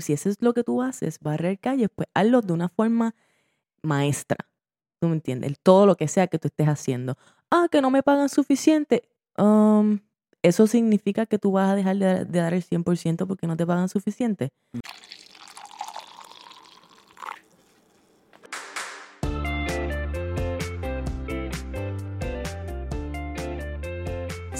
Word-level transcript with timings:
si 0.00 0.12
eso 0.12 0.28
es 0.28 0.36
lo 0.40 0.54
que 0.54 0.64
tú 0.64 0.82
haces, 0.82 1.18
barrer 1.20 1.58
calles, 1.58 1.88
pues 1.94 2.08
hazlo 2.14 2.42
de 2.42 2.52
una 2.52 2.68
forma 2.68 3.14
maestra. 3.82 4.38
¿Tú 5.00 5.08
me 5.08 5.14
entiendes? 5.14 5.58
Todo 5.62 5.86
lo 5.86 5.96
que 5.96 6.08
sea 6.08 6.26
que 6.26 6.38
tú 6.38 6.48
estés 6.48 6.68
haciendo. 6.68 7.16
Ah, 7.50 7.68
que 7.70 7.80
no 7.80 7.90
me 7.90 8.02
pagan 8.02 8.28
suficiente. 8.28 9.08
Um, 9.38 10.00
¿Eso 10.42 10.66
significa 10.66 11.26
que 11.26 11.38
tú 11.38 11.52
vas 11.52 11.70
a 11.70 11.74
dejar 11.74 11.96
de, 11.96 12.24
de 12.24 12.38
dar 12.38 12.54
el 12.54 12.62
100% 12.62 13.26
porque 13.26 13.46
no 13.46 13.56
te 13.56 13.66
pagan 13.66 13.88
suficiente? 13.88 14.50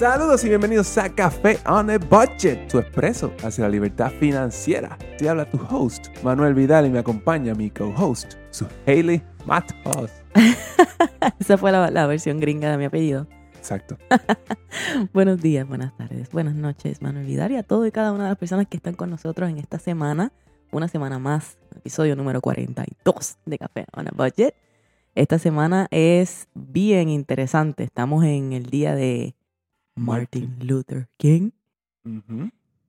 Saludos 0.01 0.43
y 0.45 0.49
bienvenidos 0.49 0.97
a 0.97 1.15
Café 1.15 1.59
on 1.67 1.91
a 1.91 1.99
Budget, 1.99 2.69
tu 2.69 2.79
expreso 2.79 3.35
hacia 3.45 3.65
la 3.65 3.69
libertad 3.69 4.11
financiera. 4.11 4.97
Te 5.19 5.29
habla 5.29 5.45
tu 5.45 5.61
host, 5.69 6.07
Manuel 6.23 6.55
Vidal, 6.55 6.87
y 6.87 6.89
me 6.89 7.01
acompaña 7.01 7.53
mi 7.53 7.69
co-host, 7.69 8.37
su 8.49 8.67
Hailey 8.87 9.23
Matos. 9.45 10.11
Esa 11.39 11.59
fue 11.59 11.71
la, 11.71 11.91
la 11.91 12.07
versión 12.07 12.41
gringa 12.41 12.71
de 12.71 12.79
mi 12.79 12.87
apellido. 12.87 13.27
Exacto. 13.59 13.99
Buenos 15.13 15.43
días, 15.43 15.69
buenas 15.69 15.95
tardes, 15.95 16.31
buenas 16.31 16.55
noches, 16.55 17.03
Manuel 17.03 17.27
Vidal, 17.27 17.53
y 17.53 17.57
a 17.57 17.63
todo 17.63 17.85
y 17.85 17.93
cada 17.93 18.13
una 18.13 18.23
de 18.25 18.31
las 18.31 18.39
personas 18.39 18.69
que 18.69 18.79
están 18.79 18.95
con 18.95 19.11
nosotros 19.11 19.51
en 19.51 19.59
esta 19.59 19.79
semana, 19.79 20.33
una 20.73 20.89
semana 20.89 21.19
más, 21.19 21.59
episodio 21.77 22.17
número 22.17 22.41
42 22.41 23.37
de 23.45 23.59
Café 23.59 23.85
on 23.95 24.09
a 24.09 24.13
Budget. 24.17 24.55
Esta 25.15 25.39
semana 25.39 25.89
es 25.91 26.49
bien 26.55 27.11
interesante. 27.11 27.85
Estamos 27.85 28.25
en 28.25 28.55
el 28.55 28.71
día 28.71 28.95
de 28.95 29.35
Martin 30.01 30.57
Luther 30.61 31.09
King. 31.17 31.51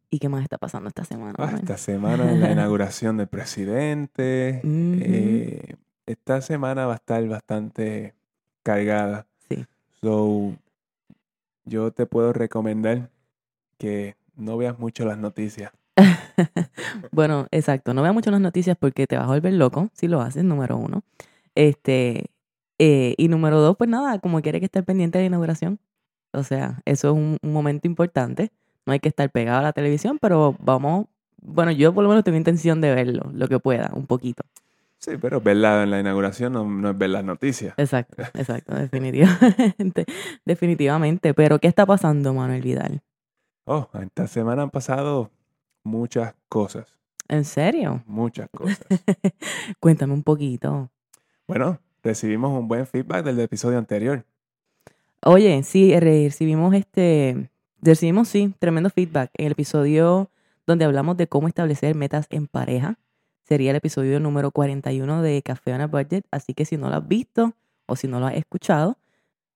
¿Y 0.10 0.20
qué 0.20 0.30
más 0.30 0.44
está 0.44 0.58
pasando 0.58 0.88
esta 0.88 1.04
semana? 1.04 1.36
Ah, 1.38 1.56
esta 1.56 1.78
semana 1.78 2.32
la 2.32 2.52
inauguración 2.52 3.18
del 3.18 3.28
presidente. 3.28 4.62
Eh, 4.64 5.76
esta 6.05 6.42
semana 6.42 6.85
va 6.85 6.94
a 6.94 6.96
estar 6.96 7.26
bastante 7.27 8.16
cargada. 8.63 9.27
Sí. 9.50 9.66
So, 10.02 10.55
yo 11.66 11.91
te 11.91 12.05
puedo 12.05 12.34
recomendar 12.34 13.10
que 13.78 14.16
no 14.35 14.57
veas 14.57 14.80
mucho 14.80 15.05
las 15.05 15.18
noticias. 15.18 15.72
bueno, 17.12 17.48
exacto. 17.52 17.94
No 17.94 18.02
veas 18.02 18.13
mucho 18.13 18.32
las 18.32 18.41
noticias 18.41 18.78
porque 18.80 19.05
te 19.07 19.18
vas 19.18 19.26
a 19.26 19.34
volver 19.34 19.54
loco 19.54 19.90
si 19.94 20.07
lo 20.07 20.22
haces, 20.22 20.44
número 20.44 20.78
uno. 20.78 21.04
Este, 21.55 22.32
eh, 22.80 23.16
y 23.18 23.28
número 23.28 23.60
dos, 23.60 23.76
pues 23.78 23.90
nada, 23.90 24.20
como 24.20 24.41
quiere 24.41 24.60
que 24.60 24.66
estés 24.66 24.84
pendiente 24.84 25.18
de 25.18 25.26
la 25.26 25.28
inauguración. 25.28 25.80
O 26.34 26.43
sea, 26.43 26.82
eso 26.85 27.10
es 27.10 27.13
un, 27.15 27.37
un 27.41 27.54
momento 27.54 27.87
importante. 27.87 28.51
No 28.85 28.93
hay 28.93 28.99
que 28.99 29.10
estar 29.10 29.29
pegado 29.29 29.60
a 29.60 29.63
la 29.63 29.74
televisión, 29.74 30.18
pero 30.20 30.55
vamos, 30.60 31.07
bueno, 31.41 31.71
yo 31.71 31.93
por 31.93 32.04
lo 32.04 32.10
menos 32.10 32.23
tengo 32.23 32.38
intención 32.38 32.82
de 32.82 32.93
verlo, 32.93 33.29
lo 33.34 33.48
que 33.48 33.60
pueda, 33.60 33.91
un 33.93 34.05
poquito. 34.07 34.43
Sí, 34.99 35.13
pero 35.20 35.41
verla 35.41 35.82
en 35.84 35.90
la 35.90 35.99
inauguración 35.99 36.54
no, 36.54 36.63
no 36.63 36.91
es 36.91 36.98
ver 36.98 37.10
las 37.10 37.23
noticias. 37.23 37.73
Exacto, 37.77 38.21
exacto, 38.35 38.76
definitivamente, 38.76 40.05
definitivamente. 40.46 41.34
Pero, 41.34 41.60
¿qué 41.60 41.68
está 41.68 41.85
pasando, 41.85 42.34
Manuel 42.34 42.62
Vidal? 42.62 43.01
Oh, 43.66 43.90
esta 44.01 44.27
semana 44.27 44.62
han 44.63 44.70
pasado 44.70 45.32
muchas 45.84 46.35
cosas. 46.49 46.98
¿En 47.27 47.45
serio? 47.45 48.04
Muchas 48.05 48.48
cosas. 48.55 48.85
Cuéntame 49.79 50.13
un 50.13 50.23
poquito. 50.23 50.90
bueno, 51.48 51.79
recibimos 52.04 52.57
un 52.57 52.68
buen 52.68 52.85
feedback 52.85 53.23
del 53.26 53.40
episodio 53.40 53.77
anterior. 53.77 54.23
Oye, 55.24 55.62
sí, 55.64 55.91
re- 56.00 56.24
recibimos 56.26 56.74
este, 56.74 57.50
recibimos 57.82 58.27
sí, 58.27 58.54
tremendo 58.60 58.90
feedback 58.90 59.30
en 59.38 59.48
el 59.48 59.52
episodio 59.54 60.30
donde 60.66 60.86
hablamos 60.86 61.18
de 61.18 61.28
cómo 61.28 61.48
establecer 61.48 61.96
metas 61.96 62.28
en 62.30 62.48
pareja. 62.48 62.98
Sería 63.44 63.72
el 63.72 63.78
episodio 63.78 64.19
número 64.19 64.52
41 64.52 65.22
de 65.22 65.41
Café 65.41 65.74
on 65.74 65.81
a 65.81 65.88
Budget, 65.88 66.25
así 66.31 66.53
que 66.53 66.66
si 66.66 66.78
no 66.78 66.90
lo 66.90 66.96
has 66.96 67.08
visto 67.08 67.53
o 67.86 67.96
si 67.96 68.08
no 68.08 68.19
lo 68.19 68.28
has 68.28 68.36
escuchado, 68.36 68.97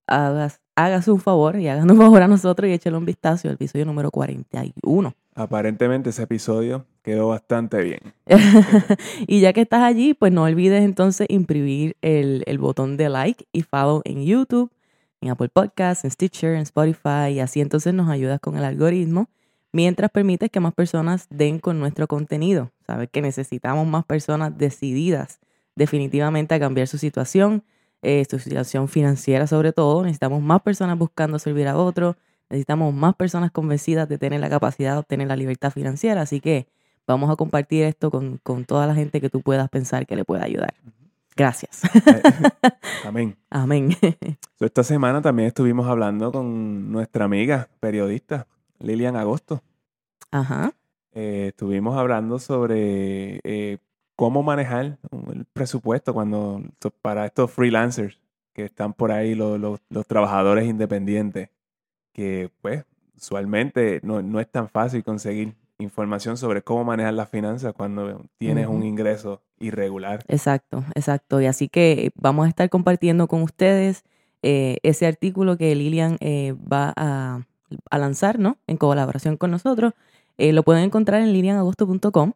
hagas, 0.07 0.59
hagas 0.75 1.07
un 1.07 1.19
favor 1.19 1.57
y 1.57 1.67
hagan 1.67 1.89
un 1.89 1.97
favor 1.97 2.21
a 2.21 2.27
nosotros 2.27 2.69
y 2.69 2.73
échale 2.73 2.97
un 2.97 3.05
vistazo 3.05 3.47
al 3.47 3.55
episodio 3.55 3.85
número 3.85 4.11
41. 4.11 5.13
Aparentemente 5.33 6.09
ese 6.11 6.23
episodio 6.23 6.85
quedó 7.01 7.29
bastante 7.29 7.81
bien. 7.81 7.99
y 9.27 9.39
ya 9.39 9.53
que 9.53 9.61
estás 9.61 9.81
allí, 9.83 10.13
pues 10.13 10.31
no 10.31 10.43
olvides 10.43 10.83
entonces 10.83 11.27
imprimir 11.29 11.95
el, 12.01 12.43
el 12.45 12.57
botón 12.57 12.97
de 12.97 13.09
like 13.09 13.45
y 13.51 13.61
follow 13.63 14.01
en 14.05 14.23
YouTube, 14.25 14.71
en 15.21 15.29
Apple 15.29 15.49
Podcasts, 15.49 16.03
en 16.03 16.11
Stitcher, 16.11 16.55
en 16.55 16.61
Spotify, 16.61 17.31
y 17.31 17.39
así 17.39 17.61
entonces 17.61 17.93
nos 17.93 18.09
ayudas 18.09 18.39
con 18.39 18.57
el 18.57 18.63
algoritmo, 18.63 19.29
mientras 19.71 20.11
permites 20.11 20.49
que 20.49 20.59
más 20.59 20.73
personas 20.73 21.27
den 21.29 21.59
con 21.59 21.79
nuestro 21.79 22.07
contenido. 22.07 22.71
Sabes 22.85 23.09
que 23.11 23.21
necesitamos 23.21 23.87
más 23.87 24.05
personas 24.05 24.57
decididas 24.57 25.39
definitivamente 25.75 26.55
a 26.55 26.59
cambiar 26.59 26.87
su 26.87 26.97
situación, 26.97 27.63
eh, 28.01 28.23
su 28.29 28.39
situación 28.39 28.87
financiera 28.87 29.47
sobre 29.47 29.73
todo. 29.73 30.03
Necesitamos 30.03 30.41
más 30.41 30.61
personas 30.61 30.97
buscando 30.97 31.39
servir 31.39 31.67
a 31.67 31.77
otros, 31.77 32.15
necesitamos 32.49 32.93
más 32.93 33.15
personas 33.15 33.51
convencidas 33.51 34.07
de 34.07 34.17
tener 34.17 34.39
la 34.39 34.49
capacidad 34.49 34.93
de 34.93 34.99
obtener 34.99 35.27
la 35.27 35.35
libertad 35.35 35.71
financiera, 35.71 36.21
así 36.21 36.39
que 36.39 36.67
vamos 37.07 37.29
a 37.29 37.35
compartir 37.35 37.83
esto 37.83 38.11
con, 38.11 38.37
con 38.37 38.65
toda 38.65 38.87
la 38.87 38.95
gente 38.95 39.19
que 39.21 39.29
tú 39.29 39.41
puedas 39.41 39.69
pensar 39.69 40.05
que 40.07 40.15
le 40.15 40.25
pueda 40.25 40.43
ayudar. 40.43 40.73
Gracias. 41.35 41.81
Amén. 43.05 43.35
Amén. 43.49 43.89
Esta 44.59 44.83
semana 44.83 45.21
también 45.21 45.47
estuvimos 45.47 45.87
hablando 45.87 46.31
con 46.31 46.91
nuestra 46.91 47.25
amiga 47.25 47.67
periodista 47.79 48.47
Lilian 48.79 49.15
Agosto. 49.15 49.61
Ajá. 50.31 50.71
Eh, 51.13 51.47
estuvimos 51.49 51.97
hablando 51.97 52.39
sobre 52.39 53.39
eh, 53.43 53.77
cómo 54.15 54.43
manejar 54.43 54.97
el 55.33 55.45
presupuesto 55.51 56.13
cuando 56.13 56.61
para 57.01 57.25
estos 57.25 57.51
freelancers 57.51 58.19
que 58.53 58.63
están 58.65 58.93
por 58.93 59.11
ahí, 59.11 59.35
los, 59.35 59.59
los- 59.59 59.81
los 59.89 60.07
trabajadores 60.07 60.65
independientes, 60.65 61.49
que 62.13 62.49
pues 62.61 62.85
usualmente 63.17 63.99
no, 64.03 64.21
no 64.21 64.39
es 64.39 64.49
tan 64.49 64.69
fácil 64.69 65.03
conseguir 65.03 65.53
información 65.79 66.37
sobre 66.37 66.61
cómo 66.61 66.85
manejar 66.85 67.13
las 67.13 67.27
finanzas 67.29 67.73
cuando 67.73 68.23
tienes 68.37 68.67
un 68.67 68.83
ingreso 68.83 69.41
irregular. 69.59 70.23
Exacto, 70.27 70.83
exacto. 70.95 71.41
Y 71.41 71.45
así 71.45 71.69
que 71.69 72.11
vamos 72.15 72.45
a 72.45 72.49
estar 72.49 72.69
compartiendo 72.69 73.27
con 73.27 73.41
ustedes 73.41 74.03
eh, 74.41 74.77
ese 74.83 75.07
artículo 75.07 75.57
que 75.57 75.73
Lilian 75.73 76.17
eh, 76.19 76.53
va 76.71 76.93
a, 76.95 77.41
a 77.89 77.97
lanzar, 77.97 78.37
¿no? 78.37 78.57
En 78.67 78.77
colaboración 78.77 79.37
con 79.37 79.51
nosotros. 79.51 79.93
Eh, 80.37 80.53
lo 80.53 80.63
pueden 80.63 80.83
encontrar 80.83 81.21
en 81.21 81.33
lilianagosto.com. 81.33 82.33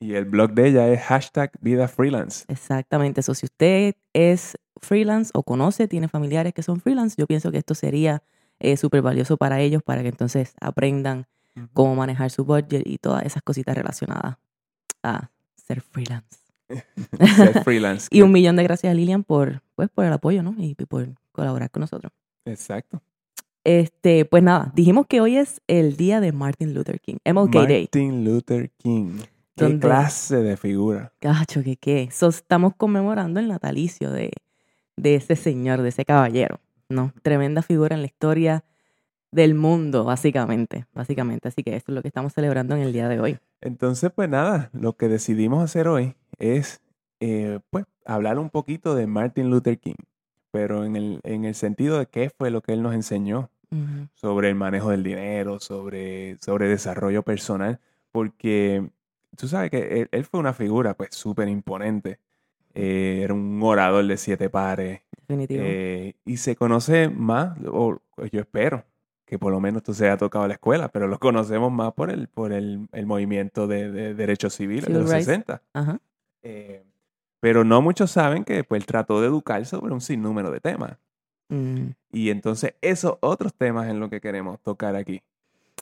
Y 0.00 0.14
el 0.14 0.24
blog 0.24 0.52
de 0.52 0.68
ella 0.68 0.88
es 0.88 1.02
hashtag 1.02 1.52
vida 1.60 1.86
freelance. 1.86 2.44
Exactamente. 2.48 3.20
Eso, 3.20 3.34
si 3.34 3.46
usted 3.46 3.94
es 4.14 4.56
freelance 4.80 5.30
o 5.34 5.42
conoce, 5.42 5.88
tiene 5.88 6.08
familiares 6.08 6.54
que 6.54 6.62
son 6.62 6.80
freelance, 6.80 7.16
yo 7.18 7.26
pienso 7.26 7.52
que 7.52 7.58
esto 7.58 7.74
sería 7.74 8.22
súper 8.76 9.00
valioso 9.00 9.38
para 9.38 9.60
ellos 9.60 9.82
para 9.82 10.02
que 10.02 10.08
entonces 10.08 10.54
aprendan 10.60 11.26
cómo 11.72 11.94
manejar 11.94 12.30
su 12.30 12.44
budget 12.44 12.86
y 12.86 12.98
todas 12.98 13.24
esas 13.24 13.42
cositas 13.42 13.74
relacionadas 13.74 14.36
a 15.02 15.30
ser 15.56 15.80
freelance. 15.80 16.49
Freelance. 17.64 18.08
Y 18.10 18.22
un 18.22 18.32
millón 18.32 18.56
de 18.56 18.62
gracias 18.62 18.90
a 18.90 18.94
Lilian 18.94 19.24
por, 19.24 19.62
pues, 19.74 19.88
por 19.88 20.04
el 20.04 20.12
apoyo, 20.12 20.42
¿no? 20.42 20.54
Y 20.58 20.74
por 20.74 21.08
colaborar 21.32 21.70
con 21.70 21.80
nosotros. 21.80 22.12
Exacto. 22.44 23.02
Este, 23.64 24.24
pues 24.24 24.42
nada, 24.42 24.72
dijimos 24.74 25.06
que 25.06 25.20
hoy 25.20 25.36
es 25.36 25.60
el 25.66 25.96
día 25.96 26.20
de 26.20 26.32
Martin 26.32 26.72
Luther 26.72 26.98
King, 27.00 27.16
MLK 27.24 27.52
Day. 27.52 27.82
Martin 27.82 28.24
Luther 28.24 28.70
King. 28.78 29.18
Qué 29.54 29.78
clase 29.78 30.36
de 30.36 30.56
figura. 30.56 31.12
Cacho, 31.18 31.62
que 31.62 31.76
qué. 31.76 32.08
So, 32.10 32.28
estamos 32.28 32.74
conmemorando 32.76 33.40
el 33.40 33.48
natalicio 33.48 34.10
de, 34.10 34.32
de 34.96 35.16
ese 35.16 35.36
señor, 35.36 35.82
de 35.82 35.90
ese 35.90 36.06
caballero, 36.06 36.60
¿no? 36.88 37.12
Tremenda 37.22 37.60
figura 37.60 37.94
en 37.94 38.00
la 38.00 38.06
historia 38.06 38.64
del 39.30 39.54
mundo, 39.54 40.04
básicamente, 40.04 40.86
básicamente. 40.94 41.48
Así 41.48 41.62
que 41.62 41.76
esto 41.76 41.92
es 41.92 41.96
lo 41.96 42.02
que 42.02 42.08
estamos 42.08 42.32
celebrando 42.32 42.74
en 42.74 42.80
el 42.80 42.94
día 42.94 43.08
de 43.08 43.20
hoy. 43.20 43.38
Entonces, 43.60 44.10
pues 44.14 44.30
nada, 44.30 44.70
lo 44.72 44.96
que 44.96 45.08
decidimos 45.08 45.62
hacer 45.62 45.86
hoy 45.88 46.14
es, 46.40 46.80
eh, 47.20 47.60
pues, 47.70 47.84
hablar 48.04 48.38
un 48.38 48.50
poquito 48.50 48.94
de 48.96 49.06
Martin 49.06 49.50
Luther 49.50 49.78
King, 49.78 49.94
pero 50.50 50.84
en 50.84 50.96
el, 50.96 51.20
en 51.22 51.44
el 51.44 51.54
sentido 51.54 51.98
de 51.98 52.06
qué 52.06 52.30
fue 52.36 52.50
lo 52.50 52.60
que 52.62 52.72
él 52.72 52.82
nos 52.82 52.94
enseñó 52.94 53.50
sobre 54.16 54.48
el 54.48 54.56
manejo 54.56 54.90
del 54.90 55.04
dinero, 55.04 55.60
sobre, 55.60 56.36
sobre 56.40 56.66
desarrollo 56.66 57.22
personal, 57.22 57.78
porque 58.10 58.90
tú 59.36 59.46
sabes 59.46 59.70
que 59.70 60.00
él, 60.00 60.08
él 60.10 60.24
fue 60.24 60.40
una 60.40 60.52
figura, 60.52 60.94
pues, 60.94 61.10
súper 61.14 61.46
imponente. 61.48 62.18
Eh, 62.74 63.20
era 63.22 63.32
un 63.34 63.60
orador 63.62 64.04
de 64.06 64.16
siete 64.16 64.48
pares, 64.50 65.02
Definitivo. 65.28 65.62
eh, 65.64 66.14
y 66.24 66.36
se 66.38 66.56
conoce 66.56 67.08
más, 67.08 67.56
o 67.66 68.00
yo 68.32 68.40
espero, 68.40 68.84
que 69.24 69.38
por 69.38 69.52
lo 69.52 69.60
menos 69.60 69.84
tú 69.84 69.94
se 69.94 70.06
haya 70.06 70.16
tocado 70.16 70.48
la 70.48 70.54
escuela, 70.54 70.88
pero 70.88 71.06
lo 71.06 71.20
conocemos 71.20 71.70
más 71.70 71.92
por 71.92 72.10
el, 72.10 72.26
por 72.26 72.52
el, 72.52 72.88
el 72.90 73.06
movimiento 73.06 73.68
de, 73.68 73.92
de 73.92 74.14
derechos 74.14 74.54
civiles 74.54 74.86
de 74.86 74.88
Civil 74.88 75.00
los 75.02 75.10
rights. 75.10 75.26
60. 75.26 75.62
Ajá. 75.74 76.00
Eh, 76.42 76.82
pero 77.40 77.64
no 77.64 77.80
muchos 77.82 78.10
saben 78.10 78.44
que 78.44 78.64
pues, 78.64 78.82
él 78.82 78.86
trató 78.86 79.20
de 79.20 79.28
educar 79.28 79.64
sobre 79.66 79.92
un 79.92 80.00
sinnúmero 80.00 80.50
de 80.50 80.60
temas. 80.60 80.98
Mm. 81.48 81.88
Y 82.12 82.30
entonces 82.30 82.74
esos 82.80 83.16
otros 83.20 83.54
temas 83.54 83.88
en 83.88 83.98
lo 83.98 84.10
que 84.10 84.20
queremos 84.20 84.60
tocar 84.60 84.94
aquí. 84.94 85.22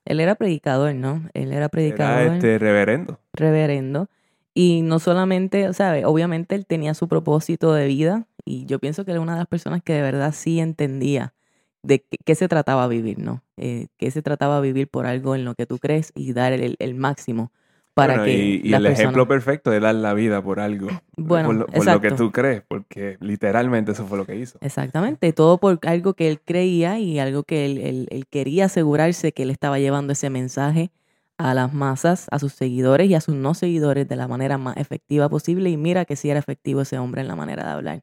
Él 0.05 0.20
era 0.20 0.37
predicador, 0.37 0.94
¿no? 0.94 1.28
Él 1.34 1.49
era 1.49 1.56
Era 1.56 1.69
predicador, 1.69 2.34
este 2.34 2.58
reverendo. 2.58 3.20
reverendo. 3.32 4.08
Y 4.55 4.82
no 4.82 4.99
solamente, 4.99 5.69
o 5.69 5.72
sea, 5.72 5.94
obviamente 6.08 6.55
él 6.55 6.66
tenía 6.66 6.94
su 6.94 7.08
propósito 7.08 7.75
de 7.75 7.87
vida 7.87 8.26
y 8.44 8.64
yo 8.66 8.78
pienso 8.78 9.04
que 9.04 9.12
era 9.12 9.20
una 9.20 9.34
de 9.34 9.40
las 9.40 9.46
personas 9.49 9.82
que 9.82 9.93
de 9.93 10.02
verdad 10.02 10.32
sí 10.34 10.61
entendía 10.61 11.34
de 11.82 12.04
qué, 12.25 12.34
se 12.34 12.49
trataba 12.49 12.88
vivir, 12.88 13.19
¿no? 13.19 13.43
Eh, 13.56 13.88
qué 13.99 14.11
se 14.11 14.22
trataba 14.22 14.61
vivir 14.61 14.88
por 14.88 15.06
algo 15.06 15.34
en 15.34 15.44
lo 15.44 15.54
que 15.54 15.66
tú 15.66 15.78
crees 15.78 16.12
y 16.14 16.32
dar 16.32 16.52
el, 16.52 16.76
el 16.78 16.94
máximo 16.94 17.52
para 17.98 18.24
que 18.24 18.32
y, 18.32 18.60
y 18.62 18.74
el 18.74 18.86
ejemplo 18.86 19.26
perfecto 19.26 19.70
de 19.70 19.80
dar 19.80 19.94
la 19.94 20.14
vida 20.14 20.40
por 20.42 20.60
algo, 20.60 20.88
bueno, 21.16 21.66
por, 21.66 21.84
lo, 21.84 22.00
que 22.00 22.12
tú 22.12 22.30
crees, 22.30 22.62
porque 22.66 23.16
literalmente 23.20 23.92
eso 23.92 24.06
fue 24.06 24.18
lo 24.18 24.24
que 24.24 24.36
hizo. 24.36 24.58
Exactamente, 24.60 25.32
todo 25.32 25.58
por 25.58 25.80
algo 25.82 26.14
que 26.14 26.28
él 26.28 26.40
creía 26.40 26.98
y 26.98 27.18
algo 27.18 27.42
que 27.42 27.66
él, 27.66 28.06
él, 28.10 28.26
quería 28.30 28.66
asegurarse 28.66 29.32
que 29.32 29.42
él 29.42 29.50
estaba 29.50 29.78
llevando 29.78 30.12
ese 30.12 30.30
mensaje 30.30 30.90
a 31.38 31.54
las 31.54 31.72
masas, 31.72 32.28
a 32.30 32.38
sus 32.38 32.52
seguidores 32.52 33.10
y 33.10 33.14
a 33.14 33.20
sus 33.20 33.34
no 33.34 33.54
seguidores 33.54 34.08
de 34.08 34.16
la 34.16 34.28
manera 34.28 34.58
más 34.58 34.76
efectiva 34.76 35.28
posible. 35.28 35.70
Y 35.70 35.76
mira 35.76 36.04
que 36.04 36.16
sí 36.16 36.30
era 36.30 36.38
efectivo 36.38 36.82
ese 36.82 36.98
hombre 36.98 37.22
en 37.22 37.28
la 37.28 37.36
manera 37.36 37.64
de 37.64 37.70
hablar. 37.70 38.02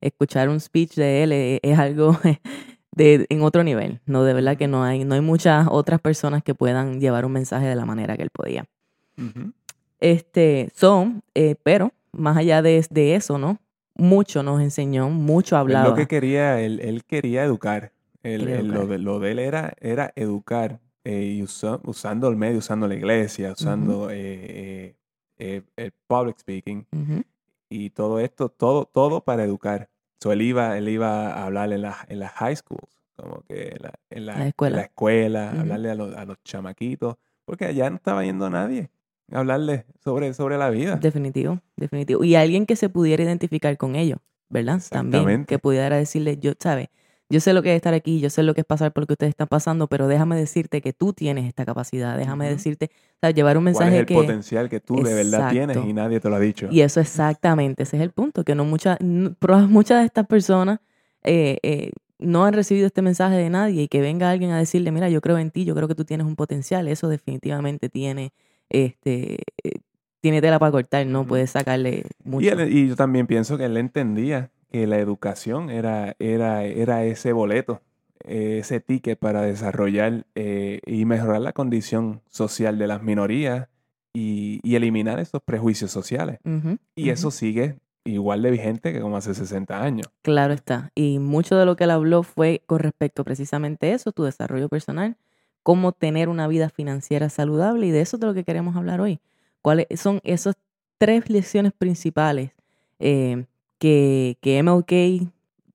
Escuchar 0.00 0.48
un 0.48 0.60
speech 0.60 0.94
de 0.94 1.22
él 1.22 1.32
es, 1.32 1.60
es 1.62 1.78
algo 1.78 2.18
de, 2.92 3.26
en 3.28 3.42
otro 3.42 3.64
nivel. 3.64 4.00
No, 4.06 4.24
de 4.24 4.34
verdad 4.34 4.56
que 4.56 4.68
no 4.68 4.84
hay, 4.84 5.04
no 5.04 5.14
hay 5.14 5.20
muchas 5.20 5.66
otras 5.70 6.00
personas 6.00 6.42
que 6.42 6.54
puedan 6.54 7.00
llevar 7.00 7.24
un 7.24 7.32
mensaje 7.32 7.66
de 7.66 7.76
la 7.76 7.84
manera 7.84 8.16
que 8.16 8.22
él 8.22 8.30
podía. 8.30 8.66
Este, 10.00 10.70
son, 10.74 11.22
eh, 11.34 11.56
pero 11.62 11.92
más 12.12 12.36
allá 12.36 12.62
de, 12.62 12.84
de, 12.90 13.14
eso, 13.14 13.38
¿no? 13.38 13.58
Mucho 13.94 14.42
nos 14.42 14.60
enseñó, 14.60 15.08
mucho 15.08 15.56
hablaba. 15.56 15.88
lo 15.88 15.94
que 15.94 16.06
quería, 16.06 16.60
él, 16.60 16.80
él 16.80 17.04
quería 17.04 17.44
educar. 17.44 17.92
lo, 18.22 18.86
de, 18.86 18.98
lo 18.98 19.20
de 19.20 19.30
él 19.30 19.38
era, 19.38 19.72
era 19.80 20.12
educar, 20.16 20.80
eh, 21.04 21.44
usando 21.84 22.28
el 22.28 22.36
medio, 22.36 22.58
usando 22.58 22.86
la 22.88 22.94
iglesia, 22.94 23.52
usando 23.52 24.08
eh, 24.10 24.94
el 25.38 25.92
public 26.06 26.38
speaking 26.38 26.86
y 27.70 27.90
todo 27.90 28.20
esto, 28.20 28.48
todo, 28.50 28.84
todo 28.84 29.22
para 29.22 29.44
educar. 29.44 29.88
So, 30.20 30.32
él, 30.32 30.42
iba, 30.42 30.76
él 30.76 30.88
iba 30.88 31.32
a 31.32 31.44
hablar 31.44 31.72
en 31.72 31.82
las 31.82 31.96
en 32.08 32.20
la 32.20 32.28
high 32.28 32.56
schools, 32.56 33.00
como 33.16 33.42
que 33.42 33.68
en 33.68 33.82
la, 33.82 33.92
en 34.10 34.26
la, 34.26 34.48
escuela, 34.48 34.76
la 34.76 34.82
escuela 34.82 35.50
hablarle 35.50 35.90
a 35.90 35.94
los, 35.94 36.14
a 36.16 36.24
los 36.24 36.42
chamaquitos, 36.42 37.16
porque 37.44 37.66
allá 37.66 37.88
no 37.90 37.96
estaba 37.96 38.24
yendo 38.24 38.48
nadie 38.50 38.90
hablarle 39.30 39.86
sobre, 40.02 40.34
sobre 40.34 40.58
la 40.58 40.70
vida. 40.70 40.96
Definitivo, 40.96 41.60
definitivo. 41.76 42.24
Y 42.24 42.34
alguien 42.34 42.66
que 42.66 42.76
se 42.76 42.88
pudiera 42.88 43.22
identificar 43.22 43.76
con 43.76 43.96
ellos, 43.96 44.18
¿verdad? 44.48 44.80
También, 44.90 45.44
que 45.44 45.58
pudiera 45.58 45.96
decirle, 45.96 46.38
yo, 46.38 46.52
¿sabes? 46.58 46.88
Yo 47.28 47.40
sé 47.40 47.52
lo 47.52 47.62
que 47.62 47.72
es 47.72 47.76
estar 47.76 47.92
aquí, 47.92 48.20
yo 48.20 48.30
sé 48.30 48.44
lo 48.44 48.54
que 48.54 48.60
es 48.60 48.66
pasar 48.66 48.92
por 48.92 49.02
lo 49.02 49.06
que 49.08 49.14
ustedes 49.14 49.30
están 49.30 49.48
pasando, 49.48 49.88
pero 49.88 50.06
déjame 50.06 50.36
decirte 50.36 50.80
que 50.80 50.92
tú 50.92 51.12
tienes 51.12 51.44
esta 51.44 51.64
capacidad, 51.64 52.16
déjame 52.16 52.48
decirte, 52.48 52.92
¿sabes? 53.20 53.34
llevar 53.34 53.58
un 53.58 53.64
mensaje 53.64 53.90
¿Cuál 53.90 54.04
es 54.04 54.10
el 54.10 54.16
potencial 54.16 54.68
que 54.68 54.78
tú 54.78 55.02
de 55.02 55.12
verdad 55.12 55.50
tienes 55.50 55.76
y 55.76 55.92
nadie 55.92 56.20
te 56.20 56.28
lo 56.28 56.36
ha 56.36 56.40
dicho. 56.40 56.68
Y 56.70 56.82
eso 56.82 57.00
exactamente, 57.00 57.82
ese 57.82 57.96
es 57.96 58.02
el 58.04 58.12
punto, 58.12 58.44
que 58.44 58.54
no 58.54 58.64
muchas, 58.64 58.98
muchas 59.00 60.00
de 60.00 60.06
estas 60.06 60.26
personas 60.28 60.78
eh, 61.24 61.58
eh, 61.64 61.90
no 62.20 62.44
han 62.44 62.52
recibido 62.52 62.86
este 62.86 63.02
mensaje 63.02 63.34
de 63.34 63.50
nadie 63.50 63.82
y 63.82 63.88
que 63.88 64.00
venga 64.00 64.30
alguien 64.30 64.52
a 64.52 64.58
decirle, 64.58 64.92
mira, 64.92 65.08
yo 65.08 65.20
creo 65.20 65.38
en 65.38 65.50
ti, 65.50 65.64
yo 65.64 65.74
creo 65.74 65.88
que 65.88 65.96
tú 65.96 66.04
tienes 66.04 66.28
un 66.28 66.36
potencial, 66.36 66.86
eso 66.86 67.08
definitivamente 67.08 67.88
tiene 67.88 68.32
este, 68.70 69.38
eh, 69.62 69.80
tiene 70.20 70.40
tela 70.40 70.58
para 70.58 70.72
cortar, 70.72 71.06
no 71.06 71.26
puede 71.26 71.46
sacarle 71.46 72.04
mucho. 72.24 72.60
Y, 72.64 72.88
yo 72.88 72.96
también 72.96 73.26
pienso 73.26 73.56
que 73.58 73.66
él 73.66 73.76
entendía 73.76 74.50
que 74.70 74.86
la 74.86 74.98
educación 74.98 75.70
era, 75.70 76.16
era, 76.18 76.64
era 76.64 77.04
ese 77.04 77.32
boleto, 77.32 77.80
ese 78.24 78.80
ticket 78.80 79.18
para 79.18 79.42
desarrollar 79.42 80.26
eh, 80.34 80.80
y 80.84 81.04
mejorar 81.04 81.40
la 81.40 81.52
condición 81.52 82.22
social 82.28 82.78
de 82.78 82.86
las 82.88 83.02
minorías 83.02 83.68
y, 84.12 84.60
eliminar 84.74 85.20
esos 85.20 85.42
prejuicios 85.42 85.90
sociales. 85.90 86.40
y 86.94 87.10
eso 87.10 87.30
sigue 87.30 87.76
igual 88.06 88.42
de 88.42 88.50
vigente 88.50 88.92
que 88.92 89.00
como 89.00 89.16
hace 89.16 89.34
60 89.34 89.82
años. 89.82 90.06
Claro 90.22 90.54
está. 90.54 90.90
Y 90.94 91.18
mucho 91.18 91.56
de 91.56 91.66
lo 91.66 91.76
que 91.76 91.84
él 91.84 91.90
habló 91.90 92.22
fue 92.22 92.62
con 92.66 92.78
respecto 92.78 93.24
precisamente 93.24 93.90
a 93.90 93.94
eso, 93.94 94.12
tu 94.12 94.24
desarrollo 94.24 94.68
personal, 94.68 95.16
cómo 95.66 95.90
tener 95.90 96.28
una 96.28 96.46
vida 96.46 96.68
financiera 96.68 97.28
saludable 97.28 97.88
y 97.88 97.90
de 97.90 98.00
eso 98.00 98.18
es 98.18 98.20
de 98.20 98.28
lo 98.28 98.34
que 98.34 98.44
queremos 98.44 98.76
hablar 98.76 99.00
hoy. 99.00 99.18
¿Cuáles 99.62 99.88
son 99.96 100.20
esas 100.22 100.54
tres 100.96 101.28
lecciones 101.28 101.72
principales 101.72 102.52
eh, 103.00 103.46
que, 103.80 104.38
que 104.40 104.62
MLK, 104.62 105.28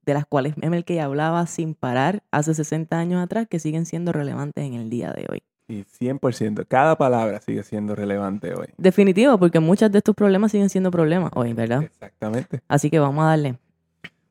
de 0.05 0.13
las 0.13 0.25
cuales 0.25 0.55
MLK 0.55 0.91
hablaba 1.01 1.45
sin 1.45 1.75
parar 1.75 2.23
hace 2.31 2.53
60 2.53 2.97
años 2.97 3.21
atrás, 3.21 3.47
que 3.49 3.59
siguen 3.59 3.85
siendo 3.85 4.13
relevantes 4.13 4.63
en 4.63 4.75
el 4.75 4.89
día 4.89 5.11
de 5.11 5.25
hoy? 5.29 5.43
Y 5.67 5.83
100%, 5.83 6.65
cada 6.69 6.97
palabra 6.97 7.41
sigue 7.41 7.63
siendo 7.63 7.93
relevante 7.93 8.53
hoy. 8.53 8.67
Definitivo, 8.77 9.37
porque 9.37 9.59
muchos 9.59 9.91
de 9.91 9.97
estos 9.97 10.15
problemas 10.15 10.53
siguen 10.53 10.69
siendo 10.69 10.89
problemas 10.89 11.31
hoy, 11.35 11.51
¿verdad? 11.51 11.83
Exactamente. 11.83 12.61
Así 12.69 12.89
que 12.89 12.99
vamos 12.99 13.25
a 13.25 13.27
darle. 13.27 13.57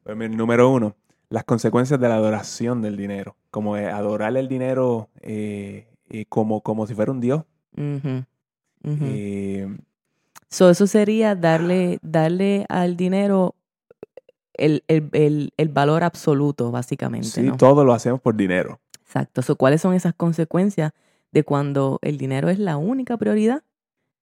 Pues, 0.04 0.16
número 0.30 0.70
uno, 0.70 0.96
las 1.31 1.44
consecuencias 1.44 1.99
de 1.99 2.09
la 2.09 2.17
adoración 2.17 2.82
del 2.82 2.97
dinero, 2.97 3.37
como 3.50 3.77
adorar 3.77 4.37
el 4.37 4.49
dinero 4.49 5.09
eh, 5.23 5.87
eh, 6.11 6.27
como, 6.29 6.61
como 6.61 6.87
si 6.88 6.94
fuera 6.94 7.12
un 7.12 7.21
dios. 7.21 7.44
Eh, 8.82 9.69
eso 10.50 10.87
sería 10.88 11.37
darle, 11.37 12.00
darle 12.03 12.67
al 12.69 12.97
dinero 12.97 13.55
el, 14.55 14.82
valor 15.73 16.03
absoluto, 16.03 16.73
básicamente. 16.73 17.29
Sí, 17.29 17.50
todo 17.56 17.85
lo 17.85 17.94
hacemos 17.94 18.21
por 18.21 18.35
dinero. 18.35 18.81
Exacto. 19.00 19.43
¿Cuáles 19.56 19.81
son 19.81 19.94
esas 19.94 20.15
consecuencias 20.15 20.93
de 21.31 21.44
cuando 21.44 22.00
el 22.03 22.19
dinero 22.19 22.49
es 22.49 22.59
la 22.59 22.77
única 22.77 23.17
prioridad 23.17 23.62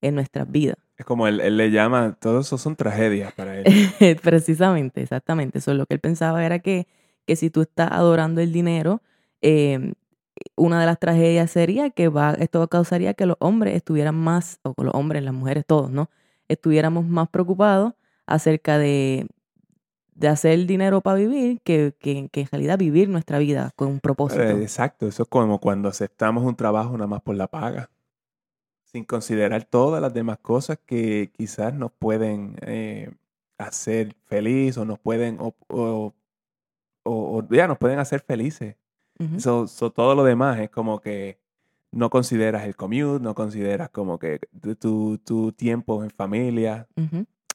en 0.03 0.15
nuestras 0.15 0.51
vidas? 0.51 0.77
Es 0.99 1.07
como 1.07 1.27
él, 1.27 1.41
él, 1.41 1.57
le 1.57 1.71
llama, 1.71 2.19
todo 2.21 2.41
eso 2.41 2.59
son 2.59 2.77
tragedias 2.77 3.33
para 3.33 3.59
él. 3.59 3.65
Precisamente, 4.23 5.01
exactamente. 5.01 5.59
Eso 5.59 5.73
lo 5.73 5.87
que 5.87 5.95
él 5.95 6.01
pensaba 6.01 6.45
era 6.45 6.59
que 6.59 6.87
que 7.29 7.37
si 7.37 7.51
tú 7.51 7.61
estás 7.61 7.91
adorando 7.93 8.41
el 8.41 8.55
dinero, 8.55 9.03
em, 9.43 9.93
una 10.57 10.81
de 10.81 10.87
las 10.87 10.99
tragedias 10.99 11.51
sería 11.51 11.91
que 11.91 12.09
va, 12.09 12.33
esto 12.39 12.67
causaría 12.69 13.13
que 13.13 13.27
los 13.27 13.37
hombres 13.39 13.77
estuvieran 13.77 14.15
más, 14.15 14.61
o 14.63 14.73
los 14.83 14.95
hombres, 14.95 15.23
las 15.23 15.35
mujeres, 15.35 15.65
todos, 15.67 15.91
¿no? 15.91 16.09
Estuviéramos 16.49 17.05
más 17.05 17.29
preocupados 17.29 17.93
acerca 18.25 18.79
de, 18.79 19.27
de 20.15 20.29
hacer 20.29 20.53
el 20.53 20.67
dinero 20.67 21.03
para 21.03 21.19
vivir 21.19 21.61
que, 21.61 21.95
que, 22.01 22.31
en 22.33 22.49
realidad 22.51 22.79
vivir 22.79 23.11
nuestra 23.11 23.39
vida 23.39 23.73
con 23.77 23.89
un 23.89 24.01
propósito. 24.01 24.43
exacto, 24.43 25.07
eso 25.07 25.25
es 25.25 25.29
como 25.29 25.61
cuando 25.61 25.91
aceptamos 25.91 26.45
un 26.45 26.57
trabajo 26.57 26.93
nada 26.93 27.09
más 27.09 27.21
por 27.21 27.37
la 27.37 27.49
paga, 27.49 27.91
sin 28.85 29.05
considerar 29.05 29.65
todas 29.65 30.01
las 30.01 30.15
demás 30.15 30.39
cosas 30.39 30.79
que 30.87 31.31
quizás 31.37 31.75
nos 31.75 31.93
pueden 31.93 32.57
eh, 32.63 33.11
hacer 33.59 34.17
feliz 34.25 34.79
o 34.79 34.87
nos 34.87 34.99
pueden 34.99 35.37
ya 37.51 37.67
nos 37.67 37.79
pueden 37.79 37.99
hacer 37.99 38.21
felices. 38.21 38.77
todo 39.95 40.15
lo 40.15 40.25
demás 40.25 40.59
es 40.61 40.71
como 40.71 41.01
que 41.01 41.39
no 41.91 42.11
consideras 42.11 42.65
el 42.65 42.77
commute, 42.77 43.23
no 43.23 43.35
consideras 43.35 43.89
como 43.91 44.19
que 44.19 44.41
tu, 44.79 45.19
tu 45.19 45.53
tiempo 45.53 46.05
en 46.05 46.11
familia. 46.11 46.87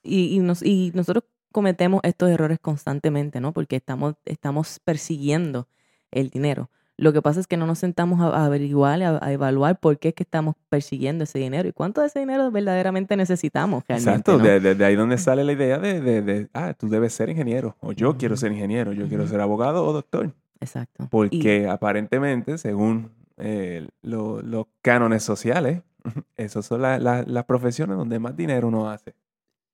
y, 0.04 0.36
y, 0.36 0.40
nos, 0.40 0.64
y 0.64 0.92
nosotros 0.94 1.24
cometemos 1.52 2.02
estos 2.04 2.30
errores 2.30 2.60
constantemente, 2.60 3.40
¿no? 3.40 3.54
Porque 3.54 3.78
estamos, 3.78 4.16
estamos 4.26 4.80
persiguiendo 4.84 5.68
el 6.12 6.30
dinero. 6.30 6.70
Lo 6.98 7.12
que 7.12 7.22
pasa 7.22 7.40
es 7.40 7.48
que 7.48 7.58
no 7.58 7.66
nos 7.66 7.80
sentamos 7.80 8.22
a, 8.22 8.46
averiguar, 8.46 9.02
a, 9.02 9.32
evaluar 9.32 9.80
por 9.80 9.98
qué 9.98 10.10
es 10.10 10.14
que 10.14 10.24
estamos 10.24 10.56
persiguiendo 10.70 11.24
ese 11.24 11.40
dinero 11.40 11.68
y 11.68 11.72
cuánto 11.72 12.02
de 12.02 12.08
ese 12.08 12.20
dinero 12.20 12.52
verdaderamente 12.52 13.18
necesitamos. 13.18 13.84
Exacto, 13.88 14.38
desde 14.38 14.76
de, 14.76 14.86
ahí 14.86 14.96
donde 14.96 15.18
sale 15.18 15.44
la 15.44 15.54
idea 15.54 15.80
de, 15.80 16.02
de, 16.02 16.50
ah, 16.54 16.74
tú 16.78 16.90
debes 16.90 17.14
ser 17.14 17.30
ingeniero, 17.30 17.76
o 17.80 17.94
yo 17.94 18.18
quiero 18.18 18.38
ser 18.38 18.52
ingeniero, 18.52 18.94
yo 18.94 19.08
quiero 19.08 19.28
ser 19.28 19.42
abogado 19.42 19.84
o 19.86 19.92
doctor. 19.92 20.34
Exacto. 20.60 21.08
Porque 21.10 21.68
aparentemente, 21.68 22.58
según 22.58 23.12
eh, 23.38 23.88
los 24.02 24.68
cánones 24.82 25.24
sociales, 25.24 25.82
esas 26.38 26.66
son 26.66 26.82
las 26.82 27.46
profesiones 27.46 27.98
donde 27.98 28.20
más 28.20 28.38
dinero 28.38 28.68
uno 28.68 28.90
hace. 28.90 29.16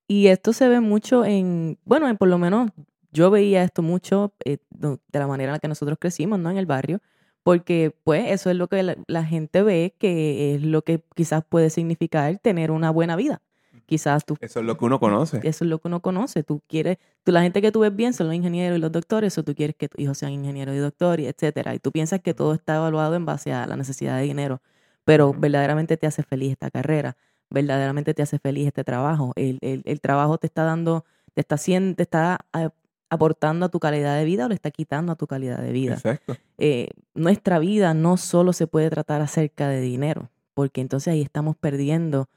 Y 0.08 0.28
esto 0.28 0.54
se 0.54 0.68
ve 0.68 0.80
mucho 0.80 1.24
en, 1.26 1.78
bueno, 1.86 2.08
en 2.08 2.18
por 2.18 2.30
lo 2.30 2.40
menos 2.40 2.72
yo 3.12 3.32
veía 3.32 3.64
esto 3.64 3.82
mucho 3.82 4.34
eh, 4.46 4.58
de 4.70 5.20
la 5.20 5.28
manera 5.28 5.52
en 5.52 5.54
la 5.54 5.60
que 5.60 5.68
nosotros 5.68 5.98
crecimos, 6.00 6.40
¿no? 6.40 6.52
En 6.52 6.58
el 6.58 6.66
barrio, 6.66 7.02
porque 7.44 7.96
pues 8.04 8.32
eso 8.32 8.50
es 8.50 8.56
lo 8.56 8.68
que 8.68 8.96
la, 9.08 9.26
gente 9.26 9.64
ve 9.64 9.96
que 9.98 10.56
es 10.56 10.64
lo 10.64 10.84
que 10.84 11.04
quizás 11.16 11.44
puede 11.48 11.70
significar 11.70 12.38
tener 12.40 12.72
una 12.72 12.92
buena 12.92 13.16
vida. 13.16 13.42
Quizás 13.86 14.24
tú... 14.24 14.38
Eso 14.40 14.60
es 14.60 14.66
lo 14.68 14.78
que 14.78 14.86
uno 14.86 15.00
conoce. 15.00 15.38
Eso 15.38 15.64
es 15.64 15.70
lo 15.70 15.80
que 15.80 15.88
uno 15.88 16.00
conoce. 16.00 16.44
Tú 16.44 16.62
quieres, 16.68 17.00
tú 17.24 17.32
la 17.32 17.42
gente 17.42 17.60
que 17.60 17.72
tú 17.72 17.80
ves 17.80 17.96
bien 17.96 18.14
son 18.14 18.28
los 18.28 18.36
ingenieros 18.36 18.78
y 18.78 18.82
los 18.82 18.92
doctores, 18.92 19.36
o 19.40 19.44
tú 19.44 19.56
quieres 19.56 19.76
que 19.76 19.90
tus 19.90 20.00
hijos 20.00 20.16
sean 20.18 20.32
ingenieros 20.32 20.76
y 20.76 20.78
doctores, 20.78 21.28
etcétera. 21.28 21.74
Y 21.74 21.80
tú 21.80 21.92
piensas 21.92 22.22
que 22.22 22.36
todo 22.36 22.54
está 22.54 22.76
evaluado 22.76 23.16
en 23.16 23.26
base 23.26 23.52
a 23.52 23.66
la 23.66 23.76
necesidad 23.76 24.18
de 24.18 24.24
dinero, 24.24 24.62
pero 25.06 25.34
verdaderamente 25.34 25.98
te 25.98 26.06
hace 26.06 26.22
feliz 26.22 26.52
esta 26.52 26.70
carrera, 26.70 27.18
verdaderamente 27.50 28.14
te 28.14 28.22
hace 28.22 28.38
feliz 28.38 28.68
este 28.68 28.84
trabajo. 28.84 29.34
El, 29.36 29.58
el, 29.62 29.82
el 29.86 30.02
trabajo 30.02 30.38
te 30.38 30.46
está 30.46 30.66
dando, 30.66 31.04
te 31.34 31.42
está 31.42 31.56
haciendo, 31.56 31.96
te 31.96 32.04
está 32.04 32.46
ah, 32.54 32.70
aportando 33.10 33.66
a 33.66 33.70
tu 33.70 33.80
calidad 33.80 34.18
de 34.18 34.26
vida 34.26 34.46
o 34.46 34.50
le 34.50 34.56
está 34.56 34.72
quitando 34.72 35.12
a 35.12 35.16
tu 35.16 35.28
calidad 35.28 35.60
de 35.60 35.72
vida. 35.72 35.96
Exacto. 35.96 36.38
Eh, 36.58 36.90
nuestra 37.14 37.60
vida 37.60 37.94
no 37.94 38.18
solo 38.18 38.54
se 38.54 38.68
puede 38.68 38.90
tratar 38.90 39.22
acerca 39.22 39.68
de 39.68 39.82
dinero, 39.82 40.30
porque 40.54 40.82
entonces 40.82 41.14
ahí 41.14 41.22
estamos 41.22 41.56
perdiendo 41.56 42.30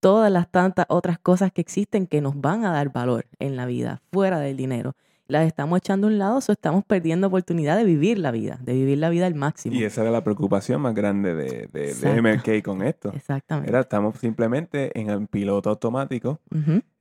todas 0.00 0.32
las 0.32 0.50
tantas 0.50 0.86
otras 0.88 1.18
cosas 1.18 1.52
que 1.52 1.60
existen 1.60 2.06
que 2.06 2.20
nos 2.20 2.40
van 2.40 2.64
a 2.64 2.72
dar 2.72 2.92
valor 2.92 3.26
en 3.38 3.56
la 3.56 3.66
vida, 3.66 4.02
fuera 4.10 4.40
del 4.40 4.56
dinero. 4.56 4.96
Las 5.28 5.46
estamos 5.46 5.78
echando 5.78 6.08
a 6.08 6.10
un 6.10 6.18
lado, 6.18 6.40
o 6.46 6.52
estamos 6.52 6.84
perdiendo 6.84 7.28
oportunidad 7.28 7.76
de 7.76 7.84
vivir 7.84 8.18
la 8.18 8.32
vida, 8.32 8.58
de 8.60 8.72
vivir 8.74 8.98
la 8.98 9.08
vida 9.08 9.26
al 9.26 9.36
máximo. 9.36 9.76
Y 9.76 9.84
esa 9.84 10.02
era 10.02 10.10
la 10.10 10.24
preocupación 10.24 10.80
más 10.80 10.94
grande 10.94 11.34
de, 11.34 11.68
de, 11.72 11.94
de 11.94 12.20
MLK 12.20 12.64
con 12.64 12.82
esto. 12.82 13.12
Exactamente. 13.14 13.70
Era, 13.70 13.80
estamos 13.80 14.18
simplemente 14.18 14.98
en 14.98 15.08
el 15.08 15.28
piloto 15.28 15.70
automático, 15.70 16.40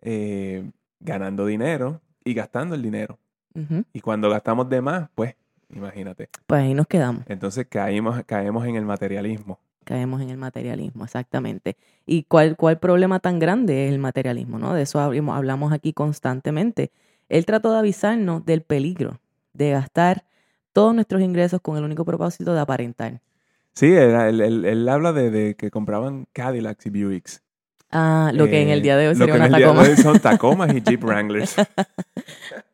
eh, 0.02 0.70
ganando 1.00 1.48
dinero 1.48 2.00
y 2.24 2.34
gastando 2.34 2.76
el 2.76 2.82
dinero. 2.82 3.18
Y 3.94 4.00
cuando 4.00 4.30
gastamos 4.30 4.70
de 4.70 4.82
más, 4.82 5.10
pues, 5.14 5.36
imagínate. 5.70 6.30
Pues 6.48 6.62
ahí 6.62 6.74
nos 6.74 6.88
quedamos. 6.88 7.24
Entonces 7.28 7.68
caímos, 7.68 8.24
caemos 8.26 8.66
en 8.66 8.76
el 8.76 8.86
materialismo. 8.86 9.60
Caemos 9.84 10.22
en 10.22 10.30
el 10.30 10.38
materialismo, 10.38 11.04
exactamente. 11.04 11.76
¿Y 12.06 12.24
cuál, 12.24 12.56
cuál 12.56 12.80
problema 12.80 13.20
tan 13.20 13.40
grande 13.40 13.88
es 13.88 13.94
el 13.94 14.00
materialismo? 14.00 14.58
¿no? 14.58 14.74
De 14.74 14.84
eso 14.84 15.00
hablamos 15.00 15.74
aquí 15.74 15.92
constantemente. 15.92 16.92
Él 17.28 17.46
trató 17.46 17.72
de 17.74 17.80
avisarnos 17.80 18.46
del 18.46 18.62
peligro 18.62 19.20
de 19.54 19.72
gastar 19.72 20.24
todos 20.74 20.96
nuestros 20.96 21.22
ingresos 21.22 21.62
con 21.62 21.78
el 21.78 21.84
único 21.84 22.06
propósito 22.06 22.54
de 22.54 22.60
aparentar. 22.62 23.22
Sí, 23.74 23.94
él, 23.94 24.42
él, 24.42 24.90
habla 24.90 25.14
de, 25.14 25.56
que 25.56 25.72
compraban 25.72 26.28
Cadillacs 26.34 26.86
y 26.86 26.90
Buicks. 26.90 27.42
Ah, 27.92 28.32
lo 28.34 28.48
que 28.48 28.62
en 28.62 28.70
el 28.70 28.80
eh, 28.80 28.84
día 28.84 28.98
de 28.98 29.10
hoy 29.10 29.16
sería 29.16 29.36
una 29.36 29.50
Tacoma. 29.50 29.86
son 29.98 30.20
Tacomas 30.20 30.74
y 30.74 30.82
Jeep 30.82 31.04
Wranglers. 31.04 31.56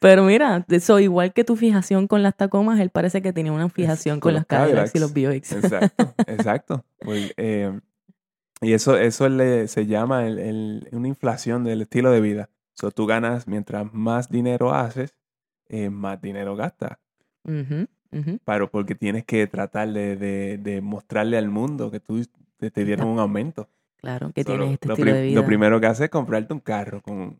Pero 0.00 0.24
mira, 0.24 0.64
eso 0.68 1.00
igual 1.00 1.32
que 1.32 1.44
tu 1.44 1.56
fijación 1.56 2.06
con 2.06 2.22
las 2.22 2.36
Tacomas, 2.36 2.80
él 2.80 2.90
parece 2.90 3.22
que 3.22 3.32
tenía 3.32 3.52
una 3.52 3.68
fijación 3.68 4.20
con, 4.20 4.34
las 4.34 4.46
Cadillacs 4.46 4.94
y 4.94 4.98
los 4.98 5.12
Buicks. 5.12 5.52
Exacto, 5.52 6.14
exacto. 6.26 6.84
Pues, 7.00 7.32
eh, 7.36 7.78
y 8.60 8.72
eso, 8.72 8.96
eso 8.96 9.28
se 9.66 9.86
llama 9.86 10.24
una 10.92 11.08
inflación 11.08 11.64
del 11.64 11.82
estilo 11.82 12.10
de 12.10 12.20
vida. 12.20 12.50
So, 12.74 12.90
tú 12.90 13.06
ganas, 13.06 13.48
mientras 13.48 13.92
más 13.92 14.30
dinero 14.30 14.72
haces, 14.72 15.14
eh, 15.68 15.90
más 15.90 16.20
dinero 16.20 16.56
gastas. 16.56 16.98
Pero 18.44 18.70
porque 18.70 18.94
tienes 18.94 19.24
que 19.24 19.46
tratar 19.46 19.92
de, 19.92 20.80
mostrarle 20.82 21.38
al 21.38 21.48
mundo 21.48 21.90
que 21.90 22.00
tú 22.00 22.22
te, 22.58 22.84
dieron 22.84 23.08
un 23.08 23.18
aumento. 23.18 23.68
Claro, 23.96 24.30
que 24.32 24.44
tienes 24.44 24.72
este 24.72 24.88
estilo 24.88 25.12
de 25.12 25.22
vida. 25.22 25.40
Lo 25.40 25.46
primero 25.46 25.80
que 25.80 25.86
haces 25.86 26.04
es 26.04 26.10
comprarte 26.10 26.52
un 26.52 26.60
carro 26.60 27.00
con, 27.02 27.38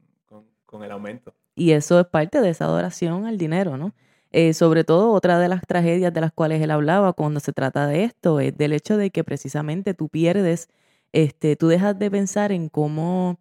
con 0.66 0.84
el 0.84 0.90
aumento. 0.90 1.34
Y 1.54 1.72
eso 1.72 1.98
es 1.98 2.06
parte 2.06 2.40
de 2.40 2.50
esa 2.50 2.66
adoración 2.66 3.26
al 3.26 3.36
dinero, 3.36 3.76
¿no? 3.76 3.92
Eh, 4.30 4.52
sobre 4.52 4.84
todo, 4.84 5.12
otra 5.12 5.38
de 5.38 5.48
las 5.48 5.62
tragedias 5.66 6.12
de 6.12 6.20
las 6.20 6.32
cuales 6.32 6.60
él 6.62 6.70
hablaba 6.70 7.14
cuando 7.14 7.40
se 7.40 7.52
trata 7.52 7.86
de 7.86 8.04
esto 8.04 8.40
es 8.40 8.56
del 8.56 8.72
hecho 8.74 8.96
de 8.96 9.10
que 9.10 9.24
precisamente 9.24 9.94
tú 9.94 10.08
pierdes, 10.08 10.68
este, 11.12 11.56
tú 11.56 11.68
dejas 11.68 11.98
de 11.98 12.10
pensar 12.10 12.52
en 12.52 12.68
cómo 12.68 13.38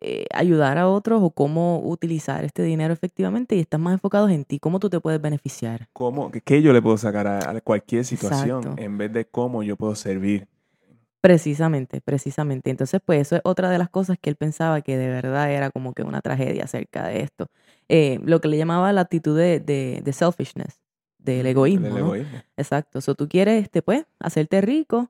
eh, 0.00 0.26
ayudar 0.34 0.76
a 0.76 0.88
otros 0.88 1.22
o 1.22 1.30
cómo 1.30 1.80
utilizar 1.80 2.44
este 2.44 2.62
dinero 2.62 2.92
efectivamente 2.92 3.56
y 3.56 3.60
estás 3.60 3.80
más 3.80 3.94
enfocado 3.94 4.28
en 4.28 4.44
ti, 4.44 4.58
cómo 4.58 4.78
tú 4.78 4.90
te 4.90 5.00
puedes 5.00 5.22
beneficiar. 5.22 5.88
¿Cómo, 5.94 6.30
¿Qué 6.30 6.60
yo 6.60 6.74
le 6.74 6.82
puedo 6.82 6.98
sacar 6.98 7.26
a, 7.26 7.60
cualquier 7.62 8.04
situación 8.04 8.74
en 8.76 8.98
vez 8.98 9.10
de 9.10 9.24
cómo 9.24 9.62
yo 9.62 9.76
puedo 9.76 9.94
servir? 9.94 10.46
Precisamente, 11.24 12.02
precisamente. 12.02 12.68
Entonces, 12.68 13.00
pues 13.02 13.22
eso 13.22 13.36
es 13.36 13.40
otra 13.44 13.70
de 13.70 13.78
las 13.78 13.88
cosas 13.88 14.18
que 14.20 14.28
él 14.28 14.36
pensaba 14.36 14.82
que 14.82 14.98
de 14.98 15.08
verdad 15.08 15.50
era 15.50 15.70
como 15.70 15.94
que 15.94 16.02
una 16.02 16.20
tragedia 16.20 16.64
acerca 16.64 17.08
de 17.08 17.22
esto. 17.22 17.46
Eh, 17.88 18.20
lo 18.24 18.42
que 18.42 18.48
le 18.48 18.58
llamaba 18.58 18.92
la 18.92 19.00
actitud 19.00 19.34
de, 19.34 19.58
de, 19.58 20.12
selfishness, 20.12 20.82
del 21.16 21.46
egoísmo. 21.46 21.96
egoísmo. 21.96 22.42
Exacto. 22.58 22.98
O 23.06 23.14
tú 23.14 23.26
quieres, 23.26 23.62
este, 23.62 23.80
pues, 23.80 24.04
hacerte 24.18 24.60
rico 24.60 25.08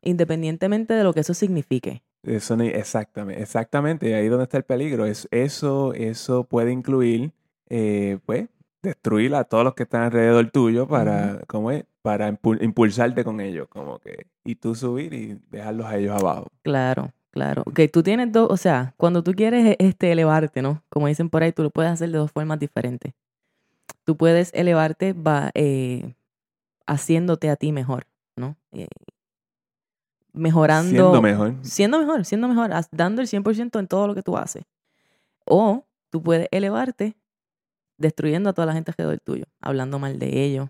independientemente 0.00 0.94
de 0.94 1.04
lo 1.04 1.12
que 1.12 1.20
eso 1.20 1.34
signifique. 1.34 2.02
Eso, 2.22 2.54
exactamente, 2.54 3.42
exactamente. 3.42 4.14
Ahí 4.14 4.28
donde 4.28 4.44
está 4.44 4.56
el 4.56 4.64
peligro. 4.64 5.04
Es, 5.04 5.28
eso, 5.30 5.92
eso 5.92 6.44
puede 6.44 6.72
incluir, 6.72 7.32
eh, 7.68 8.16
pues, 8.24 8.48
destruir 8.82 9.34
a 9.34 9.44
todos 9.44 9.64
los 9.64 9.74
que 9.74 9.82
están 9.82 10.04
alrededor 10.04 10.50
tuyo 10.50 10.88
para, 10.88 11.42
¿cómo 11.46 11.70
es? 11.70 11.84
Para 12.04 12.28
impulsarte 12.28 13.24
con 13.24 13.40
ellos, 13.40 13.66
como 13.70 13.98
que, 13.98 14.26
y 14.44 14.56
tú 14.56 14.74
subir 14.74 15.14
y 15.14 15.40
dejarlos 15.48 15.86
a 15.86 15.96
ellos 15.96 16.14
abajo. 16.14 16.48
Claro, 16.60 17.14
claro. 17.30 17.64
Que 17.74 17.88
tú 17.88 18.02
tienes 18.02 18.30
dos, 18.30 18.48
o 18.50 18.58
sea, 18.58 18.92
cuando 18.98 19.22
tú 19.22 19.32
quieres 19.32 19.74
este, 19.78 20.12
elevarte, 20.12 20.60
¿no? 20.60 20.82
Como 20.90 21.06
dicen 21.06 21.30
por 21.30 21.42
ahí, 21.42 21.52
tú 21.52 21.62
lo 21.62 21.70
puedes 21.70 21.90
hacer 21.90 22.10
de 22.10 22.18
dos 22.18 22.30
formas 22.30 22.58
diferentes. 22.58 23.14
Tú 24.04 24.18
puedes 24.18 24.50
elevarte 24.52 25.14
va, 25.14 25.50
eh, 25.54 26.14
haciéndote 26.86 27.48
a 27.48 27.56
ti 27.56 27.72
mejor, 27.72 28.06
¿no? 28.36 28.58
Eh, 28.72 28.86
mejorando. 30.34 30.90
Siendo 30.90 31.22
mejor. 31.22 31.54
Siendo 31.62 31.98
mejor, 32.00 32.24
siendo 32.26 32.48
mejor, 32.48 32.70
dando 32.92 33.22
el 33.22 33.28
100% 33.28 33.78
en 33.78 33.86
todo 33.88 34.08
lo 34.08 34.14
que 34.14 34.22
tú 34.22 34.36
haces. 34.36 34.64
O 35.46 35.86
tú 36.10 36.22
puedes 36.22 36.48
elevarte 36.50 37.16
destruyendo 37.96 38.50
a 38.50 38.52
toda 38.52 38.66
la 38.66 38.74
gente 38.74 38.90
alrededor 38.90 39.20
tuyo, 39.20 39.46
hablando 39.62 39.98
mal 39.98 40.18
de 40.18 40.44
ellos, 40.44 40.68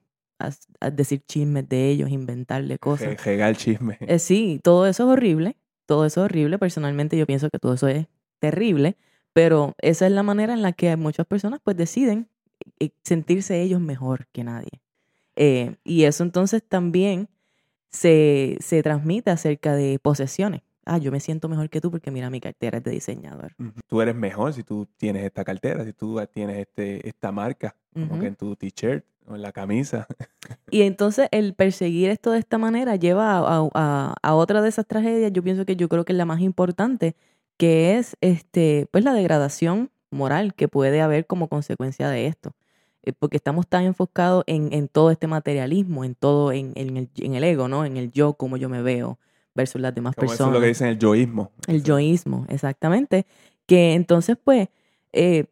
a, 0.80 0.90
decir 0.90 1.22
chismes 1.26 1.68
de 1.68 1.90
ellos, 1.90 2.10
inventarle 2.10 2.78
cosas. 2.78 3.22
Regal 3.24 3.56
chisme. 3.56 3.98
Eh, 4.00 4.18
sí, 4.18 4.60
todo 4.62 4.86
eso 4.86 5.04
es 5.04 5.08
horrible, 5.10 5.56
todo 5.86 6.06
eso 6.06 6.20
es 6.20 6.24
horrible. 6.26 6.58
Personalmente 6.58 7.16
yo 7.16 7.26
pienso 7.26 7.50
que 7.50 7.58
todo 7.58 7.74
eso 7.74 7.88
es 7.88 8.06
terrible, 8.38 8.96
pero 9.32 9.74
esa 9.78 10.06
es 10.06 10.12
la 10.12 10.22
manera 10.22 10.52
en 10.52 10.62
la 10.62 10.72
que 10.72 10.96
muchas 10.96 11.26
personas 11.26 11.60
pues 11.62 11.76
deciden 11.76 12.28
eh, 12.80 12.90
sentirse 13.02 13.60
ellos 13.60 13.80
mejor 13.80 14.26
que 14.32 14.44
nadie. 14.44 14.80
Eh, 15.36 15.76
y 15.84 16.04
eso 16.04 16.22
entonces 16.22 16.62
también 16.62 17.28
se, 17.90 18.56
se 18.60 18.82
transmite 18.82 19.30
acerca 19.30 19.74
de 19.74 19.98
posesiones 19.98 20.62
ah, 20.86 20.98
yo 20.98 21.10
me 21.10 21.20
siento 21.20 21.48
mejor 21.48 21.70
que 21.70 21.80
tú 21.80 21.90
porque 21.90 22.10
mira, 22.10 22.30
mi 22.30 22.40
cartera 22.40 22.78
es 22.78 22.84
de 22.84 22.90
diseñador. 22.90 23.54
Tú 23.86 24.00
eres 24.00 24.14
mejor 24.14 24.52
si 24.52 24.62
tú 24.62 24.86
tienes 24.96 25.24
esta 25.24 25.44
cartera, 25.44 25.84
si 25.84 25.92
tú 25.92 26.20
tienes 26.32 26.58
este, 26.58 27.06
esta 27.08 27.32
marca, 27.32 27.76
como 27.92 28.18
que 28.18 28.26
en 28.26 28.36
tu 28.36 28.56
t-shirt 28.56 29.04
o 29.26 29.34
en 29.34 29.42
la 29.42 29.52
camisa. 29.52 30.06
Y 30.70 30.82
entonces 30.82 31.28
el 31.30 31.54
perseguir 31.54 32.10
esto 32.10 32.32
de 32.32 32.38
esta 32.38 32.58
manera 32.58 32.96
lleva 32.96 33.38
a, 33.38 34.14
a, 34.22 34.34
otra 34.34 34.60
de 34.60 34.68
esas 34.68 34.86
tragedias, 34.86 35.32
yo 35.32 35.42
pienso 35.42 35.64
que 35.64 35.76
yo 35.76 35.88
creo 35.88 36.04
que 36.04 36.12
es 36.12 36.18
la 36.18 36.24
más 36.24 36.40
importante, 36.40 37.14
que 37.56 37.96
es 37.96 38.16
este, 38.20 38.88
pues 38.90 39.04
la 39.04 39.14
degradación 39.14 39.90
moral 40.10 40.52
que 40.54 40.66
puede 40.66 41.00
haber 41.00 41.26
como 41.26 41.48
consecuencia 41.48 42.08
de 42.08 42.26
esto. 42.26 42.54
Eh, 43.04 43.12
porque 43.12 43.36
estamos 43.36 43.68
tan 43.68 43.84
enfocados 43.84 44.44
en, 44.46 44.72
en 44.72 44.88
todo 44.88 45.10
este 45.10 45.26
materialismo, 45.26 46.04
en 46.04 46.14
todo, 46.14 46.52
en, 46.52 46.72
en, 46.74 46.96
el, 46.96 47.10
en 47.18 47.34
el 47.34 47.44
ego, 47.44 47.68
¿no? 47.68 47.84
En 47.84 47.96
el 47.98 48.10
yo, 48.10 48.32
como 48.34 48.56
yo 48.56 48.68
me 48.68 48.82
veo, 48.82 49.18
versus 49.54 49.80
las 49.80 49.94
demás 49.94 50.14
personas. 50.14 50.40
Eso 50.40 50.46
es 50.46 50.52
lo 50.52 50.60
que 50.60 50.66
dicen 50.68 50.88
el 50.88 50.98
yoísmo. 50.98 51.52
El 51.68 51.84
yoísmo, 51.84 52.46
exactamente. 52.48 53.26
Que 53.66 53.94
entonces, 53.94 54.36
pues, 54.42 54.68
eh, 55.12 55.46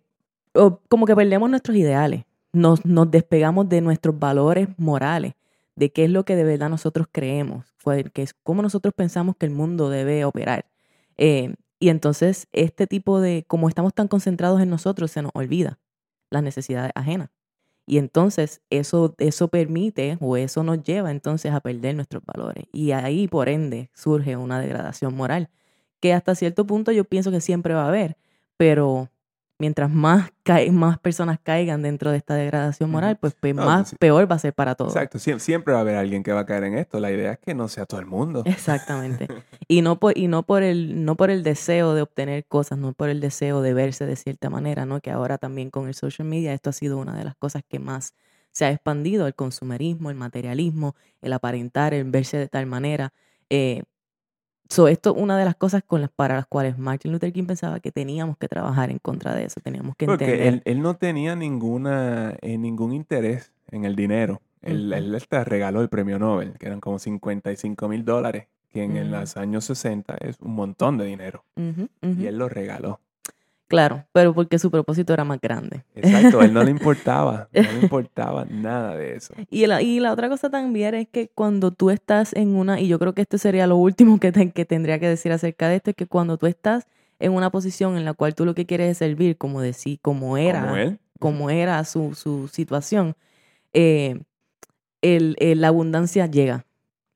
como 0.88 1.06
que 1.06 1.14
perdemos 1.14 1.48
nuestros 1.50 1.76
ideales, 1.76 2.24
nos, 2.52 2.84
nos 2.84 3.10
despegamos 3.10 3.68
de 3.68 3.80
nuestros 3.80 4.18
valores 4.18 4.68
morales, 4.76 5.34
de 5.76 5.90
qué 5.90 6.04
es 6.04 6.10
lo 6.10 6.24
que 6.24 6.36
de 6.36 6.44
verdad 6.44 6.68
nosotros 6.68 7.06
creemos, 7.10 7.74
que 8.12 8.22
es 8.22 8.34
cómo 8.34 8.62
nosotros 8.62 8.94
pensamos 8.94 9.36
que 9.36 9.46
el 9.46 9.52
mundo 9.52 9.88
debe 9.88 10.24
operar. 10.24 10.66
Eh, 11.16 11.54
y 11.78 11.88
entonces, 11.88 12.46
este 12.52 12.86
tipo 12.86 13.20
de, 13.20 13.44
como 13.48 13.68
estamos 13.68 13.94
tan 13.94 14.06
concentrados 14.08 14.60
en 14.60 14.70
nosotros, 14.70 15.10
se 15.10 15.22
nos 15.22 15.32
olvida 15.34 15.80
las 16.30 16.42
necesidades 16.42 16.92
ajenas. 16.94 17.30
Y 17.86 17.98
entonces 17.98 18.62
eso, 18.70 19.14
eso 19.18 19.48
permite 19.48 20.16
o 20.20 20.36
eso 20.36 20.62
nos 20.62 20.82
lleva 20.82 21.10
entonces 21.10 21.52
a 21.52 21.60
perder 21.60 21.96
nuestros 21.96 22.22
valores. 22.24 22.66
Y 22.72 22.92
ahí, 22.92 23.26
por 23.26 23.48
ende, 23.48 23.90
surge 23.94 24.36
una 24.36 24.60
degradación 24.60 25.14
moral, 25.16 25.50
que 26.00 26.12
hasta 26.14 26.34
cierto 26.34 26.66
punto 26.66 26.92
yo 26.92 27.04
pienso 27.04 27.30
que 27.30 27.40
siempre 27.40 27.74
va 27.74 27.84
a 27.84 27.88
haber, 27.88 28.16
pero 28.56 29.10
mientras 29.62 29.88
más, 29.88 30.32
más 30.72 30.98
personas 30.98 31.38
caigan 31.40 31.82
dentro 31.82 32.10
de 32.10 32.16
esta 32.16 32.34
degradación 32.34 32.90
moral, 32.90 33.16
pues, 33.20 33.36
más 33.54 33.94
peor 34.00 34.28
va 34.28 34.34
a 34.34 34.38
ser 34.40 34.52
para 34.52 34.74
todos. 34.74 34.96
Exacto, 34.96 35.20
siempre 35.20 35.72
va 35.72 35.78
a 35.78 35.82
haber 35.82 35.94
alguien 35.94 36.24
que 36.24 36.32
va 36.32 36.40
a 36.40 36.46
caer 36.46 36.64
en 36.64 36.76
esto. 36.76 36.98
La 36.98 37.12
idea 37.12 37.34
es 37.34 37.38
que 37.38 37.54
no 37.54 37.68
sea 37.68 37.86
todo 37.86 38.00
el 38.00 38.06
mundo. 38.06 38.42
Exactamente. 38.44 39.28
y 39.68 39.82
no 39.82 40.00
por, 40.00 40.18
y 40.18 40.26
no 40.26 40.42
por, 40.42 40.64
el, 40.64 41.04
no 41.04 41.16
por 41.16 41.30
el 41.30 41.44
deseo 41.44 41.94
de 41.94 42.02
obtener 42.02 42.44
cosas, 42.44 42.76
no 42.76 42.92
por 42.92 43.08
el 43.08 43.20
deseo 43.20 43.62
de 43.62 43.72
verse 43.72 44.04
de 44.04 44.16
cierta 44.16 44.50
manera, 44.50 44.84
¿no? 44.84 45.00
Que 45.00 45.12
ahora 45.12 45.38
también 45.38 45.70
con 45.70 45.86
el 45.86 45.94
social 45.94 46.26
media 46.26 46.52
esto 46.52 46.70
ha 46.70 46.72
sido 46.72 46.98
una 46.98 47.16
de 47.16 47.22
las 47.22 47.36
cosas 47.36 47.62
que 47.68 47.78
más 47.78 48.14
se 48.50 48.64
ha 48.64 48.72
expandido, 48.72 49.28
el 49.28 49.36
consumerismo, 49.36 50.10
el 50.10 50.16
materialismo, 50.16 50.96
el 51.20 51.34
aparentar, 51.34 51.94
el 51.94 52.10
verse 52.10 52.36
de 52.36 52.48
tal 52.48 52.66
manera. 52.66 53.12
Eh, 53.48 53.84
So, 54.68 54.88
esto 54.88 55.14
es 55.14 55.22
una 55.22 55.36
de 55.36 55.44
las 55.44 55.54
cosas 55.56 55.82
con 55.86 56.00
las, 56.00 56.10
para 56.10 56.36
las 56.36 56.46
cuales 56.46 56.78
Martin 56.78 57.12
Luther 57.12 57.32
King 57.32 57.44
pensaba 57.44 57.80
que 57.80 57.92
teníamos 57.92 58.38
que 58.38 58.48
trabajar 58.48 58.90
en 58.90 58.98
contra 58.98 59.34
de 59.34 59.44
eso, 59.44 59.60
teníamos 59.60 59.96
que 59.96 60.06
Porque 60.06 60.24
entender. 60.24 60.46
Él, 60.46 60.62
él 60.64 60.82
no 60.82 60.96
tenía 60.96 61.36
ninguna, 61.36 62.36
eh, 62.40 62.56
ningún 62.56 62.92
interés 62.92 63.52
en 63.70 63.84
el 63.84 63.96
dinero. 63.96 64.40
Él, 64.62 64.92
él 64.92 65.22
te 65.28 65.44
regaló 65.44 65.82
el 65.82 65.88
premio 65.88 66.18
Nobel, 66.18 66.54
que 66.58 66.66
eran 66.66 66.80
como 66.80 66.98
55 66.98 67.88
mil 67.88 68.04
dólares, 68.04 68.46
que 68.70 68.84
en, 68.84 69.10
los 69.10 69.36
años 69.36 69.64
60 69.66 70.16
es 70.20 70.40
un 70.40 70.54
montón 70.54 70.96
de 70.98 71.04
dinero. 71.04 71.44
Y 71.56 72.26
él 72.26 72.38
lo 72.38 72.48
regaló. 72.48 73.00
Claro, 73.72 74.04
pero 74.12 74.34
porque 74.34 74.58
su 74.58 74.70
propósito 74.70 75.14
era 75.14 75.24
más 75.24 75.40
grande. 75.40 75.82
Exacto, 75.94 76.40
a 76.40 76.44
él 76.44 76.52
no 76.52 76.62
le 76.62 76.70
importaba, 76.78 77.48
no 77.52 77.62
le 77.62 77.80
importaba 77.80 78.44
nada 78.44 78.94
de 78.96 79.16
eso. 79.16 79.32
Y 79.50 79.66
la, 79.66 79.80
y 79.80 79.98
la 79.98 80.12
otra 80.12 80.28
cosa 80.28 80.50
también 80.50 80.94
es 80.94 81.08
que 81.08 81.28
cuando 81.34 81.70
tú 81.70 81.88
estás 81.88 82.34
en 82.34 82.54
una, 82.54 82.78
y 82.80 82.86
yo 82.88 82.98
creo 82.98 83.14
que 83.14 83.22
esto 83.22 83.38
sería 83.38 83.66
lo 83.66 83.76
último 83.76 84.20
que, 84.20 84.30
te- 84.30 84.50
que 84.50 84.66
tendría 84.66 84.98
que 84.98 85.08
decir 85.08 85.32
acerca 85.32 85.68
de 85.68 85.76
esto, 85.76 85.88
es 85.90 85.96
que 85.96 86.06
cuando 86.06 86.36
tú 86.36 86.46
estás 86.46 86.86
en 87.18 87.32
una 87.32 87.48
posición 87.50 87.96
en 87.96 88.04
la 88.04 88.12
cual 88.12 88.34
tú 88.34 88.44
lo 88.44 88.54
que 88.54 88.66
quieres 88.66 88.90
es 88.90 88.98
servir, 88.98 89.38
como 89.38 89.62
decir, 89.62 89.98
como 90.02 90.36
era, 90.36 90.60
Como 90.60 90.76
él. 90.76 90.98
como 91.18 91.50
era 91.50 91.82
su, 91.84 92.14
su 92.14 92.48
situación, 92.48 93.16
eh, 93.72 94.20
el- 95.00 95.36
el- 95.40 95.60
la 95.62 95.68
abundancia 95.68 96.26
llega. 96.26 96.66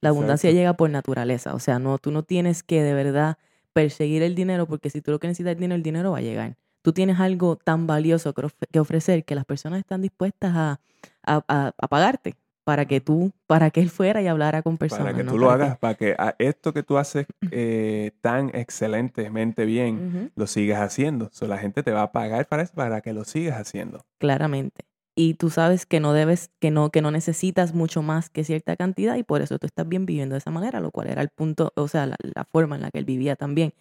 La 0.00 0.10
abundancia 0.10 0.48
Exacto. 0.48 0.58
llega 0.60 0.72
por 0.74 0.90
naturaleza. 0.90 1.54
O 1.54 1.58
sea, 1.58 1.78
no, 1.78 1.98
tú 1.98 2.10
no 2.12 2.22
tienes 2.22 2.62
que 2.62 2.82
de 2.82 2.94
verdad 2.94 3.38
perseguir 3.80 4.22
el 4.22 4.34
dinero 4.34 4.66
porque 4.66 4.88
si 4.88 5.02
tú 5.02 5.10
lo 5.10 5.18
que 5.18 5.26
necesitas 5.28 5.52
es 5.52 5.58
dinero, 5.58 5.74
el 5.76 5.82
dinero 5.82 6.12
va 6.12 6.18
a 6.18 6.22
llegar. 6.22 6.56
Tú 6.80 6.94
tienes 6.94 7.20
algo 7.20 7.56
tan 7.56 7.86
valioso 7.86 8.32
que, 8.32 8.46
of- 8.46 8.54
que 8.72 8.80
ofrecer 8.80 9.22
que 9.26 9.34
las 9.34 9.44
personas 9.44 9.80
están 9.80 10.00
dispuestas 10.00 10.52
a, 10.56 10.80
a- 11.26 11.44
a- 11.46 11.72
a 11.76 11.88
pagarte 11.88 12.36
para 12.64 12.86
que 12.86 13.02
tú, 13.02 13.32
para 13.46 13.70
que 13.70 13.80
él 13.82 13.90
fuera 13.90 14.22
y 14.22 14.28
hablara 14.28 14.62
con 14.62 14.78
personas. 14.78 15.04
Para 15.12 15.16
que 15.18 15.24
¿no? 15.24 15.32
tú 15.32 15.38
lo 15.38 15.48
Para 15.48 15.58
que- 15.58 15.64
hagas, 15.66 15.78
para 15.78 15.94
que 15.94 16.14
a- 16.18 16.34
esto 16.38 16.72
que 16.72 16.82
tú 16.82 16.96
haces 16.96 17.26
eh, 17.50 18.12
tan 18.22 18.50
excelentemente 18.54 19.66
bien, 19.66 20.32
lo 20.36 20.46
sigas 20.46 20.80
haciendo. 20.80 21.28
So, 21.32 21.46
la 21.46 21.58
gente 21.58 21.82
te 21.82 21.90
va 21.92 22.02
a 22.02 22.12
pagar 22.12 22.46
para 22.48 22.62
eso, 22.62 22.72
para 22.74 23.02
que 23.02 23.12
lo 23.12 23.24
sigas 23.24 23.60
haciendo. 23.60 24.00
claramente. 24.18 24.84
Y 25.18 25.34
tú 25.34 25.48
sabes 25.48 25.86
que 25.86 25.98
no 25.98 26.12
debes, 26.12 26.50
que 26.60 26.70
no, 26.70 26.90
que 26.90 27.00
no 27.00 27.10
necesitas 27.10 27.74
mucho 27.74 28.02
más 28.02 28.28
que 28.28 28.44
cierta 28.44 28.76
cantidad 28.76 29.16
y 29.16 29.22
por 29.22 29.40
eso 29.40 29.58
tú 29.58 29.66
estás 29.66 29.88
bien 29.88 30.04
viviendo 30.04 30.34
de 30.34 30.38
esa 30.40 30.50
manera, 30.50 30.78
lo 30.80 30.90
cual 30.90 31.08
era 31.08 31.22
el 31.22 31.30
punto, 31.30 31.72
o 31.74 31.88
sea, 31.88 32.06
la, 32.06 32.16
la 32.20 32.44
forma 32.44 32.76
en 32.76 32.82
la 32.82 32.90
que 32.90 32.98
él 32.98 33.06
vivía 33.06 33.34
también. 33.34 33.72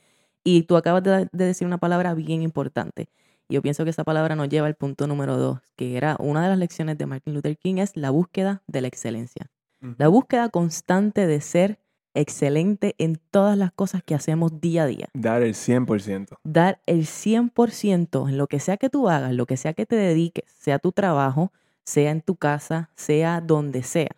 Y 0.45 0.63
tú 0.63 0.77
acabas 0.77 1.03
de, 1.03 1.27
de 1.31 1.45
decir 1.45 1.67
una 1.67 1.77
palabra 1.77 2.13
bien 2.13 2.41
importante. 2.41 3.09
Yo 3.49 3.61
pienso 3.61 3.83
que 3.83 3.89
esa 3.89 4.05
palabra 4.05 4.35
nos 4.35 4.47
lleva 4.49 4.67
al 4.67 4.75
punto 4.75 5.07
número 5.07 5.37
dos, 5.37 5.59
que 5.75 5.97
era 5.97 6.15
una 6.19 6.41
de 6.41 6.49
las 6.49 6.57
lecciones 6.57 6.97
de 6.97 7.05
Martin 7.05 7.33
Luther 7.33 7.57
King, 7.57 7.75
es 7.77 7.97
la 7.97 8.11
búsqueda 8.11 8.63
de 8.67 8.81
la 8.81 8.87
excelencia. 8.87 9.51
La 9.97 10.07
búsqueda 10.07 10.49
constante 10.49 11.27
de 11.27 11.41
ser 11.41 11.79
excelente 12.15 12.95
en 12.97 13.19
todas 13.31 13.57
las 13.57 13.71
cosas 13.71 14.03
que 14.03 14.15
hacemos 14.15 14.59
día 14.59 14.83
a 14.83 14.87
día. 14.87 15.09
Dar 15.13 15.43
el 15.43 15.53
100%. 15.53 16.37
dar 16.43 16.81
el 16.85 17.05
100% 17.05 18.29
en 18.29 18.37
lo 18.37 18.47
que 18.47 18.59
sea 18.59 18.77
que 18.77 18.89
tú 18.89 19.09
hagas, 19.09 19.33
lo 19.33 19.45
que 19.45 19.57
sea 19.57 19.73
que 19.73 19.85
te 19.85 19.95
dediques, 19.95 20.45
sea 20.57 20.79
tu 20.79 20.91
trabajo, 20.91 21.51
sea 21.83 22.11
en 22.11 22.21
tu 22.21 22.35
casa, 22.35 22.89
sea 22.95 23.41
donde 23.41 23.83
sea. 23.83 24.11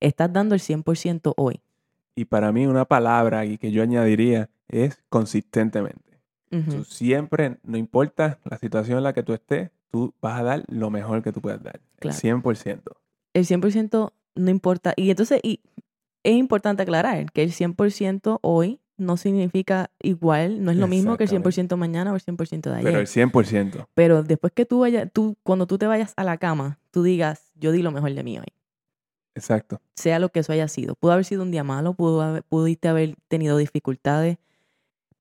Estás 0.00 0.32
dando 0.32 0.54
el 0.54 0.60
100% 0.60 1.34
hoy. 1.36 1.60
Y 2.14 2.24
para 2.24 2.50
mí 2.52 2.66
una 2.66 2.84
palabra 2.84 3.44
y 3.44 3.58
que 3.58 3.70
yo 3.70 3.82
añadiría 3.82 4.48
es 4.68 5.02
consistentemente. 5.08 6.20
Ujú. 6.50 6.70
Tú 6.70 6.84
siempre, 6.84 7.58
no 7.62 7.76
importa 7.76 8.38
la 8.44 8.58
situación 8.58 8.98
en 8.98 9.04
la 9.04 9.12
que 9.12 9.22
tú 9.22 9.34
estés, 9.34 9.70
tú 9.90 10.14
vas 10.20 10.40
a 10.40 10.42
dar 10.42 10.64
lo 10.68 10.90
mejor 10.90 11.22
que 11.22 11.32
tú 11.32 11.40
puedas 11.40 11.62
dar. 11.62 11.80
Claro. 11.98 12.16
El 12.16 12.42
100%. 12.42 12.82
El 13.34 13.44
100% 13.44 14.12
no 14.34 14.50
importa. 14.50 14.94
Y 14.96 15.10
entonces, 15.10 15.40
y 15.42 15.60
es 16.24 16.34
importante 16.36 16.82
aclarar 16.82 17.30
que 17.32 17.42
el 17.42 17.52
100% 17.52 18.38
hoy 18.42 18.80
no 18.96 19.16
significa 19.16 19.90
igual, 20.02 20.64
no 20.64 20.72
es 20.72 20.76
lo 20.76 20.88
mismo 20.88 21.16
que 21.16 21.24
el 21.24 21.30
100% 21.30 21.76
mañana 21.76 22.12
o 22.12 22.16
el 22.16 22.20
100% 22.20 22.70
de 22.70 22.76
ayer. 22.78 22.84
Pero 22.84 22.98
el 23.00 23.06
100%. 23.06 23.86
Pero 23.94 24.22
después 24.24 24.52
que 24.52 24.66
tú 24.66 24.80
vayas, 24.80 25.08
tú, 25.12 25.36
cuando 25.44 25.66
tú 25.68 25.78
te 25.78 25.86
vayas 25.86 26.14
a 26.16 26.24
la 26.24 26.36
cama, 26.38 26.78
tú 26.90 27.02
digas, 27.04 27.52
yo 27.54 27.70
di 27.72 27.82
lo 27.82 27.92
mejor 27.92 28.12
de 28.12 28.22
mí 28.24 28.38
hoy. 28.38 28.46
Exacto. 29.34 29.80
sea 29.94 30.18
lo 30.18 30.30
que 30.30 30.40
eso 30.40 30.52
haya 30.52 30.66
sido. 30.66 30.96
Pudo 30.96 31.12
haber 31.12 31.24
sido 31.24 31.42
un 31.42 31.52
día 31.52 31.62
malo, 31.62 31.94
pudo 31.94 32.22
haber- 32.22 32.42
pudiste 32.42 32.88
haber 32.88 33.14
tenido 33.28 33.56
dificultades. 33.56 34.38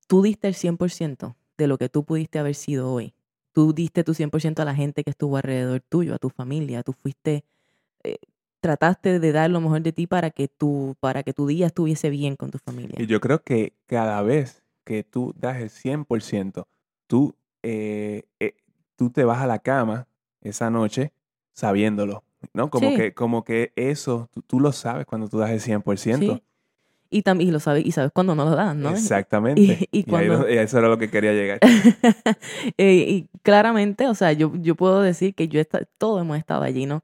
Tú 0.08 0.24
diste 0.24 0.48
el 0.48 0.56
100% 0.56 1.36
de 1.58 1.68
lo 1.68 1.78
que 1.78 1.88
tú 1.90 2.04
pudiste 2.04 2.40
haber 2.40 2.56
sido 2.56 2.92
hoy. 2.92 3.14
Tú 3.52 3.74
diste 3.74 4.04
tu 4.04 4.14
100% 4.16 4.60
a 4.62 4.66
la 4.66 4.74
gente 4.74 5.04
que 5.04 5.12
estuvo 5.12 5.38
alrededor 5.38 5.82
tuyo, 5.88 6.16
a 6.16 6.18
tu 6.18 6.30
familia. 6.30 6.82
Tú 6.82 6.94
fuiste, 6.94 7.44
eh, 8.04 8.18
trataste 8.60 9.20
de 9.20 9.32
dar 9.32 9.50
lo 9.50 9.62
mejor 9.62 9.82
de 9.82 9.92
ti 9.94 10.08
para 10.08 10.30
que, 10.32 10.48
tu, 10.48 10.96
para 11.00 11.24
que 11.24 11.34
tu 11.34 11.48
día 11.48 11.68
estuviese 11.68 12.10
bien 12.10 12.36
con 12.36 12.52
tu 12.52 12.58
familia. 12.58 12.96
Y 12.98 13.06
yo 13.08 13.20
creo 13.22 13.44
que 13.44 13.74
cada 13.86 14.22
vez 14.22 14.64
que 14.84 15.04
tú 15.04 15.34
das 15.38 15.58
el 15.58 15.70
100%, 15.70 16.66
tú, 17.08 17.36
eh, 17.64 18.24
eh, 18.40 18.56
tú 18.96 19.10
te 19.10 19.24
vas 19.24 19.42
a 19.42 19.48
la 19.48 19.60
cama 19.60 20.08
esa 20.42 20.70
noche 20.70 21.12
sabiéndolo, 21.54 22.24
¿no? 22.54 22.70
Como, 22.70 22.90
Sí. 22.92 22.96
que, 22.96 23.14
como 23.14 23.44
que 23.44 23.74
eso, 23.76 24.30
tú, 24.34 24.42
tú 24.42 24.60
lo 24.60 24.72
sabes 24.72 25.06
cuando 25.06 25.28
tú 25.28 25.38
das 25.40 25.52
el 25.52 25.60
100%. 25.60 26.20
Sí. 26.36 26.44
Y 27.10 27.22
también 27.22 27.54
lo 27.54 27.60
sabes, 27.62 27.86
y 27.86 27.92
sabes 27.94 28.12
cuando 28.14 28.36
no 28.36 28.44
lo 28.46 28.56
dan, 28.56 28.82
¿no? 28.82 28.90
Exactamente. 28.92 29.62
Y- 29.92 30.00
y 30.00 30.04
cuando- 30.04 30.46
eso 30.48 30.78
era 30.80 30.88
lo 30.90 30.98
que 30.98 31.10
quería 31.10 31.34
llegar. 31.34 31.60
Eh, 32.78 33.06
y 33.08 33.30
claramente, 33.44 34.08
o 34.08 34.14
sea, 34.16 34.34
yo, 34.34 34.52
yo 34.56 34.76
puedo 34.76 35.02
decir 35.02 35.34
que 35.34 35.48
yo 35.48 35.62
todos 35.98 36.22
hemos 36.22 36.38
estado 36.38 36.64
allí, 36.64 36.86
¿no? 36.86 37.04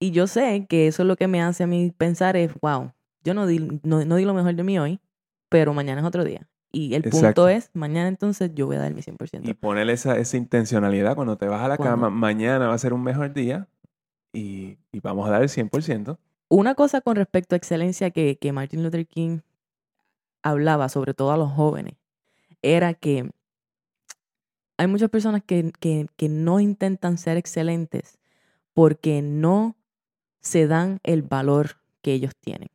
Y 0.00 0.12
yo 0.12 0.26
sé 0.26 0.66
que 0.66 0.86
eso 0.86 1.02
es 1.02 1.06
lo 1.06 1.16
que 1.16 1.28
me 1.28 1.42
hace 1.42 1.64
a 1.64 1.66
mí 1.66 1.92
pensar 1.96 2.36
es, 2.36 2.52
wow, 2.60 2.92
yo 3.22 3.34
no 3.34 3.46
di, 3.46 3.80
no, 3.82 4.04
no 4.04 4.16
di 4.16 4.24
lo 4.24 4.34
mejor 4.34 4.54
de 4.54 4.64
mí 4.64 4.78
hoy, 4.78 4.98
pero 5.50 5.74
mañana 5.74 6.00
es 6.00 6.06
otro 6.06 6.24
día. 6.24 6.48
Y 6.72 6.94
el 6.94 7.04
Exacto. 7.04 7.42
punto 7.42 7.48
es, 7.48 7.70
mañana 7.74 8.08
entonces 8.08 8.52
yo 8.54 8.66
voy 8.66 8.76
a 8.76 8.80
dar 8.80 8.94
mi 8.94 9.02
100%. 9.02 9.42
Y 9.46 9.54
poner 9.54 9.90
esa, 9.90 10.16
esa 10.18 10.36
intencionalidad 10.36 11.16
cuando 11.16 11.36
te 11.36 11.46
vas 11.46 11.62
a 11.62 11.68
la 11.68 11.76
cama, 11.76 12.08
mañana 12.08 12.68
va 12.68 12.74
a 12.74 12.78
ser 12.78 12.94
un 12.94 13.02
mejor 13.02 13.34
día 13.34 13.68
y, 14.32 14.78
y 14.90 15.00
vamos 15.00 15.28
a 15.28 15.32
dar 15.32 15.42
el 15.42 15.48
100%. 15.48 16.16
Una 16.48 16.74
cosa 16.74 17.00
con 17.00 17.16
respecto 17.16 17.54
a 17.54 17.58
excelencia 17.58 18.10
que, 18.10 18.38
que 18.38 18.52
Martin 18.52 18.82
Luther 18.82 19.06
King 19.06 19.40
hablaba, 20.42 20.88
sobre 20.88 21.12
todo 21.12 21.32
a 21.32 21.36
los 21.36 21.50
jóvenes, 21.52 21.94
era 22.62 22.94
que 22.94 23.30
hay 24.78 24.86
muchas 24.86 25.10
personas 25.10 25.42
que, 25.44 25.72
que, 25.78 26.06
que 26.16 26.28
no 26.28 26.58
intentan 26.58 27.18
ser 27.18 27.36
excelentes 27.36 28.18
porque 28.72 29.20
no 29.22 29.76
se 30.40 30.66
dan 30.66 31.00
el 31.02 31.22
valor 31.22 31.76
que 32.02 32.12
ellos 32.12 32.32
tienen. 32.40 32.68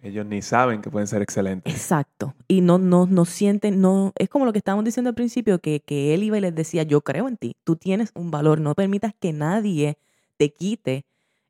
Ellos 0.00 0.26
ni 0.26 0.42
saben 0.42 0.80
que 0.80 0.90
pueden 0.90 1.08
ser 1.08 1.22
excelentes. 1.22 1.72
Exacto. 1.72 2.34
Y 2.46 2.60
no, 2.60 2.78
no, 2.78 3.06
no 3.06 3.24
sienten, 3.24 3.80
no, 3.80 4.12
es 4.16 4.28
como 4.28 4.44
lo 4.44 4.52
que 4.52 4.58
estábamos 4.58 4.84
diciendo 4.84 5.08
al 5.08 5.16
principio, 5.16 5.58
que, 5.58 5.80
que 5.80 6.14
él 6.14 6.22
iba 6.22 6.38
y 6.38 6.40
les 6.40 6.54
decía, 6.54 6.84
yo 6.84 7.00
creo 7.00 7.26
en 7.26 7.36
ti, 7.36 7.56
tú 7.64 7.74
tienes 7.74 8.12
un 8.14 8.30
valor, 8.30 8.60
no 8.60 8.74
permitas 8.76 9.12
que 9.18 9.32
nadie 9.32 9.98
te 10.36 10.52
quite 10.52 11.04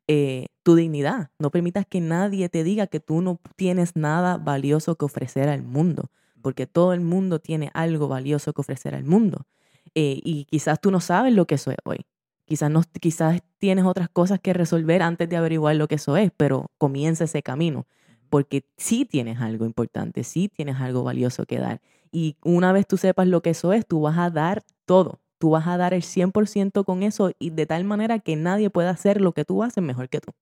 eh, 0.07 0.47
tu 0.63 0.73
dignidad, 0.73 1.29
no 1.37 1.51
permitas 1.51 1.85
que 1.85 2.01
nadie 2.01 2.49
te 2.49 2.63
diga 2.63 2.87
que 2.87 2.99
tú 2.99 3.21
no 3.21 3.39
tienes 3.55 3.95
nada 3.95 4.37
valioso 4.37 4.95
que 4.95 5.05
ofrecer 5.05 5.47
al 5.49 5.61
mundo, 5.61 6.09
porque 6.41 6.65
todo 6.65 6.93
el 6.93 7.01
mundo 7.01 7.37
tiene 7.37 7.69
algo 7.75 8.07
valioso 8.07 8.51
que 8.53 8.61
ofrecer 8.61 8.95
al 8.95 9.03
mundo. 9.03 9.45
Eh, 9.93 10.19
y 10.23 10.45
quizás 10.45 10.81
tú 10.81 10.89
no 10.89 10.99
sabes 10.99 11.33
lo 11.33 11.45
que 11.45 11.55
eso 11.55 11.69
es 11.69 11.77
hoy. 11.83 12.07
Quizás, 12.49 12.69
no, 12.69 12.81
quizás 12.99 13.41
tienes 13.59 13.85
otras 13.85 14.09
cosas 14.09 14.39
que 14.41 14.51
resolver 14.51 15.03
antes 15.03 15.29
de 15.29 15.37
averiguar 15.37 15.77
lo 15.77 15.87
que 15.87 15.95
eso 15.95 16.17
es, 16.17 16.31
pero 16.35 16.71
comienza 16.77 17.23
ese 17.23 17.41
camino 17.41 17.85
porque 18.29 18.63
sí 18.77 19.05
tienes 19.05 19.41
algo 19.41 19.65
importante, 19.65 20.23
sí 20.23 20.49
tienes 20.49 20.79
algo 20.79 21.03
valioso 21.03 21.45
que 21.45 21.59
dar. 21.59 21.81
Y 22.11 22.37
una 22.43 22.71
vez 22.71 22.87
tú 22.87 22.97
sepas 22.97 23.27
lo 23.27 23.41
que 23.41 23.51
eso 23.51 23.73
es, 23.73 23.85
tú 23.85 24.01
vas 24.01 24.17
a 24.17 24.29
dar 24.29 24.63
todo. 24.85 25.19
Tú 25.37 25.51
vas 25.51 25.67
a 25.67 25.77
dar 25.77 25.93
el 25.93 26.03
100% 26.03 26.83
con 26.83 27.03
eso 27.03 27.31
y 27.39 27.51
de 27.51 27.65
tal 27.65 27.83
manera 27.85 28.19
que 28.19 28.35
nadie 28.35 28.69
pueda 28.69 28.89
hacer 28.89 29.21
lo 29.21 29.33
que 29.33 29.45
tú 29.45 29.63
haces 29.63 29.83
mejor 29.83 30.09
que 30.09 30.19
tú. 30.19 30.33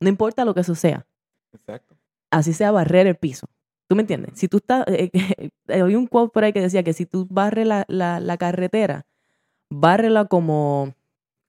No 0.00 0.08
importa 0.08 0.44
lo 0.44 0.54
que 0.54 0.60
eso 0.60 0.74
sea. 0.74 1.06
Exacto. 1.52 1.96
Así 2.30 2.52
sea 2.52 2.72
barrer 2.72 3.06
el 3.06 3.14
piso. 3.14 3.48
¿Tú 3.86 3.94
me 3.94 4.02
entiendes? 4.02 4.32
Si 4.34 4.48
tú 4.48 4.56
estás... 4.58 4.84
Eh, 4.88 5.10
eh, 5.68 5.82
oí 5.82 5.94
un 5.94 6.06
quote 6.06 6.32
por 6.32 6.44
ahí 6.44 6.52
que 6.52 6.60
decía 6.60 6.82
que 6.82 6.92
si 6.92 7.06
tú 7.06 7.26
barres 7.30 7.66
la, 7.66 7.84
la, 7.88 8.20
la 8.20 8.36
carretera, 8.36 9.06
bárrela 9.70 10.24
como... 10.26 10.94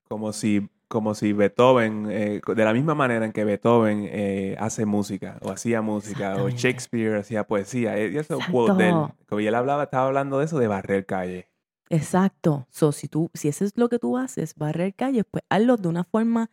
Como 0.08 0.34
si, 0.34 0.70
como 0.88 1.16
si 1.16 1.34
Beethoven, 1.34 2.08
eh, 2.10 2.42
de 2.46 2.64
la 2.64 2.74
misma 2.74 2.94
manera 2.96 3.26
en 3.26 3.32
que 3.32 3.44
Beethoven 3.44 4.08
eh, 4.10 4.56
hace 4.60 4.86
música, 4.86 5.38
o 5.42 5.50
hacía 5.52 5.82
música, 5.82 6.36
o. 6.44 6.50
Shakespeare 6.50 7.18
hacía 7.18 7.46
poesía. 7.46 7.98
eh, 7.98 8.12
Y 8.12 8.18
eso 8.18 8.38
quote 8.52 8.74
de 8.74 8.90
él. 8.90 8.96
Exacto. 8.96 9.26
Como 9.28 9.40
él 9.40 9.56
hablaba, 9.56 9.84
estaba 9.84 10.08
hablando 10.08 10.40
de 10.40 10.46
eso 10.46 10.60
de 10.60 10.68
barrer 10.68 11.06
calle. 11.06 11.50
Exacto. 11.90 12.68
So, 12.70 12.92
si, 12.92 13.08
tú, 13.08 13.30
si 13.34 13.48
eso 13.48 13.66
es 13.66 13.74
lo 13.78 13.90
que 13.90 14.00
tú 14.00 14.18
haces, 14.18 14.56
barrer 14.56 14.94
calles, 14.96 15.24
pues 15.30 15.44
hazlo 15.50 15.78
de 15.78 15.88
una 15.88 16.04
forma 16.04 16.50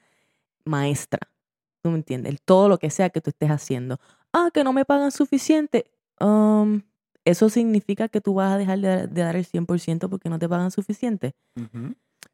maestra. 0.65 1.21
¿Tú 1.83 1.91
me 1.91 1.97
entiendes? 1.97 2.37
Todo 2.45 2.69
lo 2.69 2.79
que 2.79 2.91
sea 2.91 3.11
que 3.11 3.21
tú 3.21 3.31
estés 3.31 3.51
haciendo. 3.51 3.99
Ah, 4.33 4.51
que 4.53 4.63
no 4.65 4.73
me 4.73 4.85
pagan 4.85 5.11
suficiente. 5.11 5.91
Um, 6.21 6.83
¿Eso 7.25 7.49
significa 7.49 8.09
que 8.09 8.21
tú 8.21 8.35
vas 8.35 8.53
a 8.53 8.59
dejar 8.59 8.79
de, 8.81 9.07
de 9.07 9.23
dar 9.23 9.37
el 9.37 9.45
100% 9.45 10.09
porque 10.09 10.29
no 10.29 10.39
te 10.39 10.49
pagan 10.49 10.71
suficiente? 10.71 11.35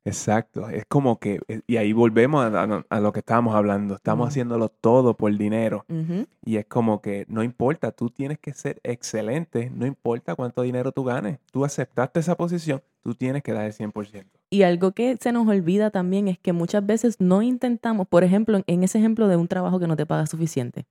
Exacto. 0.05 0.69
Es 0.71 0.85
como 0.87 1.19
que, 1.19 1.41
eh, 1.49 1.61
y 1.67 1.77
ahí 1.77 1.93
volvemos 1.93 2.43
a, 2.45 2.63
a- 2.63 2.87
a 2.89 3.01
lo 3.01 3.13
que 3.13 3.19
estábamos 3.21 3.55
hablando. 3.55 3.95
Estamos 3.95 4.29
haciéndolo 4.29 4.69
todo 4.71 5.15
por 5.17 5.37
dinero. 5.37 5.85
Y 6.45 6.57
es 6.57 6.67
como 6.67 7.03
que 7.03 7.27
no 7.29 7.43
importa, 7.43 7.93
tú 7.93 8.09
tienes 8.09 8.39
que 8.39 8.55
ser 8.55 8.81
excelente, 8.85 9.71
no 9.75 9.87
importa 9.87 10.35
cuánto 10.35 10.63
dinero 10.63 10.93
tú 10.93 11.05
ganes. 11.05 11.39
Tú 11.53 11.65
aceptaste 11.65 12.21
esa 12.21 12.37
posición, 12.37 12.83
tú 13.03 13.15
tienes 13.15 13.43
que 13.43 13.53
dar 13.53 13.67
el 13.67 13.73
100%. 13.73 14.27
Y 14.51 14.63
algo 14.63 14.93
que 14.93 15.17
se 15.21 15.31
nos 15.33 15.47
olvida 15.47 15.91
también 15.91 16.27
es 16.29 16.39
que 16.39 16.55
muchas 16.55 16.87
veces 16.87 17.17
no 17.21 17.43
intentamos, 17.43 18.09
por 18.09 18.25
ejemplo, 18.25 18.63
en 18.67 18.83
ese 18.85 18.99
ejemplo 18.99 19.29
de 19.29 19.37
un 19.37 19.47
trabajo 19.49 19.79
que 19.79 19.87
no 19.87 19.97
te 19.97 20.07
paga 20.07 20.27
suficiente, 20.27 20.87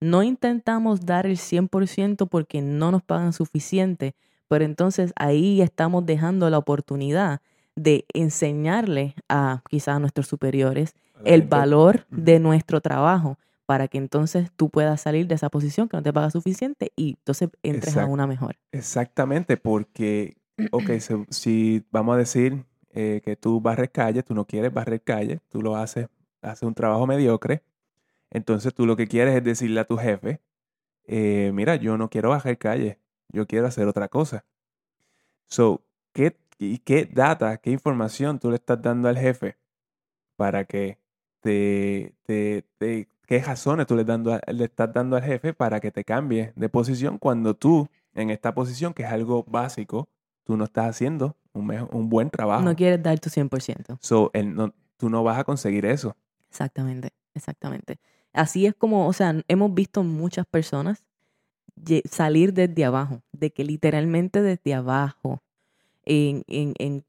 no 0.00 0.22
intentamos 0.22 1.04
dar 1.04 1.26
el 1.26 1.36
100% 1.36 2.26
porque 2.28 2.62
no 2.62 2.90
nos 2.90 3.02
pagan 3.02 3.32
suficiente, 3.32 4.14
Pero 4.48 4.64
entonces 4.64 5.12
ahí 5.16 5.60
estamos 5.62 6.04
dejando 6.06 6.48
la 6.50 6.58
oportunidad 6.58 7.40
de 7.76 8.04
enseñarle 8.12 9.14
a 9.28 9.62
quizás 9.68 9.96
a 9.96 9.98
nuestros 9.98 10.26
superiores 10.26 10.94
el 11.24 11.42
valor 11.42 12.06
de 12.10 12.38
nuestro 12.38 12.80
trabajo 12.80 13.38
para 13.66 13.88
que 13.88 13.98
entonces 13.98 14.50
tú 14.56 14.68
puedas 14.68 15.00
salir 15.00 15.26
de 15.26 15.34
esa 15.34 15.48
posición 15.48 15.88
que 15.88 15.96
no 15.96 16.02
te 16.02 16.12
paga 16.12 16.30
suficiente 16.30 16.92
y 16.96 17.16
entonces 17.18 17.50
entres 17.62 17.96
a 17.96 18.06
una 18.06 18.26
mejor. 18.26 18.56
Exactamente, 18.72 19.56
porque, 19.56 20.36
ok, 20.70 20.90
si 21.30 21.84
vamos 21.90 22.14
a 22.14 22.18
decir 22.18 22.64
eh, 22.90 23.22
que 23.24 23.36
tú 23.36 23.60
barres 23.60 23.90
calle, 23.90 24.22
tú 24.22 24.34
no 24.34 24.46
quieres 24.46 24.72
barrer 24.72 25.02
calle, 25.02 25.40
tú 25.48 25.62
lo 25.62 25.76
haces, 25.76 26.08
haces 26.42 26.62
un 26.62 26.74
trabajo 26.74 27.06
mediocre, 27.06 27.62
entonces 28.30 28.74
tú 28.74 28.86
lo 28.86 28.96
que 28.96 29.06
quieres 29.06 29.34
es 29.34 29.44
decirle 29.44 29.80
a 29.80 29.84
tu 29.84 29.96
jefe, 29.96 30.40
eh, 31.06 31.50
mira, 31.54 31.76
yo 31.76 31.96
no 31.96 32.10
quiero 32.10 32.30
barrer 32.30 32.58
calle, 32.58 32.98
yo 33.30 33.46
quiero 33.46 33.66
hacer 33.66 33.88
otra 33.88 34.08
cosa. 34.08 34.44
So, 35.46 35.84
¿qué, 36.12 36.36
¿qué 36.58 37.08
data, 37.10 37.56
qué 37.58 37.70
información 37.70 38.38
tú 38.38 38.50
le 38.50 38.56
estás 38.56 38.80
dando 38.80 39.08
al 39.08 39.18
jefe 39.18 39.56
para 40.36 40.64
que 40.64 40.98
te, 41.40 42.14
te, 42.24 42.64
te 42.78 43.08
qué 43.26 43.40
razones 43.40 43.86
tú 43.86 43.96
le, 43.96 44.04
dando, 44.04 44.38
le 44.46 44.64
estás 44.64 44.92
dando 44.92 45.16
al 45.16 45.22
jefe 45.22 45.52
para 45.52 45.80
que 45.80 45.90
te 45.90 46.04
cambie 46.04 46.52
de 46.56 46.68
posición 46.68 47.18
cuando 47.18 47.54
tú, 47.54 47.88
en 48.14 48.30
esta 48.30 48.54
posición, 48.54 48.94
que 48.94 49.02
es 49.02 49.10
algo 49.10 49.44
básico, 49.44 50.08
tú 50.44 50.56
no 50.56 50.64
estás 50.64 50.86
haciendo 50.86 51.36
un, 51.52 51.70
un 51.90 52.08
buen 52.08 52.30
trabajo. 52.30 52.62
No 52.62 52.76
quieres 52.76 53.02
dar 53.02 53.18
tu 53.18 53.30
100%. 53.30 53.98
So, 54.00 54.30
no, 54.44 54.74
tú 54.96 55.10
no 55.10 55.22
vas 55.22 55.38
a 55.38 55.44
conseguir 55.44 55.86
eso. 55.86 56.16
Exactamente, 56.50 57.10
exactamente. 57.34 57.98
Así 58.32 58.66
es 58.66 58.74
como, 58.74 59.06
o 59.06 59.12
sea, 59.12 59.34
hemos 59.48 59.72
visto 59.74 60.02
muchas 60.02 60.46
personas 60.46 61.04
salir 62.08 62.52
desde 62.52 62.84
abajo, 62.84 63.22
de 63.32 63.52
que 63.52 63.64
literalmente 63.64 64.42
desde 64.42 64.74
abajo, 64.74 65.42
en, 66.06 66.44
en, 66.48 66.74
en 66.78 67.04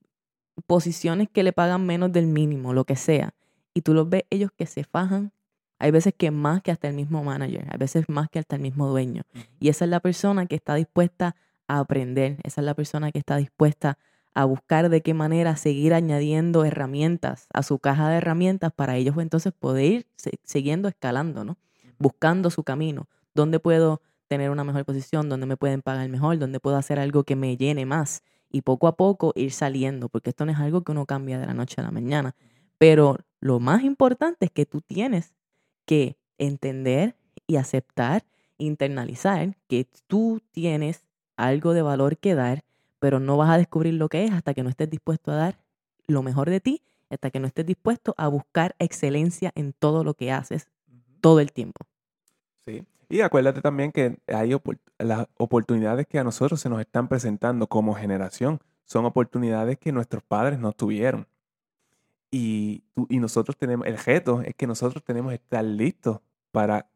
posiciones 0.67 1.29
que 1.29 1.43
le 1.43 1.53
pagan 1.53 1.85
menos 1.85 2.11
del 2.11 2.27
mínimo, 2.27 2.73
lo 2.73 2.85
que 2.85 2.95
sea, 2.95 3.33
y 3.73 3.81
tú 3.81 3.93
los 3.93 4.09
ves 4.09 4.23
ellos 4.29 4.51
que 4.55 4.65
se 4.65 4.83
fajan 4.83 5.31
hay 5.79 5.91
veces 5.91 6.13
que 6.17 6.31
más 6.31 6.61
que 6.61 6.71
hasta 6.71 6.87
el 6.87 6.93
mismo 6.93 7.23
manager, 7.23 7.67
hay 7.69 7.77
veces 7.77 8.07
más 8.07 8.29
que 8.29 8.39
hasta 8.39 8.55
el 8.55 8.61
mismo 8.61 8.87
dueño. 8.87 9.23
Y 9.59 9.69
esa 9.69 9.85
es 9.85 9.91
la 9.91 9.99
persona 9.99 10.45
que 10.45 10.55
está 10.55 10.75
dispuesta 10.75 11.35
a 11.67 11.79
aprender, 11.79 12.37
esa 12.43 12.61
es 12.61 12.65
la 12.65 12.73
persona 12.73 13.11
que 13.11 13.19
está 13.19 13.37
dispuesta 13.37 13.97
a 14.33 14.45
buscar 14.45 14.89
de 14.89 15.01
qué 15.01 15.13
manera 15.13 15.55
seguir 15.55 15.93
añadiendo 15.93 16.65
herramientas 16.65 17.47
a 17.53 17.63
su 17.63 17.79
caja 17.79 18.09
de 18.09 18.17
herramientas 18.17 18.71
para 18.73 18.97
ellos 18.97 19.15
entonces 19.17 19.53
poder 19.53 19.85
ir 19.85 20.07
siguiendo 20.43 20.87
escalando, 20.87 21.45
¿no? 21.45 21.57
Buscando 21.97 22.49
su 22.49 22.63
camino, 22.63 23.07
dónde 23.33 23.59
puedo 23.59 24.01
tener 24.27 24.49
una 24.49 24.63
mejor 24.63 24.85
posición, 24.85 25.29
dónde 25.29 25.45
me 25.45 25.55
pueden 25.55 25.81
pagar 25.81 26.09
mejor, 26.09 26.37
dónde 26.37 26.59
puedo 26.59 26.75
hacer 26.77 26.99
algo 26.99 27.23
que 27.23 27.35
me 27.35 27.55
llene 27.57 27.85
más 27.85 28.23
y 28.55 28.61
poco 28.61 28.87
a 28.87 28.95
poco 28.95 29.33
ir 29.35 29.51
saliendo, 29.51 30.07
porque 30.07 30.29
esto 30.29 30.45
no 30.45 30.53
es 30.53 30.59
algo 30.59 30.81
que 30.81 30.93
uno 30.93 31.05
cambia 31.05 31.37
de 31.37 31.45
la 31.45 31.53
noche 31.53 31.81
a 31.81 31.83
la 31.83 31.91
mañana. 31.91 32.35
Pero 32.77 33.17
lo 33.41 33.59
más 33.59 33.83
importante 33.83 34.45
es 34.45 34.51
que 34.51 34.65
tú 34.65 34.79
tienes 34.79 35.33
que 35.85 36.15
entender 36.37 37.17
y 37.47 37.57
aceptar, 37.57 38.23
internalizar 38.57 39.57
que 39.67 39.89
tú 40.07 40.41
tienes 40.51 41.03
algo 41.35 41.73
de 41.73 41.81
valor 41.81 42.17
que 42.17 42.33
dar, 42.33 42.63
pero 42.99 43.19
no 43.19 43.35
vas 43.35 43.49
a 43.49 43.57
descubrir 43.57 43.95
lo 43.95 44.07
que 44.07 44.23
es 44.23 44.31
hasta 44.31 44.53
que 44.53 44.63
no 44.63 44.69
estés 44.69 44.89
dispuesto 44.89 45.33
a 45.33 45.35
dar 45.35 45.57
lo 46.07 46.23
mejor 46.23 46.49
de 46.49 46.61
ti, 46.61 46.81
hasta 47.09 47.31
que 47.31 47.41
no 47.41 47.47
estés 47.47 47.65
dispuesto 47.65 48.15
a 48.17 48.29
buscar 48.29 48.73
excelencia 48.79 49.51
en 49.55 49.73
todo 49.73 50.05
lo 50.05 50.13
que 50.13 50.31
haces 50.31 50.69
todo 51.19 51.41
el 51.41 51.51
tiempo. 51.51 51.85
Sí, 52.65 52.85
y 53.09 53.21
acuérdate 53.21 53.61
también 53.61 53.91
que 53.91 54.17
hay 54.27 54.55
las 54.99 55.27
oportunidades 55.37 56.07
que 56.07 56.19
a 56.19 56.23
nosotros 56.23 56.59
se 56.59 56.69
nos 56.69 56.79
están 56.79 57.07
presentando 57.07 57.67
como 57.67 57.93
generación 57.93 58.59
son 58.85 59.05
oportunidades 59.05 59.77
que 59.77 59.91
nuestros 59.91 60.23
padres 60.23 60.59
no 60.59 60.71
tuvieron. 60.71 61.27
Y, 62.31 62.83
y 63.09 63.19
nosotros 63.19 63.57
tenemos, 63.57 63.87
el 63.87 63.97
reto 63.97 64.41
es 64.41 64.55
que 64.55 64.67
nosotros 64.67 65.03
tenemos 65.03 65.31
que 65.31 65.35
estar 65.35 65.63
listos 65.63 66.19
para 66.51 66.87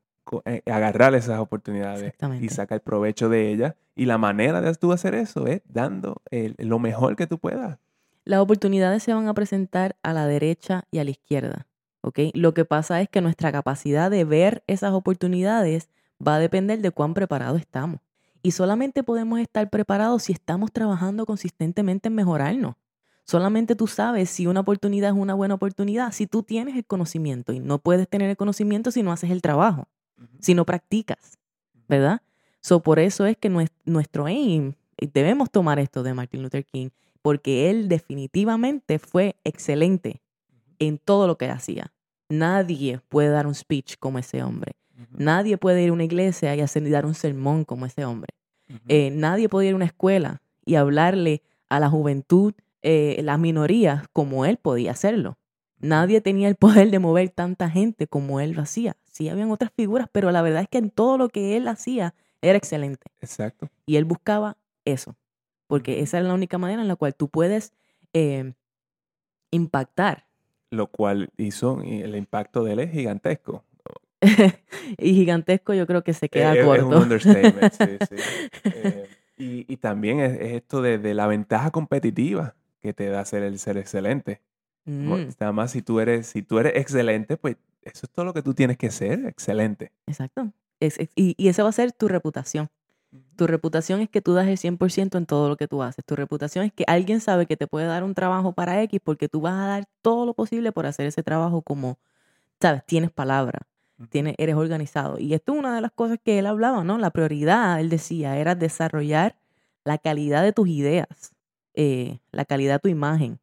eh, 0.45 0.62
agarrar 0.67 1.15
esas 1.15 1.39
oportunidades 1.39 2.13
y 2.39 2.50
sacar 2.50 2.82
provecho 2.82 3.30
de 3.30 3.52
ellas. 3.52 3.76
Y 3.95 4.06
la 4.06 4.17
manera 4.17 4.62
de 4.62 4.74
tú 4.76 4.91
hacer 4.91 5.15
eso 5.15 5.48
es 5.48 5.62
dando 5.67 6.22
lo 6.58 6.80
mejor 6.80 7.15
que 7.15 7.28
tú 7.28 7.39
puedas. 7.39 7.80
Las 8.26 8.39
oportunidades 8.39 9.04
se 9.04 9.13
van 9.13 9.28
a 9.28 9.34
presentar 9.34 9.95
a 10.04 10.13
la 10.13 10.28
derecha 10.28 10.84
y 10.91 11.00
a 11.00 11.04
la 11.04 11.12
izquierda. 11.12 11.67
¿okay? 12.02 12.32
Lo 12.36 12.54
que 12.54 12.65
pasa 12.65 13.02
es 13.02 13.10
que 13.10 13.22
nuestra 13.22 13.52
capacidad 13.52 14.12
de 14.12 14.24
ver 14.24 14.63
esas 14.67 14.93
oportunidades 14.93 15.89
va 16.25 16.36
a 16.36 16.39
depender 16.39 16.82
de 16.82 16.91
cuán 16.91 17.13
preparados 17.13 17.60
estamos. 17.60 17.99
Y 18.41 18.51
solamente 18.51 19.03
podemos 19.03 19.39
estar 19.39 19.69
preparados 19.69 20.23
si 20.23 20.34
estamos 20.34 20.71
trabajando 20.71 21.25
consistentemente 21.25 22.08
en 22.08 22.15
mejorarnos. 22.15 22.75
Solamente 23.25 23.75
tú 23.75 23.86
sabes 23.86 24.29
si 24.29 24.47
una 24.47 24.62
oportunidad 24.62 25.12
es 25.12 25.15
una 25.15 25.36
buena 25.36 25.53
oportunidad, 25.53 26.12
si 26.13 26.25
tú 26.25 26.41
tienes 26.41 26.75
el 26.75 26.86
conocimiento 26.86 27.53
y 27.53 27.60
no 27.60 27.77
puedes 27.77 28.08
tener 28.08 28.29
el 28.29 28.38
conocimiento 28.38 28.91
si 28.91 29.03
no 29.03 29.12
haces 29.12 29.29
el 29.29 29.41
trabajo, 29.41 29.88
si 30.39 30.55
no 30.55 30.65
practicas, 30.65 31.38
¿verdad? 31.88 32.21
So, 32.62 32.82
por 32.82 32.97
eso 32.97 33.25
es 33.25 33.38
que 33.38 33.49
nuestro 33.86 34.25
aim, 34.25 34.73
debemos 35.13 35.51
tomar 35.51 35.79
esto 35.79 36.01
de 36.01 36.13
Martin 36.13 36.41
Luther 36.41 36.65
King, 36.65 36.89
porque 37.21 37.69
él 37.69 37.88
definitivamente 37.88 38.97
fue 38.99 39.36
excelente 39.43 40.21
en 40.79 40.97
todo 40.97 41.27
lo 41.27 41.38
que 41.38 41.49
hacía. 41.49 41.93
Nadie 42.29 42.99
puede 43.10 43.29
dar 43.29 43.47
un 43.47 43.55
speech 43.55 43.97
como 43.99 44.17
ese 44.19 44.41
hombre. 44.41 44.73
Nadie 45.18 45.58
puede 45.58 45.84
ir 45.84 45.90
a 45.90 45.94
una 45.94 46.04
iglesia 46.04 46.56
y 46.56 46.62
hacer, 46.62 46.90
dar 46.90 47.06
un 47.06 47.16
sermón 47.16 47.66
como 47.66 47.86
ese 47.86 48.06
hombre. 48.06 48.34
Eh, 48.88 49.10
nadie 49.12 49.50
puede 49.50 49.68
ir 49.68 49.74
a 49.74 49.76
una 49.76 49.86
escuela 49.86 50.42
y 50.64 50.76
hablarle 50.76 51.42
a 51.70 51.80
la 51.80 51.90
juventud 51.90 52.54
eh, 52.82 53.20
las 53.24 53.40
minorías 53.40 54.08
como 54.14 54.46
él 54.46 54.58
podía 54.58 54.92
hacerlo. 54.92 55.38
Nadie 55.80 56.22
tenía 56.22 56.48
el 56.48 56.56
poder 56.56 56.92
de 56.92 57.00
mover 57.00 57.30
tanta 57.30 57.70
gente 57.70 58.08
como 58.08 58.40
él 58.40 58.52
lo 58.52 58.62
hacía. 58.62 58.96
Sí, 59.12 59.30
habían 59.30 59.52
otras 59.52 59.72
figuras, 59.76 60.08
pero 60.12 60.32
la 60.32 60.42
verdad 60.42 60.64
es 60.64 60.70
que 60.70 60.78
en 60.78 60.92
todo 60.92 61.18
lo 61.18 61.30
que 61.30 61.58
él 61.58 61.68
hacía 61.68 62.14
era 62.42 62.58
excelente. 62.58 63.08
Exacto. 63.22 63.70
Y 63.86 63.96
él 63.96 64.06
buscaba 64.06 64.58
eso, 64.86 65.16
porque 65.68 66.02
esa 66.02 66.20
es 66.20 66.26
la 66.26 66.34
única 66.34 66.58
manera 66.58 66.82
en 66.82 66.88
la 66.88 66.96
cual 66.96 67.16
tú 67.16 67.30
puedes 67.30 67.74
eh, 68.14 68.54
impactar. 69.52 70.26
Lo 70.70 70.88
cual 70.88 71.32
hizo, 71.38 71.82
el 71.82 72.16
impacto 72.16 72.64
de 72.64 72.74
él 72.74 72.80
es 72.80 72.92
gigantesco. 72.92 73.64
y 74.97 75.13
gigantesco 75.13 75.73
yo 75.73 75.88
creo 75.88 76.03
que 76.03 76.13
se 76.13 76.29
queda 76.29 76.53
corto. 76.63 76.75
Es 76.75 76.84
un 76.84 77.03
understatement, 77.03 77.73
sí, 77.73 77.97
sí. 78.10 78.15
Eh, 79.39 79.65
y, 79.67 79.77
también 79.77 80.19
es, 80.19 80.38
esto 80.41 80.82
de, 80.82 80.97
de, 80.97 81.13
la 81.13 81.25
ventaja 81.25 81.71
competitiva 81.71 82.55
que 82.82 82.93
te 82.93 83.08
da 83.08 83.23
ser 83.23 83.43
el 83.43 83.58
ser 83.58 83.77
excelente. 83.77 84.41
Mm. 84.84 85.29
Nada 85.39 85.53
más 85.53 85.71
si 85.71 85.82
tú 85.82 86.01
eres, 86.01 86.27
si 86.27 86.41
tú 86.41 86.60
eres 86.60 86.73
excelente, 86.75 87.38
pues 87.38 87.55
eso 87.82 88.05
es 88.05 88.10
todo 88.10 88.25
lo 88.25 88.34
que 88.34 88.41
tú 88.41 88.53
tienes 88.53 88.77
que 88.77 88.91
ser, 88.91 89.25
excelente. 89.25 89.93
Exacto. 90.08 90.51
y, 91.15 91.36
y 91.38 91.47
esa 91.47 91.63
va 91.63 91.69
a 91.69 91.73
ser 91.73 91.93
tu 91.93 92.10
reputación. 92.10 92.69
Tu 93.36 93.47
reputación 93.47 94.01
es 94.01 94.10
que 94.10 94.21
tú 94.21 94.34
das 94.34 94.47
el 94.47 94.58
100% 94.58 95.17
en 95.17 95.25
todo 95.25 95.49
lo 95.49 95.58
que 95.58 95.67
tú 95.67 95.82
haces. 95.82 96.05
Tu 96.05 96.15
reputación 96.15 96.65
es 96.65 96.73
que 96.73 96.84
alguien 96.88 97.21
sabe 97.21 97.47
que 97.47 97.58
te 97.58 97.65
puede 97.65 97.88
dar 97.88 98.03
un 98.03 98.13
trabajo 98.13 98.51
para 98.51 98.82
X 98.84 98.99
porque 99.03 99.27
tú 99.27 99.41
vas 99.41 99.53
a 99.53 99.65
dar 99.67 99.86
todo 100.01 100.25
lo 100.25 100.34
posible 100.34 100.71
por 100.71 100.86
hacer 100.86 101.08
ese 101.08 101.23
trabajo 101.23 101.62
como, 101.62 101.97
sabes, 102.60 102.86
tienes 102.86 103.12
palabra, 103.12 103.62
tienes, 104.08 104.36
eres 104.38 104.56
organizado. 104.56 105.20
Y 105.20 105.34
esto 105.34 105.54
es 105.54 105.60
una 105.60 105.76
de 105.76 105.82
las 105.82 105.92
cosas 105.92 106.20
que 106.24 106.40
él 106.40 106.46
hablaba, 106.46 106.84
¿no? 106.84 106.98
La 106.98 107.12
prioridad, 107.12 107.80
él 107.80 107.90
decía, 107.90 108.38
era 108.38 108.56
desarrollar 108.56 109.36
la 109.84 109.98
calidad 109.98 110.44
de 110.44 110.54
tus 110.54 110.68
ideas. 110.70 111.34
Eh, 111.74 112.20
la 112.32 112.46
calidad 112.46 112.76
de 112.76 112.80
tu 112.80 112.88
imagen, 112.88 113.40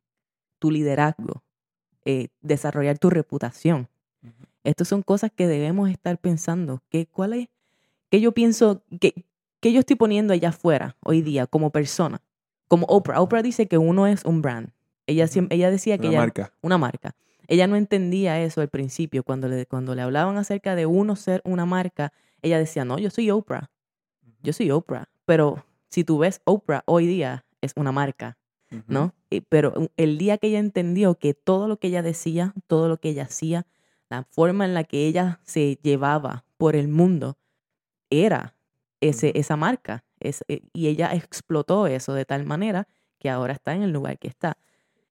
tu 0.59 0.71
liderazgo, 0.71 1.42
eh, 2.05 2.29
desarrollar 2.40 2.99
tu 2.99 3.11
reputación. 3.11 3.88
Estas 4.64 4.88
son 4.88 5.03
cosas 5.03 5.31
que 5.35 5.47
debemos 5.47 5.90
estar 5.90 6.19
pensando. 6.19 6.83
¿Qué, 6.88 7.07
¿Cuál 7.07 7.35
es? 7.35 7.49
¿Qué 8.11 8.21
yo 8.21 8.33
pienso? 8.33 8.83
¿Qué, 9.01 9.25
¿Qué 9.61 9.73
yo 9.73 9.81
estoy 9.81 9.97
poniendo 9.97 10.33
allá 10.33 10.49
afuera 10.51 10.97
hoy 11.05 11.23
día 11.23 11.47
como 11.47 11.71
persona? 11.71 12.21
Como 12.69 12.87
Oprah. 12.87 13.21
Oprah 13.21 13.42
dice 13.42 13.69
que 13.69 13.79
uno 13.79 14.07
es 14.07 14.25
un 14.25 14.42
brand. 14.42 14.71
Ella, 15.07 15.29
ella 15.51 15.71
decía 15.71 15.99
que 15.99 16.09
una 16.09 16.11
ella... 16.11 16.21
Marca. 16.21 16.53
Una 16.62 16.79
marca. 16.79 17.14
Ella 17.48 17.66
no 17.66 17.76
entendía 17.76 18.40
eso 18.40 18.61
al 18.61 18.68
principio. 18.68 19.22
Cuando 19.22 19.48
le, 19.48 19.66
cuando 19.66 19.94
le 19.94 20.02
hablaban 20.02 20.37
acerca 20.37 20.74
de 20.74 20.87
uno 20.87 21.16
ser 21.16 21.42
una 21.44 21.66
marca, 21.66 22.12
ella 22.42 22.59
decía, 22.59 22.85
no, 22.85 22.98
yo 22.98 23.11
soy 23.11 23.30
Oprah. 23.30 23.70
Yo 24.42 24.52
soy 24.52 24.70
Oprah. 24.70 25.09
Pero 25.24 25.64
si 25.88 26.04
tú 26.04 26.18
ves 26.18 26.40
Oprah 26.44 26.82
hoy 26.87 27.06
día, 27.06 27.44
es 27.61 27.72
una 27.76 27.92
marca, 27.92 28.38
¿no? 28.87 29.14
pero 29.48 29.90
el 29.96 30.18
día 30.18 30.38
que 30.38 30.48
ella 30.48 30.59
entendió 30.59 31.16
que 31.16 31.35
todo 31.35 31.68
lo 31.68 31.78
que 31.78 31.88
ella 31.88 32.02
decía, 32.02 32.52
todo 32.66 32.88
lo 32.88 32.98
que 32.98 33.11
ella 33.11 33.24
hacía, 33.24 33.66
la 34.09 34.24
forma 34.24 34.64
en 34.64 34.74
la 34.74 34.85
que 34.85 35.06
ella 35.06 35.40
se 35.44 35.78
llevaba 35.82 36.44
por 36.56 36.76
el 36.76 36.88
mundo, 36.88 37.38
era 38.11 38.54
ese, 39.00 39.32
esa 39.35 39.56
marca. 39.56 40.04
Es, 40.20 40.44
eh, 40.48 40.62
y 40.72 40.88
ella 40.88 41.12
explotó 41.14 41.87
eso 41.87 42.14
de 42.14 42.24
tal 42.24 42.44
manera 42.44 42.88
que 43.18 43.30
ahora 43.30 43.52
está 43.52 43.74
en 43.74 43.82
el 43.82 43.90
lugar 43.90 44.18
que 44.18 44.28
está. 44.28 44.59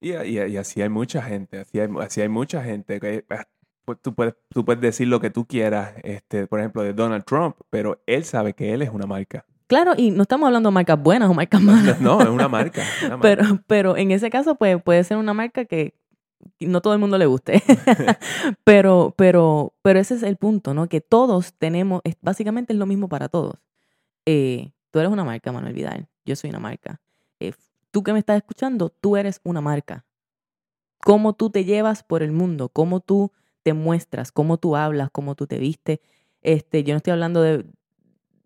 Y, 0.00 0.12
y, 0.12 0.56
así 0.56 0.82
hay 0.82 0.88
mucha 0.88 1.22
gente, 1.22 1.58
así 1.58 1.80
hay, 1.80 1.88
así 2.00 2.20
hay 2.20 2.28
mucha 2.28 2.62
gente. 2.62 3.00
Que, 3.00 3.24
ah, 3.30 3.46
pues, 3.84 3.98
tú, 4.02 4.14
puedes, 4.14 4.34
tú 4.50 4.64
puedes 4.64 4.80
decir 4.80 5.08
lo 5.08 5.20
que 5.20 5.30
tú 5.30 5.46
quieras, 5.46 5.94
este, 6.02 6.46
por 6.46 6.60
ejemplo, 6.60 6.82
de 6.82 6.92
Donald 6.92 7.24
Trump, 7.24 7.56
pero 7.70 8.02
él 8.06 8.24
sabe 8.24 8.52
que 8.52 8.74
él 8.74 8.82
es 8.82 8.90
una 8.90 9.06
marca. 9.06 9.46
Claro, 9.68 9.94
y 9.96 10.10
no 10.10 10.22
estamos 10.22 10.46
hablando 10.46 10.68
de 10.70 10.74
marcas 10.74 11.02
buenas 11.02 11.28
o 11.28 11.34
marcas 11.34 11.60
malas. 11.60 12.00
No, 12.00 12.20
es 12.20 12.28
una 12.28 12.48
marca. 12.48 12.82
una 13.04 13.16
marca. 13.16 13.22
Pero, 13.22 13.62
pero 13.66 13.96
en 13.96 14.10
ese 14.10 14.30
caso, 14.30 14.54
pues 14.54 14.80
puede 14.82 15.02
ser 15.02 15.16
una 15.16 15.34
marca 15.34 15.64
que 15.64 15.94
no 16.60 16.80
todo 16.80 16.92
el 16.92 17.00
mundo 17.00 17.18
le 17.18 17.26
guste. 17.26 17.62
pero, 18.64 19.14
pero, 19.16 19.74
pero 19.82 19.98
ese 19.98 20.14
es 20.14 20.22
el 20.22 20.36
punto, 20.36 20.74
¿no? 20.74 20.88
Que 20.88 21.00
todos 21.00 21.54
tenemos, 21.54 22.00
es, 22.04 22.16
básicamente 22.20 22.72
es 22.72 22.78
lo 22.78 22.86
mismo 22.86 23.08
para 23.08 23.28
todos. 23.28 23.56
Eh, 24.24 24.72
tú 24.90 24.98
eres 25.00 25.10
una 25.10 25.24
marca, 25.24 25.52
Manuel 25.52 25.74
Vidal. 25.74 26.08
Yo 26.24 26.36
soy 26.36 26.50
una 26.50 26.60
marca. 26.60 27.00
Eh, 27.40 27.52
tú 27.96 28.02
que 28.02 28.12
me 28.12 28.18
estás 28.18 28.36
escuchando, 28.36 28.90
tú 28.90 29.16
eres 29.16 29.40
una 29.42 29.62
marca. 29.62 30.04
Cómo 31.02 31.32
tú 31.32 31.48
te 31.48 31.64
llevas 31.64 32.02
por 32.02 32.22
el 32.22 32.30
mundo, 32.30 32.68
cómo 32.68 33.00
tú 33.00 33.32
te 33.62 33.72
muestras, 33.72 34.32
cómo 34.32 34.58
tú 34.58 34.76
hablas, 34.76 35.08
cómo 35.10 35.34
tú 35.34 35.46
te 35.46 35.58
vistes. 35.58 36.00
Este, 36.42 36.84
yo 36.84 36.92
no 36.92 36.98
estoy 36.98 37.12
hablando 37.12 37.40
de, 37.40 37.64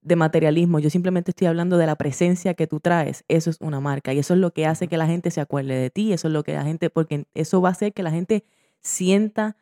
de 0.02 0.14
materialismo, 0.14 0.78
yo 0.78 0.88
simplemente 0.88 1.32
estoy 1.32 1.48
hablando 1.48 1.78
de 1.78 1.86
la 1.86 1.96
presencia 1.96 2.54
que 2.54 2.68
tú 2.68 2.78
traes. 2.78 3.24
Eso 3.26 3.50
es 3.50 3.56
una 3.60 3.80
marca 3.80 4.14
y 4.14 4.20
eso 4.20 4.34
es 4.34 4.38
lo 4.38 4.52
que 4.52 4.66
hace 4.66 4.86
que 4.86 4.96
la 4.96 5.08
gente 5.08 5.32
se 5.32 5.40
acuerde 5.40 5.74
de 5.74 5.90
ti, 5.90 6.12
eso 6.12 6.28
es 6.28 6.32
lo 6.32 6.44
que 6.44 6.52
la 6.52 6.62
gente, 6.62 6.88
porque 6.88 7.26
eso 7.34 7.60
va 7.60 7.70
a 7.70 7.72
hacer 7.72 7.92
que 7.92 8.04
la 8.04 8.12
gente 8.12 8.44
sienta 8.82 9.56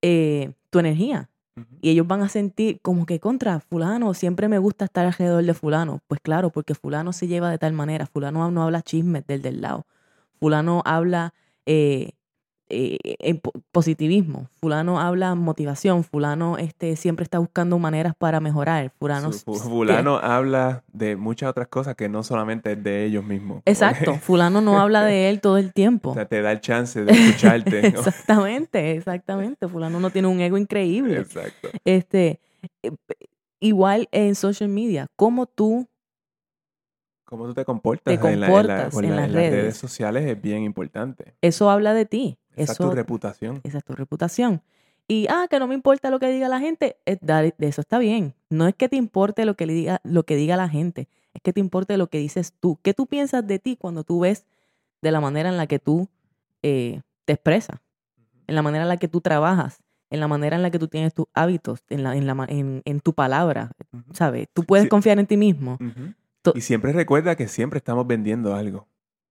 eh, 0.00 0.54
tu 0.70 0.78
energía 0.78 1.28
Y 1.80 1.90
ellos 1.90 2.06
van 2.06 2.22
a 2.22 2.28
sentir 2.28 2.80
como 2.82 3.06
que 3.06 3.20
contra 3.20 3.60
fulano, 3.60 4.12
siempre 4.14 4.48
me 4.48 4.58
gusta 4.58 4.86
estar 4.86 5.06
alrededor 5.06 5.44
de 5.44 5.54
fulano. 5.54 6.00
Pues 6.08 6.20
claro, 6.20 6.50
porque 6.50 6.74
fulano 6.74 7.12
se 7.12 7.28
lleva 7.28 7.50
de 7.50 7.58
tal 7.58 7.72
manera, 7.72 8.06
fulano 8.06 8.50
no 8.50 8.62
habla 8.62 8.82
chismes 8.82 9.26
del 9.26 9.42
del 9.42 9.60
lado, 9.60 9.86
fulano 10.40 10.82
habla 10.84 11.34
eh, 11.66 12.12
eh, 12.68 13.40
positivismo, 13.72 14.48
fulano 14.60 15.00
habla 15.00 15.34
motivación, 15.34 16.02
fulano 16.02 16.58
este, 16.58 16.96
siempre 16.96 17.22
está 17.22 17.38
buscando 17.38 17.78
maneras 17.78 18.14
para 18.18 18.40
mejorar, 18.40 18.92
fulano... 18.98 19.30
Fulano 19.32 20.16
habla 20.16 20.82
de 20.92 21.16
muchas 21.16 21.48
otras 21.50 21.68
cosas 21.68 21.94
que 21.94 22.08
no 22.08 22.22
solamente 22.22 22.72
es 22.72 22.82
de 22.82 23.04
ellos 23.04 23.24
mismos. 23.24 23.62
Exacto, 23.66 24.14
fulano 24.16 24.60
no 24.60 24.80
habla 24.80 25.04
de 25.04 25.28
él 25.28 25.40
todo 25.40 25.58
el 25.58 25.72
tiempo. 25.72 26.10
O 26.10 26.14
sea, 26.14 26.26
te 26.26 26.42
da 26.42 26.52
el 26.52 26.60
chance 26.60 27.04
de 27.04 27.12
escucharte. 27.12 27.82
¿no? 27.92 27.98
Exactamente, 28.00 28.92
exactamente. 28.92 29.68
Fulano 29.68 30.00
no 30.00 30.10
tiene 30.10 30.28
un 30.28 30.40
ego 30.40 30.56
increíble. 30.58 31.18
Exacto. 31.18 31.68
Este, 31.84 32.40
eh, 32.82 32.90
igual 33.60 34.08
en 34.12 34.34
social 34.34 34.68
media, 34.68 35.06
cómo 35.16 35.46
tú, 35.46 35.88
Cómo 37.28 37.46
tú 37.46 37.54
te 37.54 37.64
comportas, 37.64 38.04
Te 38.04 38.14
en, 38.14 38.22
la- 38.22 38.28
en 38.30 38.40
la- 38.40 38.46
comportas 38.46 38.94
por 38.94 39.04
en 39.04 39.10
la- 39.10 39.16
las 39.16 39.24
en 39.26 39.32
las 39.32 39.42
redes. 39.42 39.52
redes. 39.62 39.76
sociales 39.76 40.24
es 40.30 40.40
bien 40.40 40.62
importante. 40.62 41.34
eso 41.42 41.68
habla 41.70 41.92
de 41.92 42.06
ti. 42.06 42.38
Esa 42.56 42.72
es 42.72 42.78
tu 42.78 42.90
reputación. 42.90 43.60
esa 43.64 43.78
es 43.78 43.84
tu 43.84 43.94
reputación. 43.94 44.62
Y, 45.08 45.26
ah, 45.30 45.46
que 45.48 45.58
no 45.60 45.68
me 45.68 45.74
importa 45.74 46.10
lo 46.10 46.18
que 46.18 46.28
diga 46.30 46.48
la 46.48 46.58
gente, 46.58 46.96
eh, 47.06 47.16
de 47.20 47.54
eso 47.68 47.80
está 47.80 47.98
bien. 47.98 48.34
No 48.50 48.66
es 48.66 48.74
que 48.74 48.88
te 48.88 48.96
importe 48.96 49.44
lo 49.44 49.54
que, 49.54 49.66
le 49.66 49.72
diga, 49.74 50.00
lo 50.02 50.24
que 50.24 50.34
diga 50.34 50.56
la 50.56 50.68
gente, 50.68 51.08
es 51.32 51.42
que 51.42 51.52
te 51.52 51.60
importe 51.60 51.96
lo 51.96 52.08
que 52.08 52.18
dices 52.18 52.54
tú. 52.58 52.78
¿Qué 52.82 52.92
tú 52.94 53.06
piensas 53.06 53.46
de 53.46 53.58
ti 53.60 53.76
cuando 53.76 54.02
tú 54.02 54.20
ves 54.20 54.46
de 55.02 55.12
la 55.12 55.20
manera 55.20 55.48
en 55.48 55.56
la 55.58 55.66
que 55.68 55.78
tú 55.78 56.08
eh, 56.62 57.02
te 57.24 57.34
expresas, 57.34 57.78
en 58.48 58.54
la 58.56 58.62
manera 58.62 58.82
en 58.84 58.88
la 58.88 58.96
que 58.96 59.06
tú 59.06 59.20
trabajas, 59.20 59.78
en 60.10 60.18
la 60.20 60.26
manera 60.28 60.56
en 60.56 60.62
la 60.62 60.70
que 60.70 60.78
tú 60.78 60.88
tienes 60.88 61.14
tus 61.14 61.26
hábitos, 61.34 61.84
en, 61.88 62.02
la, 62.02 62.16
en, 62.16 62.26
la, 62.26 62.34
ma- 62.34 62.46
en, 62.48 62.82
en 62.84 63.00
tu 63.00 63.12
palabra. 63.12 63.70
¿sabes? 64.12 64.48
Tú 64.52 64.64
puedes 64.64 64.84
Sí. 64.84 64.88
confiar 64.88 65.18
en 65.20 65.26
ti 65.26 65.36
mismo. 65.36 65.78
Y 66.54 66.60
siempre 66.62 66.92
recuerda 66.92 67.36
que 67.36 67.46
siempre 67.48 67.78
estamos 67.78 68.06
vendiendo 68.06 68.54
algo. 68.54 68.88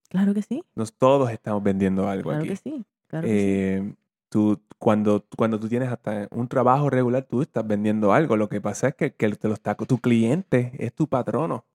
Claro 0.09 0.33
que 0.33 0.41
sí, 0.41 0.63
Nos 0.75 0.93
todos 0.93 1.31
estamos 1.31 1.63
vendiendo 1.63 2.07
algo 2.07 2.29
claro 2.29 2.43
aquí. 2.43 2.49
que 2.49 2.55
sí, 2.57 2.85
claro 3.15 3.28
que 3.28 3.34
sí. 3.34 3.45
Eh, 3.47 3.93
tú, 4.30 4.62
cuando, 4.80 5.25
cuando 5.38 5.60
tú 5.60 5.69
tienes 5.69 5.89
hasta 5.89 6.28
un 6.32 6.47
trabajo 6.47 6.89
regular, 6.89 7.23
tú 7.23 7.41
estás 7.41 7.65
vendiendo 7.65 8.13
algo. 8.13 8.36
Lo 8.36 8.49
que 8.49 8.62
pasa 8.62 8.89
es 8.89 8.95
que, 8.95 9.13
que 9.13 9.30
te 9.30 9.47
lo 9.47 9.54
está, 9.54 9.75
tu 9.75 9.99
cliente 9.99 10.73
es 10.78 10.93
tu 10.93 11.08
patrono, 11.08 11.65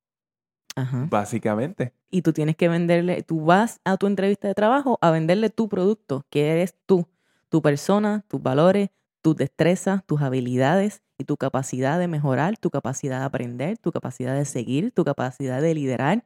Ajá. 0.77 1.07
básicamente. 1.11 1.93
y 2.11 2.23
tú 2.23 2.33
tienes 2.33 2.57
que 2.57 2.69
venderle, 2.69 3.23
tú 3.23 3.45
vas 3.45 3.81
a 3.85 3.97
tu 3.97 4.07
entrevista 4.07 4.49
de 4.49 4.55
trabajo 4.55 4.99
a 5.01 5.11
venderle 5.11 5.51
tu 5.51 5.69
producto, 5.69 6.27
que 6.29 6.51
eres 6.51 6.77
tú, 6.87 7.07
tu 7.49 7.63
persona, 7.63 8.25
tus 8.29 8.43
valores, 8.43 8.91
tus 9.23 9.37
destrezas, 9.37 10.05
tus 10.05 10.21
habilidades 10.23 11.03
y 11.19 11.25
tu 11.25 11.37
capacidad 11.37 11.99
de 11.99 12.09
mejorar, 12.09 12.57
tu 12.57 12.71
capacidad 12.71 13.21
de 13.21 13.27
aprender, 13.27 13.79
tu 13.79 13.93
capacidad 13.93 14.35
de 14.35 14.45
seguir, 14.45 14.93
tu 14.93 15.05
capacidad 15.05 15.61
de 15.61 15.75
liderar. 15.75 16.25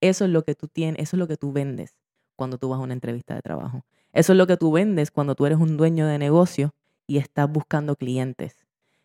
Eso 0.00 0.24
es 0.24 0.30
lo 0.30 0.44
que 0.44 0.54
tú 0.54 0.68
tienes, 0.68 1.00
eso 1.00 1.16
es 1.16 1.18
lo 1.18 1.28
que 1.28 1.36
tú 1.36 1.52
vendes 1.52 1.96
cuando 2.36 2.58
tú 2.58 2.68
vas 2.68 2.80
a 2.80 2.82
una 2.82 2.94
entrevista 2.94 3.34
de 3.34 3.42
trabajo. 3.42 3.84
Eso 4.14 4.32
es 4.32 4.38
lo 4.38 4.46
que 4.46 4.56
tú 4.56 4.72
vendes 4.72 5.10
cuando 5.10 5.34
tú 5.34 5.44
eres 5.44 5.58
un 5.58 5.76
dueño 5.76 6.06
de 6.06 6.18
negocio 6.18 6.72
y 7.06 7.18
estás 7.18 7.50
buscando 7.50 7.96
clientes. 7.96 8.56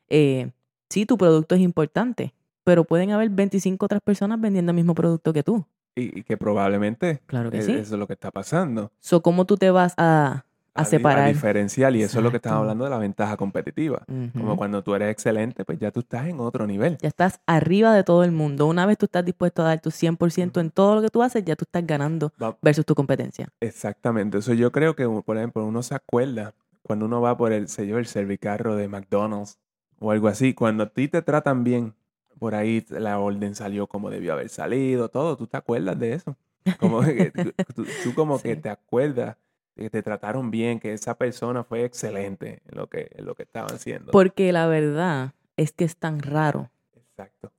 Eh, 0.08 0.52
sí, 0.90 1.06
tu 1.06 1.18
producto 1.18 1.56
es 1.56 1.62
importante, 1.62 2.34
pero 2.64 2.84
pueden 2.86 3.12
haber 3.12 3.30
25 3.30 3.86
otras 3.86 4.02
personas 4.02 4.40
vendiendo 4.40 4.72
el 4.72 4.76
mismo 4.78 4.96
producto 4.96 5.34
que 5.34 5.44
tú. 5.44 5.66
Y, 5.96 6.20
y 6.20 6.24
que 6.24 6.38
probablemente 6.38 7.22
Claro 7.26 7.52
que 7.52 7.58
es- 7.58 7.66
sí. 7.66 7.74
eso 7.74 7.82
es 7.96 8.00
lo 8.00 8.08
que 8.08 8.14
está 8.14 8.32
pasando. 8.32 8.92
So, 9.00 9.22
¿Cómo 9.22 9.46
tú 9.46 9.58
te 9.58 9.72
vas 9.72 9.94
a, 9.98 10.46
a 10.82 10.86
separar? 10.86 11.28
diferenciar. 11.28 11.96
Y 11.96 12.04
eso 12.04 12.18
es 12.20 12.24
lo 12.24 12.32
que 12.32 12.38
estamos 12.38 12.60
hablando 12.60 12.84
de 12.86 12.90
la 12.90 12.98
ventaja 12.98 13.38
competitiva. 13.38 14.04
Como 14.38 14.58
cuando 14.58 14.84
tú 14.84 14.96
eres 14.96 15.10
excelente, 15.12 15.66
pues 15.66 15.80
ya 15.80 15.92
tú 15.92 16.00
estás 16.02 16.28
en 16.28 16.40
otro 16.40 16.66
nivel. 16.68 16.98
Ya 17.02 17.08
estás 17.10 17.40
arriba 17.46 17.94
de 17.94 18.04
todo 18.04 18.24
el 18.24 18.32
mundo. 18.32 18.68
Una 18.68 18.86
vez 18.86 18.98
tú 18.98 19.06
estás 19.06 19.24
dispuesto 19.26 19.62
a 19.62 19.66
dar 19.66 19.82
tu 19.82 19.90
100% 19.92 20.60
en 20.60 20.72
todo 20.72 20.96
lo 20.96 21.02
que 21.02 21.10
tú 21.10 21.22
haces, 21.24 21.44
ya 21.46 21.56
tú 21.56 21.64
estás 21.66 21.86
ganando 21.86 22.32
Va- 22.42 22.58
versus 22.62 22.86
tu 22.86 22.96
competencia. 22.96 23.48
Exactamente. 23.60 24.38
Eso 24.40 24.54
yo 24.54 24.72
creo 24.72 24.96
que, 24.96 25.08
por 25.08 25.38
ejemplo, 25.38 25.66
uno 25.66 25.84
se 25.84 25.96
acuerda 25.96 26.54
cuando 26.82 27.06
uno 27.06 27.22
va 27.22 27.38
por 27.38 27.52
el, 27.54 27.68
sé 27.68 27.86
yo, 27.88 27.98
el 27.98 28.08
servicarro 28.08 28.76
de 28.76 28.88
McDonald's 28.88 29.60
o 30.00 30.12
algo 30.12 30.28
así. 30.28 30.54
Cuando 30.54 30.84
a 30.84 30.90
ti 30.90 31.08
te 31.08 31.22
tratan 31.22 31.64
bien, 31.64 31.94
por 32.40 32.56
ahí 32.56 32.86
la 32.90 33.20
orden 33.20 33.54
salió 33.54 33.86
como 33.88 34.10
debió 34.10 34.34
haber 34.34 34.50
salido, 34.50 35.10
todo. 35.10 35.36
¿Tú 35.38 35.46
te 35.48 35.58
acuerdas 35.58 36.00
de 36.00 36.14
eso? 36.14 36.36
Como 36.80 37.02
que 37.02 37.32
tú, 37.76 38.14
como 38.16 38.42
que 38.42 38.56
te 38.56 38.70
acuerdas 38.70 39.36
de 39.80 39.86
que 39.86 39.90
te 39.90 40.04
trataron 40.04 40.52
bien, 40.52 40.80
que 40.80 40.94
esa 40.94 41.16
persona 41.18 41.64
fue 41.64 41.84
excelente 41.86 42.62
en 42.70 42.78
lo 42.78 42.88
que, 42.88 43.10
en 43.16 43.26
lo 43.26 43.36
que 43.36 43.44
estaban 43.44 43.74
haciendo. 43.74 44.12
Porque 44.12 44.52
la 44.52 44.68
verdad 44.68 45.34
es 45.58 45.72
que 45.72 45.86
es 45.86 45.96
tan 45.98 46.20
raro. 46.20 46.70
Exacto. 46.96 47.52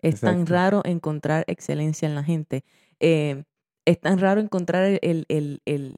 Es 0.00 0.20
tan 0.20 0.46
raro 0.46 0.82
encontrar 0.84 1.44
excelencia 1.46 2.08
en 2.08 2.14
la 2.14 2.24
gente. 2.24 2.64
Eh, 3.00 3.44
es 3.84 4.00
tan 4.00 4.18
raro 4.18 4.40
encontrar 4.40 4.84
el, 4.84 4.98
el, 5.28 5.60
el, 5.64 5.96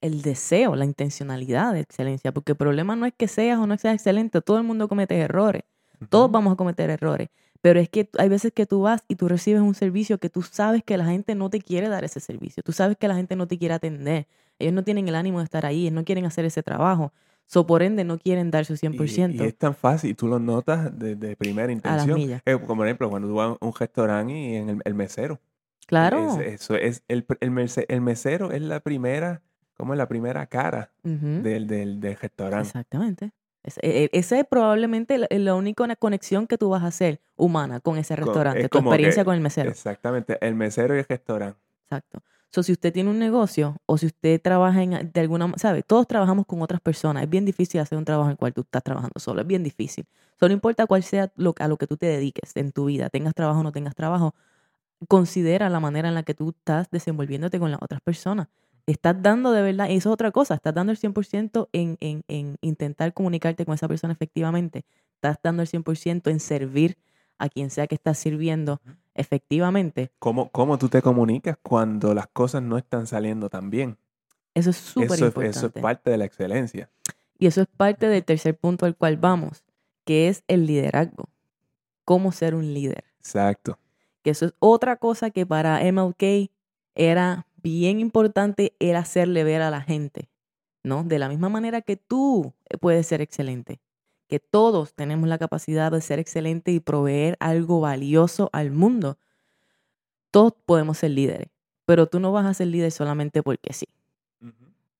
el- 0.00 0.22
deseo, 0.22 0.76
la 0.76 0.84
intencionalidad 0.84 1.72
de 1.72 1.80
excelencia. 1.80 2.32
Porque 2.32 2.52
el 2.52 2.58
problema 2.58 2.96
no 2.96 3.06
es 3.06 3.12
que 3.16 3.28
seas 3.28 3.58
o 3.58 3.66
no 3.66 3.76
seas 3.78 3.94
excelente. 3.94 4.40
Todo 4.40 4.58
el 4.58 4.64
mundo 4.64 4.88
comete 4.88 5.16
errores. 5.18 5.62
Todos 6.08 6.30
vamos 6.30 6.52
a 6.52 6.56
cometer 6.56 6.90
errores. 6.90 7.28
Pero 7.60 7.80
es 7.80 7.88
que 7.88 8.08
hay 8.18 8.28
veces 8.28 8.52
que 8.52 8.66
tú 8.66 8.82
vas 8.82 9.02
y 9.08 9.16
tú 9.16 9.28
recibes 9.28 9.62
un 9.62 9.74
servicio 9.74 10.18
que 10.18 10.30
tú 10.30 10.42
sabes 10.42 10.84
que 10.84 10.96
la 10.96 11.06
gente 11.06 11.34
no 11.34 11.50
te 11.50 11.60
quiere 11.60 11.88
dar 11.88 12.04
ese 12.04 12.20
servicio. 12.20 12.62
Tú 12.62 12.72
sabes 12.72 12.96
que 12.96 13.08
la 13.08 13.16
gente 13.16 13.34
no 13.34 13.48
te 13.48 13.58
quiere 13.58 13.74
atender. 13.74 14.26
Ellos 14.58 14.72
no 14.74 14.82
tienen 14.84 15.08
el 15.08 15.14
ánimo 15.14 15.38
de 15.38 15.44
estar 15.44 15.66
ahí. 15.66 15.82
Ellos 15.82 15.92
no 15.92 16.04
quieren 16.04 16.24
hacer 16.26 16.44
ese 16.44 16.62
trabajo. 16.62 17.12
So, 17.48 17.66
por 17.66 17.82
ende, 17.82 18.02
no 18.04 18.18
quieren 18.18 18.50
dar 18.50 18.64
su 18.64 18.72
Y- 18.74 18.76
100%. 18.78 19.34
Y, 19.34 19.46
es 19.46 19.56
tan 19.56 19.74
fácil, 19.74 20.16
tú 20.16 20.26
lo 20.26 20.38
notas 20.40 20.98
de, 20.98 21.14
de 21.14 21.36
primera 21.36 21.70
intención. 21.72 22.14
millas. 22.18 22.42
Eh, 22.44 22.58
como 22.58 22.76
por 22.78 22.86
ejemplo, 22.86 23.08
cuando 23.08 23.28
tú 23.28 23.34
vas 23.34 23.56
a 23.60 23.64
un 23.64 23.72
restaurante 23.72 24.32
y 24.32 24.54
en 24.56 24.68
el, 24.70 24.80
el 24.84 24.94
mesero. 24.94 25.40
claro. 25.86 26.40
Es- 26.40 26.54
eso 26.62 26.74
es, 26.74 27.02
el, 27.06 27.24
el, 27.40 28.00
mesero 28.00 28.50
es 28.50 28.62
la 28.62 28.80
primera, 28.80 29.42
como 29.76 29.94
la 29.94 30.08
primera 30.08 30.46
cara 30.46 30.90
del, 31.04 31.66
del, 31.68 32.00
del 32.00 32.16
restaurante. 32.16 32.66
Exactamente. 32.66 33.30
Es- 33.62 33.78
e- 33.78 34.04
e- 34.04 34.10
Esa 34.12 34.40
es 34.40 34.46
probablemente 34.46 35.16
la, 35.30 35.54
única 35.54 35.94
conexión 35.96 36.48
que 36.48 36.58
tú 36.58 36.70
vas 36.70 36.82
a 36.82 36.88
hacer 36.88 37.20
humana 37.36 37.78
con 37.78 37.96
ese 37.96 38.16
restaurante, 38.16 38.62
es 38.62 38.70
tu 38.70 38.78
experiencia 38.78 39.22
que- 39.22 39.24
con 39.26 39.34
el 39.36 39.40
mesero. 39.40 39.70
Exactamente, 39.70 40.36
el 40.40 40.54
mesero 40.56 40.96
y 40.96 40.98
el 41.00 41.06
restaurante. 41.08 41.60
Exacto. 41.84 42.22
So, 42.50 42.62
si 42.62 42.72
usted 42.72 42.92
tiene 42.92 43.10
un 43.10 43.18
negocio 43.18 43.76
o 43.86 43.98
si 43.98 44.06
usted 44.06 44.40
trabaja 44.40 44.82
en, 44.82 45.10
de 45.12 45.20
alguna 45.20 45.52
¿sabe? 45.56 45.82
Todos 45.82 46.06
trabajamos 46.06 46.46
con 46.46 46.62
otras 46.62 46.80
personas. 46.80 47.24
Es 47.24 47.28
bien 47.28 47.44
difícil 47.44 47.80
hacer 47.80 47.98
un 47.98 48.04
trabajo 48.04 48.28
en 48.28 48.32
el 48.32 48.36
cual 48.38 48.54
tú 48.54 48.62
estás 48.62 48.82
trabajando 48.82 49.18
solo. 49.18 49.42
Es 49.42 49.46
bien 49.46 49.62
difícil. 49.62 50.06
Solo 50.38 50.54
importa 50.54 50.86
cuál 50.86 51.02
sea 51.02 51.32
lo, 51.36 51.54
a 51.58 51.68
lo 51.68 51.76
que 51.76 51.86
tú 51.86 51.96
te 51.96 52.06
dediques 52.06 52.56
en 52.56 52.72
tu 52.72 52.86
vida, 52.86 53.10
tengas 53.10 53.34
trabajo 53.34 53.60
o 53.60 53.62
no 53.62 53.72
tengas 53.72 53.94
trabajo, 53.94 54.34
considera 55.08 55.68
la 55.70 55.80
manera 55.80 56.08
en 56.08 56.14
la 56.14 56.22
que 56.22 56.34
tú 56.34 56.50
estás 56.50 56.90
desenvolviéndote 56.90 57.58
con 57.58 57.70
las 57.70 57.82
otras 57.82 58.00
personas. 58.00 58.48
Estás 58.86 59.20
dando 59.20 59.52
de 59.52 59.62
verdad, 59.62 59.86
eso 59.90 60.10
es 60.10 60.12
otra 60.12 60.30
cosa, 60.30 60.54
estás 60.54 60.74
dando 60.74 60.92
el 60.92 60.98
100% 60.98 61.68
en, 61.72 61.96
en, 62.00 62.22
en 62.28 62.56
intentar 62.60 63.12
comunicarte 63.12 63.64
con 63.64 63.74
esa 63.74 63.88
persona 63.88 64.12
efectivamente. 64.12 64.84
Estás 65.14 65.38
dando 65.42 65.62
el 65.62 65.68
100% 65.68 66.30
en 66.30 66.40
servir 66.40 66.96
a 67.38 67.48
quien 67.48 67.70
sea 67.70 67.86
que 67.86 67.96
estás 67.96 68.18
sirviendo 68.18 68.80
efectivamente. 69.16 70.10
¿Cómo, 70.18 70.50
¿Cómo 70.50 70.78
tú 70.78 70.88
te 70.88 71.02
comunicas 71.02 71.56
cuando 71.62 72.14
las 72.14 72.26
cosas 72.28 72.62
no 72.62 72.78
están 72.78 73.06
saliendo 73.06 73.50
tan 73.50 73.70
bien? 73.70 73.98
Eso 74.54 74.70
es 74.70 74.76
súper 74.76 75.18
importante. 75.18 75.50
eso 75.50 75.66
es 75.66 75.72
parte 75.72 76.10
de 76.10 76.18
la 76.18 76.24
excelencia. 76.24 76.90
Y 77.38 77.46
eso 77.46 77.60
es 77.60 77.68
parte 77.68 78.08
del 78.08 78.24
tercer 78.24 78.56
punto 78.56 78.86
al 78.86 78.96
cual 78.96 79.18
vamos, 79.18 79.64
que 80.04 80.28
es 80.28 80.42
el 80.48 80.66
liderazgo. 80.66 81.28
Cómo 82.04 82.32
ser 82.32 82.54
un 82.54 82.72
líder. 82.72 83.04
Exacto. 83.18 83.78
Que 84.22 84.30
eso 84.30 84.46
es 84.46 84.54
otra 84.58 84.96
cosa 84.96 85.30
que 85.30 85.44
para 85.44 85.80
MLK 85.92 86.50
era 86.94 87.46
bien 87.56 88.00
importante, 88.00 88.74
era 88.78 89.00
hacerle 89.00 89.44
ver 89.44 89.60
a 89.60 89.70
la 89.70 89.82
gente, 89.82 90.30
¿no? 90.82 91.04
De 91.04 91.18
la 91.18 91.28
misma 91.28 91.48
manera 91.48 91.82
que 91.82 91.96
tú 91.96 92.54
puedes 92.80 93.06
ser 93.06 93.20
excelente, 93.20 93.80
que 94.28 94.40
todos 94.40 94.94
tenemos 94.94 95.28
la 95.28 95.38
capacidad 95.38 95.92
de 95.92 96.00
ser 96.00 96.18
excelentes 96.18 96.74
y 96.74 96.80
proveer 96.80 97.36
algo 97.40 97.80
valioso 97.80 98.50
al 98.52 98.70
mundo, 98.70 99.18
todos 100.30 100.52
podemos 100.64 100.98
ser 100.98 101.12
líderes. 101.12 101.48
Pero 101.84 102.06
tú 102.06 102.18
no 102.20 102.32
vas 102.32 102.46
a 102.46 102.54
ser 102.54 102.66
líder 102.66 102.90
solamente 102.90 103.42
porque 103.42 103.72
sí. 103.72 103.86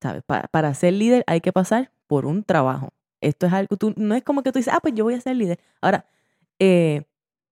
¿Sabes? 0.00 0.22
Para, 0.24 0.46
para 0.48 0.72
ser 0.74 0.92
líder 0.92 1.24
hay 1.26 1.40
que 1.40 1.52
pasar 1.52 1.90
por 2.06 2.26
un 2.26 2.44
trabajo. 2.44 2.90
Esto 3.20 3.46
es 3.46 3.52
algo, 3.52 3.76
tú, 3.76 3.92
no 3.96 4.14
es 4.14 4.22
como 4.22 4.42
que 4.42 4.52
tú 4.52 4.58
dices, 4.58 4.72
ah, 4.72 4.78
pues 4.80 4.94
yo 4.94 5.04
voy 5.04 5.14
a 5.14 5.20
ser 5.20 5.36
líder. 5.36 5.58
Ahora, 5.80 6.06
eh, 6.58 7.02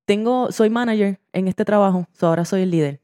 tengo, 0.05 0.53
soy 0.53 0.71
manager 0.71 1.19
en 1.33 1.49
este 1.49 1.65
trabajo, 1.65 2.07
ahora 2.21 2.45
soy 2.45 2.63
el 2.63 2.71
líder. 2.71 3.01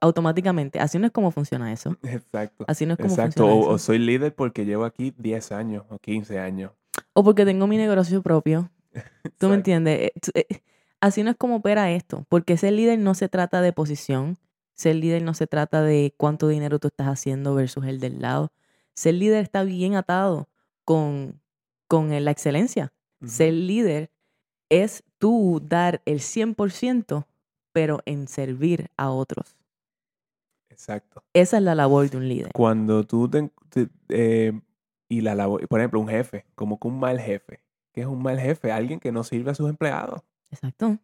Automáticamente. 0.00 0.80
Así 0.80 0.98
no 0.98 1.06
es 1.06 1.12
como 1.12 1.30
funciona 1.30 1.72
eso. 1.72 1.96
Exacto. 2.02 2.64
Así 2.66 2.86
no 2.86 2.94
es 2.94 2.98
como 2.98 3.10
Exacto. 3.10 3.44
funciona 3.44 3.52
O, 3.54 3.60
eso. 3.62 3.70
o 3.70 3.78
soy 3.78 3.98
líder 3.98 4.34
porque 4.34 4.64
llevo 4.64 4.84
aquí 4.84 5.14
10 5.16 5.52
años 5.52 5.84
o 5.90 5.98
15 5.98 6.40
años. 6.40 6.72
O 7.14 7.22
porque 7.24 7.44
tengo 7.44 7.66
mi 7.66 7.76
negocio 7.76 8.22
propio. 8.22 8.70
¿Tú 9.38 9.48
me 9.48 9.54
entiendes? 9.56 10.00
Eh, 10.00 10.12
eh, 10.34 10.62
Así 11.00 11.22
no 11.24 11.30
es 11.30 11.36
como 11.36 11.56
opera 11.56 11.90
esto. 11.90 12.24
Porque 12.28 12.56
ser 12.56 12.72
líder 12.74 12.98
no 12.98 13.14
se 13.14 13.28
trata 13.28 13.60
de 13.60 13.72
posición. 13.72 14.38
Ser 14.74 14.96
líder 14.96 15.22
no 15.22 15.34
se 15.34 15.46
trata 15.46 15.82
de 15.82 16.14
cuánto 16.16 16.48
dinero 16.48 16.78
tú 16.78 16.88
estás 16.88 17.08
haciendo 17.08 17.54
versus 17.54 17.84
el 17.86 17.98
del 18.00 18.20
lado. 18.20 18.52
Ser 18.94 19.14
líder 19.14 19.42
está 19.42 19.64
bien 19.64 19.94
atado 19.96 20.48
con, 20.84 21.40
con 21.88 22.08
la 22.24 22.30
excelencia. 22.30 22.92
Ujú. 23.20 23.30
Ser 23.30 23.52
líder 23.52 24.10
es 24.70 25.02
tú 25.18 25.60
dar 25.64 26.02
el 26.06 26.20
100%, 26.20 27.26
pero 27.72 28.00
en 28.06 28.28
servir 28.28 28.90
a 28.96 29.10
otros. 29.10 29.56
Exacto. 30.70 31.22
Esa 31.34 31.58
es 31.58 31.62
la 31.62 31.74
labor 31.74 32.08
de 32.10 32.16
un 32.16 32.28
líder. 32.28 32.52
Cuando 32.54 33.04
tú 33.04 33.28
te, 33.28 33.50
te- 33.68 33.88
eh, 34.08 34.52
y 35.12 35.20
la 35.20 35.34
labor, 35.34 35.68
por 35.68 35.78
ejemplo, 35.78 36.00
un 36.00 36.08
jefe, 36.08 36.46
como 36.54 36.80
que 36.80 36.88
un 36.88 36.98
mal 36.98 37.20
jefe. 37.20 37.60
¿Qué 37.92 38.00
es 38.00 38.06
un 38.06 38.22
mal 38.22 38.40
jefe? 38.40 38.72
Alguien 38.72 38.98
que 38.98 39.12
no 39.12 39.22
sirve 39.24 39.50
a 39.50 39.54
sus 39.54 39.68
empleados. 39.68 40.22
Exacto, 40.50 40.98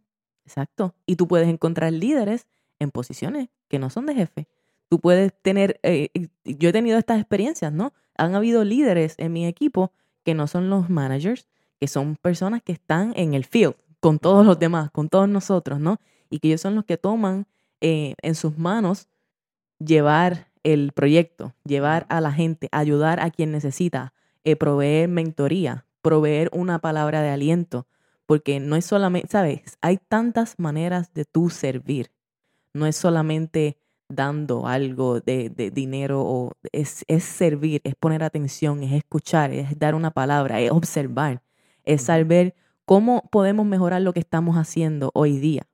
exacto. 0.47 0.94
Y 1.05 1.16
tú 1.16 1.29
puedes 1.29 1.47
encontrar 1.47 1.92
líderes 1.92 2.47
en 2.79 2.90
posiciones 2.90 3.51
que 3.68 3.79
no 3.79 3.90
son 3.90 4.07
de 4.07 4.14
jefe. 4.14 4.49
Tú 4.88 4.99
puedes 4.99 5.35
tener, 5.42 5.79
eh, 5.83 6.09
yo 6.42 6.71
he 6.71 6.73
tenido 6.73 6.97
estas 6.97 7.21
experiencias, 7.21 7.71
¿no? 7.71 7.92
Han 8.16 8.35
habido 8.35 8.64
líderes 8.64 9.14
en 9.18 9.35
mi 9.35 9.47
equipo 9.47 9.92
que 10.25 10.33
no 10.33 10.47
son 10.47 10.71
los 10.71 10.88
managers, 10.88 11.47
que 11.79 11.87
son 11.87 12.16
personas 12.16 12.62
que 12.62 12.73
están 12.73 13.12
en 13.14 13.35
el 13.35 13.44
field 13.44 13.75
con 14.01 14.18
todos 14.18 14.47
los 14.47 14.59
demás, 14.59 14.90
con 14.90 15.11
todos 15.11 15.29
nosotros, 15.29 15.81
¿no? 15.81 15.99
Y 16.31 16.38
que 16.38 16.49
ellos 16.49 16.62
son 16.62 16.75
los 16.75 16.87
que 16.87 16.97
toman 16.97 17.47
eh, 17.83 18.14
en 18.23 18.35
sus 18.35 18.57
manos 18.57 19.07
llevar 19.79 20.47
el 20.64 20.92
proyecto, 20.92 21.55
llevar 21.64 22.07
a 22.09 22.21
la 22.21 22.33
gente, 22.33 22.68
ayudar 22.73 23.21
a 23.21 23.31
quien 23.31 23.53
necesita, 23.53 24.12
eh, 24.44 24.57
proveer 24.57 25.09
mentoría, 25.09 25.85
proveer 26.03 26.51
una 26.53 26.79
palabra 26.79 27.23
de 27.23 27.31
aliento, 27.31 27.87
porque 28.27 28.61
no 28.61 28.77
es 28.77 28.85
solamente, 28.85 29.29
¿sabes? 29.29 29.79
Hay 29.81 29.97
tantas 29.97 30.55
maneras 30.59 31.12
de 31.14 31.25
tú 31.25 31.51
servir. 31.51 32.11
No 32.75 32.87
es 32.87 32.97
solamente 32.97 33.79
dando 34.09 34.66
algo 34.66 35.21
de, 35.21 35.51
de 35.51 35.71
dinero 35.71 36.23
o 36.23 36.53
es, 36.73 37.05
es 37.09 37.25
servir, 37.25 37.81
es 37.85 37.94
poner 37.94 38.23
atención, 38.23 38.83
es 38.83 38.92
escuchar, 38.92 39.53
es 39.53 39.79
dar 39.79 39.94
una 39.94 40.11
palabra, 40.11 40.61
es 40.61 40.71
observar, 40.71 41.42
es 41.85 42.03
saber 42.03 42.55
cómo 42.85 43.29
podemos 43.31 43.66
mejorar 43.66 44.03
lo 44.03 44.12
que 44.12 44.21
estamos 44.21 44.57
haciendo 44.57 45.11
hoy 45.14 45.38
día. 45.38 45.66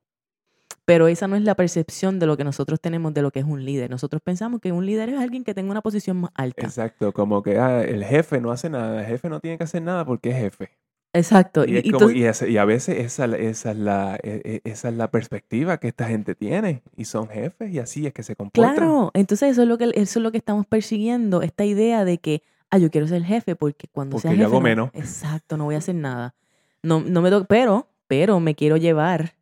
Pero 0.85 1.07
esa 1.07 1.27
no 1.27 1.35
es 1.35 1.41
la 1.43 1.55
percepción 1.55 2.19
de 2.19 2.27
lo 2.27 2.37
que 2.37 2.43
nosotros 2.43 2.79
tenemos 2.79 3.13
de 3.13 3.21
lo 3.23 3.31
que 3.31 3.39
es 3.39 3.45
un 3.45 3.65
líder. 3.65 3.89
Nosotros 3.89 4.21
pensamos 4.23 4.61
que 4.61 4.71
un 4.71 4.85
líder 4.85 5.09
es 5.09 5.19
alguien 5.19 5.43
que 5.43 5.53
tenga 5.55 5.71
una 5.71 5.81
posición 5.81 6.17
más 6.17 6.31
alta. 6.35 6.61
Exacto. 6.67 7.11
Como 7.11 7.41
que 7.41 7.57
ah, 7.57 7.81
el 7.83 8.03
jefe 8.05 8.39
no 8.39 8.51
hace 8.51 8.69
nada. 8.69 9.01
El 9.01 9.07
jefe 9.07 9.27
no 9.29 9.39
tiene 9.39 9.57
que 9.57 9.63
hacer 9.63 9.81
nada 9.81 10.05
porque 10.05 10.29
es 10.29 10.35
jefe. 10.37 10.69
Exacto. 11.13 11.65
Y, 11.65 11.77
Y, 11.77 11.81
y 11.85 11.91
como- 11.91 12.07
tú- 12.07 12.11
y 12.11 12.25
ese- 12.25 12.49
y 12.51 12.57
a 12.57 12.65
veces 12.65 12.99
esa, 12.99 13.25
esa, 13.37 13.71
es 13.71 13.77
la, 13.77 14.19
e- 14.21 14.41
e- 14.63 14.69
esa 14.69 14.89
es 14.89 14.95
la 14.95 15.09
perspectiva 15.09 15.77
que 15.79 15.87
esta 15.87 16.05
gente 16.07 16.35
tiene. 16.35 16.83
Y 16.95 17.05
son 17.05 17.29
jefes 17.29 17.71
y 17.73 17.79
así 17.79 18.05
es 18.05 18.13
que 18.13 18.21
se 18.21 18.35
comportan. 18.35 18.75
Claro, 18.75 19.11
entonces 19.13 19.51
eso 19.51 19.63
es 19.63 19.67
lo 19.67 19.77
que 19.77 19.85
eso 19.95 20.19
es 20.19 20.23
lo 20.23 20.31
que 20.31 20.37
estamos 20.37 20.65
persiguiendo, 20.67 21.41
esta 21.41 21.63
idea 21.65 22.03
de 22.05 22.17
que, 22.19 22.43
ah, 22.69 22.77
yo 22.77 22.91
quiero 22.91 23.07
ser 23.07 23.23
jefe 23.23 23.55
porque 23.55 23.87
cuando 23.91 24.19
sea 24.19 24.29
Porque 24.29 24.37
yo 24.41 24.45
jefe 24.45 24.53
hago 24.55 24.59
no- 24.61 24.63
menos. 24.69 24.89
exacto, 24.93 25.55
no 25.57 25.63
voy 25.63 25.75
a 25.75 25.77
hacer 25.79 25.95
nada. 25.95 26.35
No, 26.83 26.99
no 26.99 27.21
me 27.23 27.29
toca, 27.31 27.47
pero, 27.47 27.87
pero 28.07 28.39
me 28.41 28.53
quiero 28.53 28.75
llevar 28.77 29.33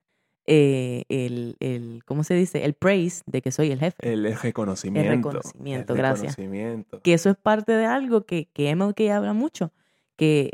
eh, 0.45 1.03
el, 1.09 1.55
el, 1.59 2.01
¿cómo 2.05 2.23
se 2.23 2.33
dice? 2.33 2.65
El 2.65 2.73
praise 2.73 3.23
de 3.25 3.41
que 3.41 3.51
soy 3.51 3.71
el 3.71 3.79
jefe. 3.79 3.95
El, 4.01 4.25
el 4.25 4.37
reconocimiento. 4.37 5.93
el 5.93 5.97
gracias. 5.97 6.35
reconocimiento. 6.35 7.01
Que 7.01 7.13
eso 7.13 7.29
es 7.29 7.37
parte 7.37 7.71
de 7.71 7.85
algo 7.85 8.25
que, 8.25 8.47
que 8.53 8.75
MLK 8.75 8.99
habla 9.11 9.33
mucho, 9.33 9.71
que 10.15 10.51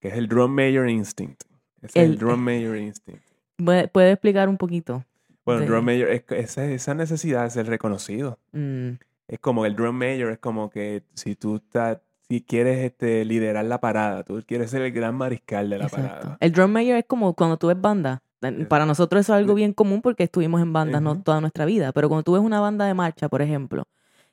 Que 0.00 0.08
es 0.08 0.14
el 0.14 0.28
drum 0.28 0.52
major 0.52 0.88
instinct. 0.88 1.42
Es 1.80 1.94
el 1.96 2.12
El- 2.12 2.18
drum 2.18 2.40
major 2.44 2.76
instinct. 2.76 3.22
puede, 3.56 4.12
explicar 4.12 4.48
un 4.48 4.56
poquito. 4.58 5.04
Bueno, 5.44 5.62
el 5.62 5.66
drum 5.68 5.84
major, 5.84 6.08
es, 6.10 6.22
que 6.22 6.38
esa, 6.38 6.64
esa 6.66 6.94
necesidad 6.94 7.42
de 7.44 7.50
ser 7.50 7.66
reconocido. 7.66 8.38
Mm, 8.52 8.90
Es 9.26 9.38
como 9.40 9.66
el 9.66 9.74
drum 9.74 9.96
major, 9.96 10.30
es 10.30 10.38
como 10.38 10.70
que 10.70 11.02
si 11.14 11.34
tú 11.34 11.56
estás, 11.56 11.98
si 12.28 12.42
quieres 12.42 12.78
este, 12.78 13.24
liderar 13.24 13.64
la 13.64 13.80
parada, 13.80 14.22
tú 14.22 14.40
quieres 14.46 14.70
ser 14.70 14.82
el 14.82 14.92
gran 14.92 15.16
mariscal 15.16 15.68
de 15.68 15.78
la 15.78 15.84
exacto. 15.86 16.06
parada. 16.08 16.36
El 16.40 16.52
drum 16.52 16.70
major 16.70 16.96
es 16.96 17.04
como 17.06 17.34
cuando 17.34 17.56
tú 17.56 17.66
ves 17.66 17.80
banda. 17.80 18.22
Para 18.68 18.86
nosotros 18.86 19.20
eso 19.20 19.32
es 19.34 19.38
algo 19.38 19.54
bien 19.54 19.72
común 19.72 20.02
porque 20.02 20.24
estuvimos 20.24 20.60
en 20.60 20.72
bandas 20.72 21.00
no 21.02 21.12
toda 21.22 21.40
nuestra 21.40 21.64
vida. 21.64 21.92
Pero 21.92 22.08
cuando 22.08 22.24
tú 22.24 22.32
ves 22.32 22.42
una 22.42 22.60
banda 22.60 22.84
de 22.86 22.94
marcha, 22.94 23.28
por 23.28 23.40
ejemplo, 23.42 23.84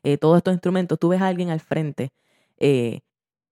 eh, 0.04 0.18
todos 0.18 0.38
estos 0.38 0.54
instrumentos, 0.54 0.98
tú 1.00 1.10
ves 1.10 1.22
a 1.22 1.28
alguien 1.28 1.50
al 1.50 1.60
frente 1.60 2.10
eh, 2.58 3.02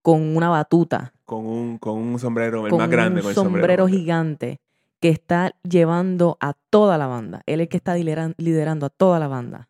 con 0.01 0.35
una 0.35 0.49
batuta, 0.49 1.13
Con 1.25 1.45
un, 1.45 1.77
con 1.77 1.97
un 1.97 2.17
sombrero, 2.19 2.65
el 2.65 2.69
con 2.71 2.79
más 2.79 2.89
grande, 2.89 3.19
un 3.19 3.23
con 3.23 3.29
el 3.29 3.35
sombrero 3.35 3.87
gigante 3.87 4.59
que 4.99 5.09
está 5.09 5.53
llevando 5.63 6.37
a 6.39 6.53
toda 6.69 6.97
la 6.97 7.07
banda. 7.07 7.43
Él 7.45 7.59
es 7.59 7.65
el 7.65 7.69
que 7.69 7.77
está 7.77 7.95
lideran- 7.95 8.33
liderando 8.37 8.85
a 8.85 8.89
toda 8.89 9.19
la 9.19 9.27
banda. 9.27 9.69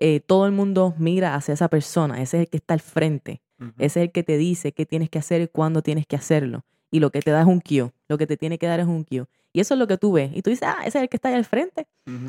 Eh, 0.00 0.20
todo 0.20 0.46
el 0.46 0.52
mundo 0.52 0.94
mira 0.98 1.34
hacia 1.34 1.54
esa 1.54 1.68
persona. 1.68 2.20
Ese 2.20 2.36
es 2.36 2.40
el 2.42 2.48
que 2.50 2.56
está 2.58 2.74
al 2.74 2.80
frente. 2.80 3.40
Ese 3.78 4.00
es 4.00 4.04
el 4.06 4.12
que 4.12 4.22
te 4.22 4.36
dice 4.36 4.72
qué 4.72 4.84
tienes 4.86 5.08
que 5.10 5.18
hacer 5.18 5.40
y 5.40 5.48
cuándo 5.48 5.82
tienes 5.82 6.06
que 6.06 6.16
hacerlo. 6.16 6.64
Y 6.90 7.00
lo 7.00 7.10
que 7.10 7.20
te 7.20 7.30
da 7.30 7.40
es 7.40 7.46
un 7.46 7.60
cue. 7.60 7.90
Lo 8.08 8.18
que 8.18 8.26
te 8.26 8.36
tiene 8.36 8.58
que 8.58 8.66
dar 8.66 8.80
es 8.80 8.86
un 8.86 9.04
cue. 9.04 9.26
Y 9.52 9.60
eso 9.60 9.74
es 9.74 9.80
lo 9.80 9.86
que 9.86 9.96
tú 9.98 10.12
ves. 10.12 10.30
Y 10.34 10.42
tú 10.42 10.50
dices, 10.50 10.68
ah, 10.68 10.78
ese 10.84 10.98
es 10.98 11.02
el 11.02 11.08
que 11.08 11.16
está 11.16 11.28
ahí 11.28 11.34
al 11.34 11.44
frente. 11.44 11.86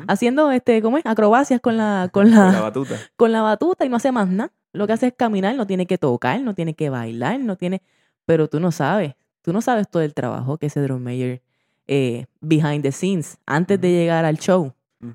Haciendo, 0.08 0.50
este, 0.50 0.82
¿cómo 0.82 0.98
es? 0.98 1.06
Acrobacias 1.06 1.60
con 1.60 1.76
la, 1.76 2.08
con 2.12 2.24
Con 2.30 2.34
la 2.34 2.52
la, 2.52 2.60
batuta. 2.60 2.96
con 3.16 3.32
la 3.32 3.42
batuta 3.42 3.84
y 3.84 3.88
no 3.88 3.96
hace 3.96 4.12
más 4.12 4.28
nada. 4.28 4.52
Lo 4.72 4.86
que 4.86 4.92
hace 4.92 5.08
es 5.08 5.14
caminar, 5.16 5.56
no 5.56 5.66
tiene 5.66 5.86
que 5.86 5.98
tocar, 5.98 6.40
no 6.40 6.54
tiene 6.54 6.74
que 6.74 6.90
bailar, 6.90 7.40
no 7.40 7.56
tiene... 7.56 7.82
Pero 8.24 8.48
tú 8.48 8.60
no 8.60 8.70
sabes. 8.70 9.14
Tú 9.42 9.52
no 9.52 9.62
sabes 9.62 9.88
todo 9.88 10.02
el 10.02 10.14
trabajo 10.14 10.58
que 10.58 10.66
ese 10.66 10.80
drum 10.80 11.02
major 11.02 11.40
eh, 11.92 12.26
behind 12.40 12.82
the 12.82 12.92
scenes, 12.92 13.38
antes 13.46 13.80
de 13.80 13.90
llegar 13.90 14.24
al 14.24 14.38
show. 14.38 14.72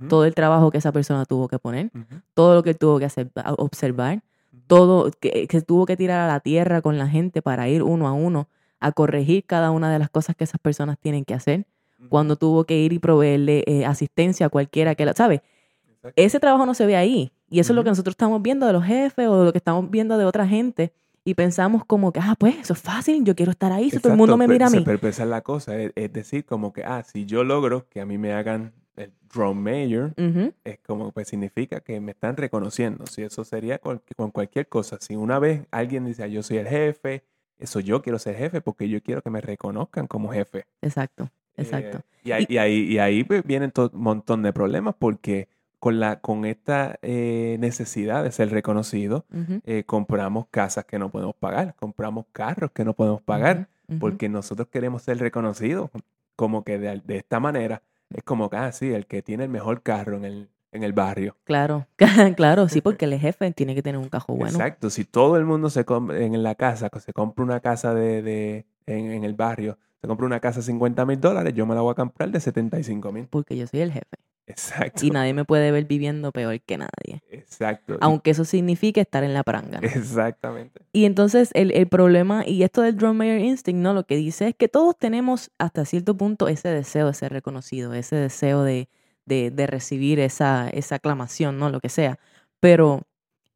Todo 0.10 0.26
el 0.26 0.34
trabajo 0.34 0.72
que 0.72 0.80
esa 0.80 0.92
persona 0.92 1.26
tuvo 1.26 1.48
que 1.48 1.60
poner, 1.60 1.92
todo 2.34 2.56
lo 2.56 2.64
que 2.64 2.72
él 2.72 2.78
tuvo 2.78 2.98
que 2.98 3.06
hacer, 3.06 3.30
observar, 3.58 4.24
todo 4.66 5.12
que, 5.12 5.48
que 5.48 5.62
tuvo 5.62 5.86
que 5.86 5.96
tirar 5.96 6.22
a 6.22 6.28
la 6.28 6.40
tierra 6.40 6.82
con 6.82 6.98
la 6.98 7.08
gente 7.08 7.44
para 7.44 7.70
ir 7.70 7.84
uno 7.84 8.08
a 8.08 8.14
uno 8.14 8.50
a 8.80 8.92
corregir 8.92 9.46
cada 9.46 9.72
una 9.72 9.92
de 9.92 10.00
las 10.00 10.10
cosas 10.10 10.36
que 10.36 10.44
esas 10.44 10.60
personas 10.60 10.98
tienen 11.00 11.26
que 11.26 11.34
hacer. 11.34 11.66
Cuando 12.10 12.36
tuvo 12.36 12.66
que 12.66 12.78
ir 12.78 12.94
y 12.94 13.00
proveerle 13.00 13.64
eh, 13.66 13.86
asistencia 13.86 14.46
a 14.46 14.50
cualquiera 14.50 14.94
que 14.94 15.06
la, 15.06 15.14
¿sabes? 15.14 15.42
Exacto. 15.88 16.22
Ese 16.22 16.40
trabajo 16.40 16.66
no 16.66 16.76
se 16.76 16.86
ve 16.86 16.96
ahí. 16.96 17.32
Y 17.50 17.60
eso 17.60 17.74
es 17.74 17.76
lo 17.76 17.84
que 17.84 17.90
nosotros 17.90 18.14
estamos 18.14 18.42
viendo 18.42 18.68
de 18.68 18.74
los 18.74 18.84
jefes 18.84 19.28
o 19.28 19.46
lo 19.46 19.52
que 19.52 19.58
estamos 19.58 19.90
viendo 19.90 20.18
de 20.18 20.26
otra 20.26 20.48
gente. 20.48 20.94
Y 21.24 21.34
pensamos 21.34 21.84
como 21.86 22.12
que, 22.12 22.20
ah, 22.22 22.36
pues 22.38 22.56
eso 22.58 22.74
es 22.74 22.80
fácil, 22.80 23.24
yo 23.24 23.36
quiero 23.36 23.52
estar 23.52 23.72
ahí, 23.72 23.90
si 23.90 23.98
todo 23.98 24.14
el 24.14 24.18
mundo 24.18 24.38
me 24.38 24.48
mira 24.48 24.68
a 24.68 24.70
mí. 24.70 24.84
Pero 24.86 25.08
esa 25.08 25.24
es 25.24 25.30
la 25.30 25.42
cosa, 25.42 25.76
es, 25.76 25.92
es 25.96 26.14
decir, 26.14 26.46
como 26.46 26.72
que, 26.72 26.84
ah, 26.84 27.04
si 27.04 27.26
yo 27.26 27.44
logro 27.44 27.88
que 27.90 28.00
a 28.00 28.06
mí 28.06 28.20
me 28.20 28.34
hagan 28.34 28.74
el 28.96 29.12
drum 29.34 29.58
major, 29.58 30.14
Ujú, 30.18 30.54
es 30.64 30.80
como, 30.86 31.12
pues 31.12 31.28
significa 31.28 31.80
que 31.80 32.00
me 32.00 32.12
están 32.12 32.38
reconociendo. 32.38 33.08
Si 33.08 33.24
eso 33.24 33.44
sería 33.44 33.80
con, 33.80 34.04
con 34.16 34.30
cualquier 34.30 34.68
cosa. 34.68 34.98
Si 35.00 35.16
una 35.16 35.40
vez 35.40 35.66
alguien 35.72 36.06
dice, 36.06 36.24
ah, 36.24 36.28
yo 36.28 36.44
soy 36.44 36.58
el 36.58 36.68
jefe, 36.68 37.24
eso 37.60 37.80
yo 37.80 38.02
quiero 38.02 38.20
ser 38.20 38.36
jefe 38.36 38.62
porque 38.62 38.90
yo 38.90 39.02
quiero 39.02 39.22
que 39.22 39.30
me 39.30 39.42
reconozcan 39.42 40.08
como 40.08 40.32
jefe. 40.32 40.66
Exacto, 40.82 41.30
Eh, 41.58 41.62
exacto. 41.64 42.02
y, 42.24 42.32
ahí, 42.32 42.46
y 42.50 42.58
ahí, 42.58 42.74
y 42.84 42.98
ahí 43.00 43.24
pues, 43.24 43.44
vienen 43.44 43.72
un 43.76 43.90
montón 43.94 44.44
de 44.44 44.52
problemas 44.54 44.96
porque 44.98 45.48
con, 45.80 46.00
la, 46.00 46.20
con 46.20 46.46
esta 46.46 46.98
eh, 47.02 47.58
necesidad 47.60 48.24
de 48.24 48.32
ser 48.32 48.50
reconocido, 48.50 49.26
eh, 49.66 49.84
compramos 49.86 50.48
casas 50.50 50.86
que 50.86 50.98
no 50.98 51.10
podemos 51.10 51.36
pagar, 51.36 51.76
compramos 51.76 52.26
carros 52.32 52.72
que 52.72 52.84
no 52.84 52.94
podemos 52.94 53.22
pagar 53.22 53.68
porque 54.00 54.30
nosotros 54.30 54.68
queremos 54.70 55.04
ser 55.04 55.20
reconocidos 55.20 55.92
como 56.36 56.64
que 56.64 56.80
de, 56.80 57.02
de 57.06 57.18
esta 57.18 57.40
manera 57.40 57.84
es 58.10 58.24
como 58.24 58.50
que, 58.50 58.58
ah, 58.58 58.72
sí, 58.72 58.92
el 58.92 59.06
que 59.06 59.22
tiene 59.22 59.44
el 59.44 59.50
mejor 59.50 59.84
carro 59.84 60.18
en 60.18 60.26
el, 60.26 60.50
en 60.76 60.84
el 60.84 60.94
barrio. 60.94 61.36
Claro, 61.44 61.88
claro, 62.36 62.68
sí, 62.70 62.82
porque 62.82 63.06
el 63.06 63.20
jefe 63.20 63.52
tiene 63.52 63.76
que 63.76 63.82
tener 63.82 64.00
un 64.00 64.10
cajo 64.10 64.36
bueno. 64.36 64.58
Exacto, 64.58 64.90
si 64.90 65.06
todo 65.06 65.38
el 65.38 65.46
mundo 65.46 65.70
se 65.70 65.86
com- 65.86 66.12
en 66.12 66.42
la 66.44 66.56
casa, 66.56 66.90
se 67.00 67.14
compra 67.14 67.44
una 67.44 67.60
casa 67.60 67.94
de, 67.94 68.22
de- 68.22 68.66
en, 68.86 69.12
en 69.12 69.24
el 69.24 69.34
barrio, 69.34 69.78
se 70.02 70.08
compra 70.08 70.26
una 70.26 70.40
casa 70.40 70.60
de 70.60 70.66
50 70.68 71.06
mil 71.06 71.20
dólares, 71.20 71.54
yo 71.54 71.66
me 71.66 71.74
la 71.76 71.82
voy 71.82 71.92
a 71.92 71.96
comprar 71.96 72.30
de 72.30 72.40
75 72.40 73.12
mil. 73.12 73.28
Porque 73.28 73.58
yo 73.58 73.66
soy 73.68 73.82
el 73.82 73.92
jefe. 73.92 74.16
Exacto. 74.48 75.04
Y 75.04 75.10
nadie 75.10 75.34
me 75.34 75.44
puede 75.44 75.72
ver 75.72 75.86
viviendo 75.86 76.32
peor 76.32 76.62
que 76.62 76.78
nadie. 76.78 77.24
Exacto. 77.32 77.98
Aunque 78.00 78.30
eso 78.30 78.46
signifique 78.46 79.02
estar 79.02 79.24
en 79.24 79.34
la 79.34 79.42
pranga. 79.44 79.80
Exactamente. 79.80 80.82
Y 80.94 81.06
entonces 81.06 81.50
el, 81.56 81.72
el, 81.72 81.88
problema, 81.88 82.44
y 82.46 82.62
esto 82.62 82.82
del 82.84 82.96
Drum 82.96 83.18
Mayer 83.18 83.40
Instinct, 83.40 83.82
¿no? 83.82 83.94
Lo 83.96 84.06
que 84.06 84.16
dice 84.16 84.50
es 84.50 84.56
que 84.56 84.68
todos 84.68 84.96
tenemos 84.98 85.50
hasta 85.58 85.84
cierto 85.86 86.16
punto 86.16 86.48
ese 86.48 86.70
deseo 86.70 87.08
de 87.08 87.14
ser 87.16 87.32
reconocido, 87.34 87.94
ese 87.96 88.16
deseo 88.18 88.62
de, 88.64 88.88
de, 89.26 89.52
de 89.52 89.68
recibir 89.68 90.20
esa, 90.20 90.70
esa 90.70 90.96
aclamación, 90.96 91.60
¿no? 91.60 91.70
Lo 91.70 91.80
que 91.80 91.90
sea. 91.90 92.20
Pero 92.60 93.02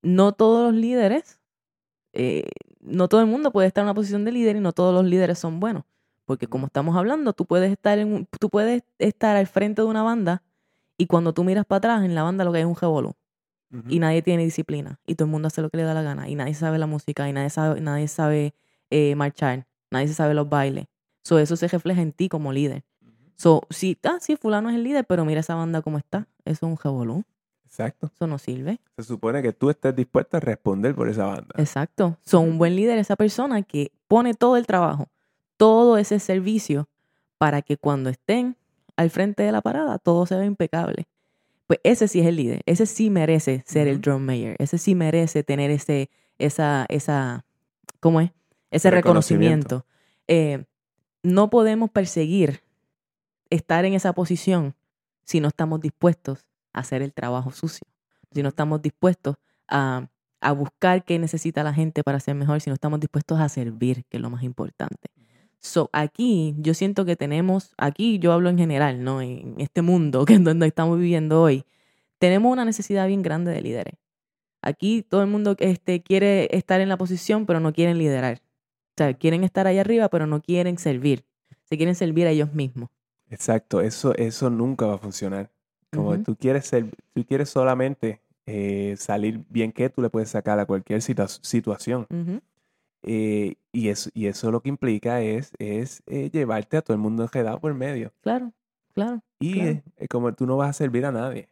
no 0.01 0.33
todos 0.33 0.71
los 0.71 0.81
líderes, 0.81 1.39
eh, 2.13 2.49
no 2.81 3.07
todo 3.07 3.21
el 3.21 3.27
mundo 3.27 3.51
puede 3.51 3.67
estar 3.67 3.83
en 3.83 3.87
una 3.87 3.93
posición 3.93 4.25
de 4.25 4.31
líder 4.31 4.55
y 4.55 4.59
no 4.59 4.73
todos 4.73 4.93
los 4.93 5.05
líderes 5.05 5.39
son 5.39 5.59
buenos. 5.59 5.83
Porque 6.25 6.47
como 6.47 6.67
estamos 6.67 6.95
hablando, 6.95 7.33
tú 7.33 7.45
puedes 7.45 7.71
estar, 7.71 7.99
en, 7.99 8.27
tú 8.39 8.49
puedes 8.49 8.83
estar 8.99 9.35
al 9.35 9.47
frente 9.47 9.81
de 9.81 9.87
una 9.87 10.03
banda 10.03 10.43
y 10.99 11.07
cuando 11.07 11.33
tú 11.33 11.45
miras 11.45 11.65
para 11.65 11.77
atrás, 11.77 12.03
en 12.03 12.13
la 12.13 12.23
banda 12.23 12.43
lo 12.43 12.51
que 12.51 12.57
hay 12.57 12.63
es 12.63 12.67
un 12.67 12.75
revolú. 12.75 13.15
Y 13.87 13.99
nadie 13.99 14.21
tiene 14.23 14.43
disciplina. 14.43 14.99
Y 15.05 15.15
todo 15.15 15.27
el 15.27 15.31
mundo 15.31 15.47
hace 15.47 15.61
lo 15.61 15.69
que 15.69 15.77
le 15.77 15.83
da 15.83 15.93
la 15.93 16.01
gana. 16.01 16.27
Y 16.27 16.35
nadie 16.35 16.55
sabe 16.55 16.79
la 16.79 16.87
música. 16.87 17.29
Y 17.29 17.33
nadie 17.33 17.51
sabe, 17.51 17.79
nadie 17.81 18.07
sabe 18.07 18.55
eh, 18.89 19.15
marchar. 19.15 19.67
Nadie 19.91 20.07
sabe 20.09 20.33
los 20.33 20.49
bailes. 20.49 20.87
So, 21.23 21.37
eso 21.37 21.55
se 21.55 21.67
refleja 21.67 22.01
en 22.01 22.11
ti 22.11 22.29
como 22.29 22.51
líder. 22.51 22.83
So, 23.39 23.61
sí, 23.69 23.97
ah, 24.03 24.17
sí, 24.19 24.35
fulano 24.35 24.69
es 24.69 24.75
el 24.75 24.83
líder, 24.83 25.05
pero 25.05 25.23
mira 25.23 25.39
esa 25.39 25.55
banda 25.55 25.81
cómo 25.81 25.97
está. 25.97 26.27
Eso 26.43 26.65
es 26.65 26.71
un 26.73 26.77
revolú. 26.77 27.23
Exacto. 27.63 28.11
Eso 28.13 28.27
no 28.27 28.37
sirve. 28.37 28.81
Se 28.97 29.03
supone 29.05 29.41
que 29.41 29.53
tú 29.53 29.69
estés 29.69 29.95
dispuesto 29.95 30.35
a 30.35 30.41
responder 30.41 30.93
por 30.93 31.07
esa 31.07 31.25
banda. 31.25 31.55
Exacto. 31.55 32.17
Son 32.21 32.43
un 32.43 32.57
buen 32.57 32.75
líder 32.75 32.97
esa 32.97 33.15
persona 33.15 33.61
que 33.61 33.93
pone 34.09 34.33
todo 34.33 34.57
el 34.57 34.67
trabajo, 34.67 35.07
todo 35.55 35.97
ese 35.97 36.19
servicio 36.19 36.89
para 37.37 37.61
que 37.61 37.77
cuando 37.77 38.09
estén 38.09 38.57
al 38.97 39.09
frente 39.09 39.43
de 39.43 39.53
la 39.53 39.61
parada 39.61 39.99
todo 39.99 40.25
se 40.25 40.35
vea 40.35 40.43
impecable. 40.43 41.07
Pues 41.65 41.79
ese 41.83 42.09
sí 42.09 42.19
es 42.19 42.25
el 42.27 42.35
líder. 42.35 42.61
Ese 42.65 42.85
sí 42.85 43.09
merece 43.09 43.63
ser 43.65 43.87
el 43.87 44.01
drum 44.01 44.21
mayor. 44.21 44.57
Ese 44.59 44.77
sí 44.77 44.95
merece 44.95 45.43
tener 45.43 45.71
ese, 45.71 46.09
esa, 46.39 46.85
esa, 46.89 47.45
¿cómo 48.01 48.19
es? 48.19 48.31
Ese 48.69 48.91
reconocimiento. 48.91 49.85
Eh, 50.27 50.65
no 51.23 51.49
podemos 51.49 51.89
perseguir 51.89 52.63
estar 53.49 53.85
en 53.85 53.93
esa 53.93 54.13
posición 54.13 54.75
si 55.23 55.39
no 55.39 55.47
estamos 55.47 55.79
dispuestos 55.81 56.45
a 56.73 56.79
hacer 56.79 57.01
el 57.01 57.13
trabajo 57.13 57.51
sucio, 57.51 57.87
si 58.31 58.41
no 58.43 58.49
estamos 58.49 58.81
dispuestos 58.81 59.35
a, 59.67 60.09
a 60.41 60.51
buscar 60.51 61.03
qué 61.03 61.19
necesita 61.19 61.63
la 61.63 61.73
gente 61.73 62.03
para 62.03 62.19
ser 62.19 62.35
mejor, 62.35 62.61
si 62.61 62.69
no 62.69 62.73
estamos 62.73 62.99
dispuestos 62.99 63.39
a 63.39 63.49
servir, 63.49 64.05
que 64.09 64.17
es 64.17 64.21
lo 64.21 64.29
más 64.29 64.43
importante. 64.43 65.09
So, 65.59 65.89
aquí 65.91 66.55
yo 66.57 66.73
siento 66.73 67.03
que 67.05 67.15
tenemos, 67.15 67.73
aquí 67.77 68.17
yo 68.19 68.31
hablo 68.31 68.49
en 68.49 68.57
general, 68.57 69.03
¿no? 69.03 69.21
En 69.21 69.55
este 69.57 69.81
mundo 69.81 70.25
que 70.25 70.35
es 70.35 70.43
donde 70.43 70.67
estamos 70.67 70.97
viviendo 70.97 71.41
hoy, 71.41 71.65
tenemos 72.17 72.51
una 72.51 72.65
necesidad 72.65 73.07
bien 73.07 73.21
grande 73.21 73.51
de 73.51 73.61
líderes. 73.61 73.95
Aquí 74.61 75.03
todo 75.03 75.21
el 75.21 75.27
mundo 75.27 75.55
este, 75.59 76.01
quiere 76.01 76.49
estar 76.55 76.81
en 76.81 76.89
la 76.89 76.97
posición, 76.97 77.45
pero 77.45 77.59
no 77.59 77.71
quieren 77.73 77.97
liderar. 77.97 78.41
O 78.41 78.93
sea, 78.97 79.13
quieren 79.13 79.43
estar 79.43 79.67
ahí 79.67 79.77
arriba, 79.77 80.09
pero 80.09 80.27
no 80.27 80.41
quieren 80.41 80.77
servir. 80.77 81.25
Se 81.63 81.77
quieren 81.77 81.95
servir 81.95 82.27
a 82.27 82.31
ellos 82.31 82.53
mismos. 82.53 82.89
Exacto, 83.29 83.81
eso, 83.81 84.15
eso 84.15 84.49
nunca 84.49 84.85
va 84.85 84.95
a 84.95 84.97
funcionar. 84.97 85.49
Como 85.91 86.17
tú 86.19 86.35
quieres 86.35 86.65
ser, 86.65 86.85
tú 87.13 87.25
quieres 87.25 87.49
solamente 87.49 88.21
eh, 88.45 88.95
salir 88.97 89.41
bien 89.49 89.71
que 89.71 89.89
tú 89.89 90.01
le 90.01 90.09
puedes 90.09 90.29
sacar 90.29 90.59
a 90.59 90.65
cualquier 90.65 91.01
situación. 91.01 92.07
Eh, 93.03 93.55
y, 93.71 93.89
eso, 93.89 94.09
y 94.13 94.27
eso 94.27 94.51
lo 94.51 94.61
que 94.61 94.69
implica 94.69 95.21
es, 95.21 95.51
es 95.57 96.03
eh, 96.07 96.29
llevarte 96.31 96.77
a 96.77 96.81
todo 96.81 96.93
el 96.95 97.01
mundo 97.01 97.23
enredado 97.23 97.59
por 97.59 97.73
medio. 97.73 98.11
Claro, 98.21 98.51
claro. 98.93 99.21
Y 99.39 99.53
claro. 99.53 99.81
como 100.09 100.33
tú 100.33 100.45
no 100.45 100.57
vas 100.57 100.69
a 100.71 100.73
servir 100.73 101.05
a 101.05 101.11
nadie. 101.11 101.49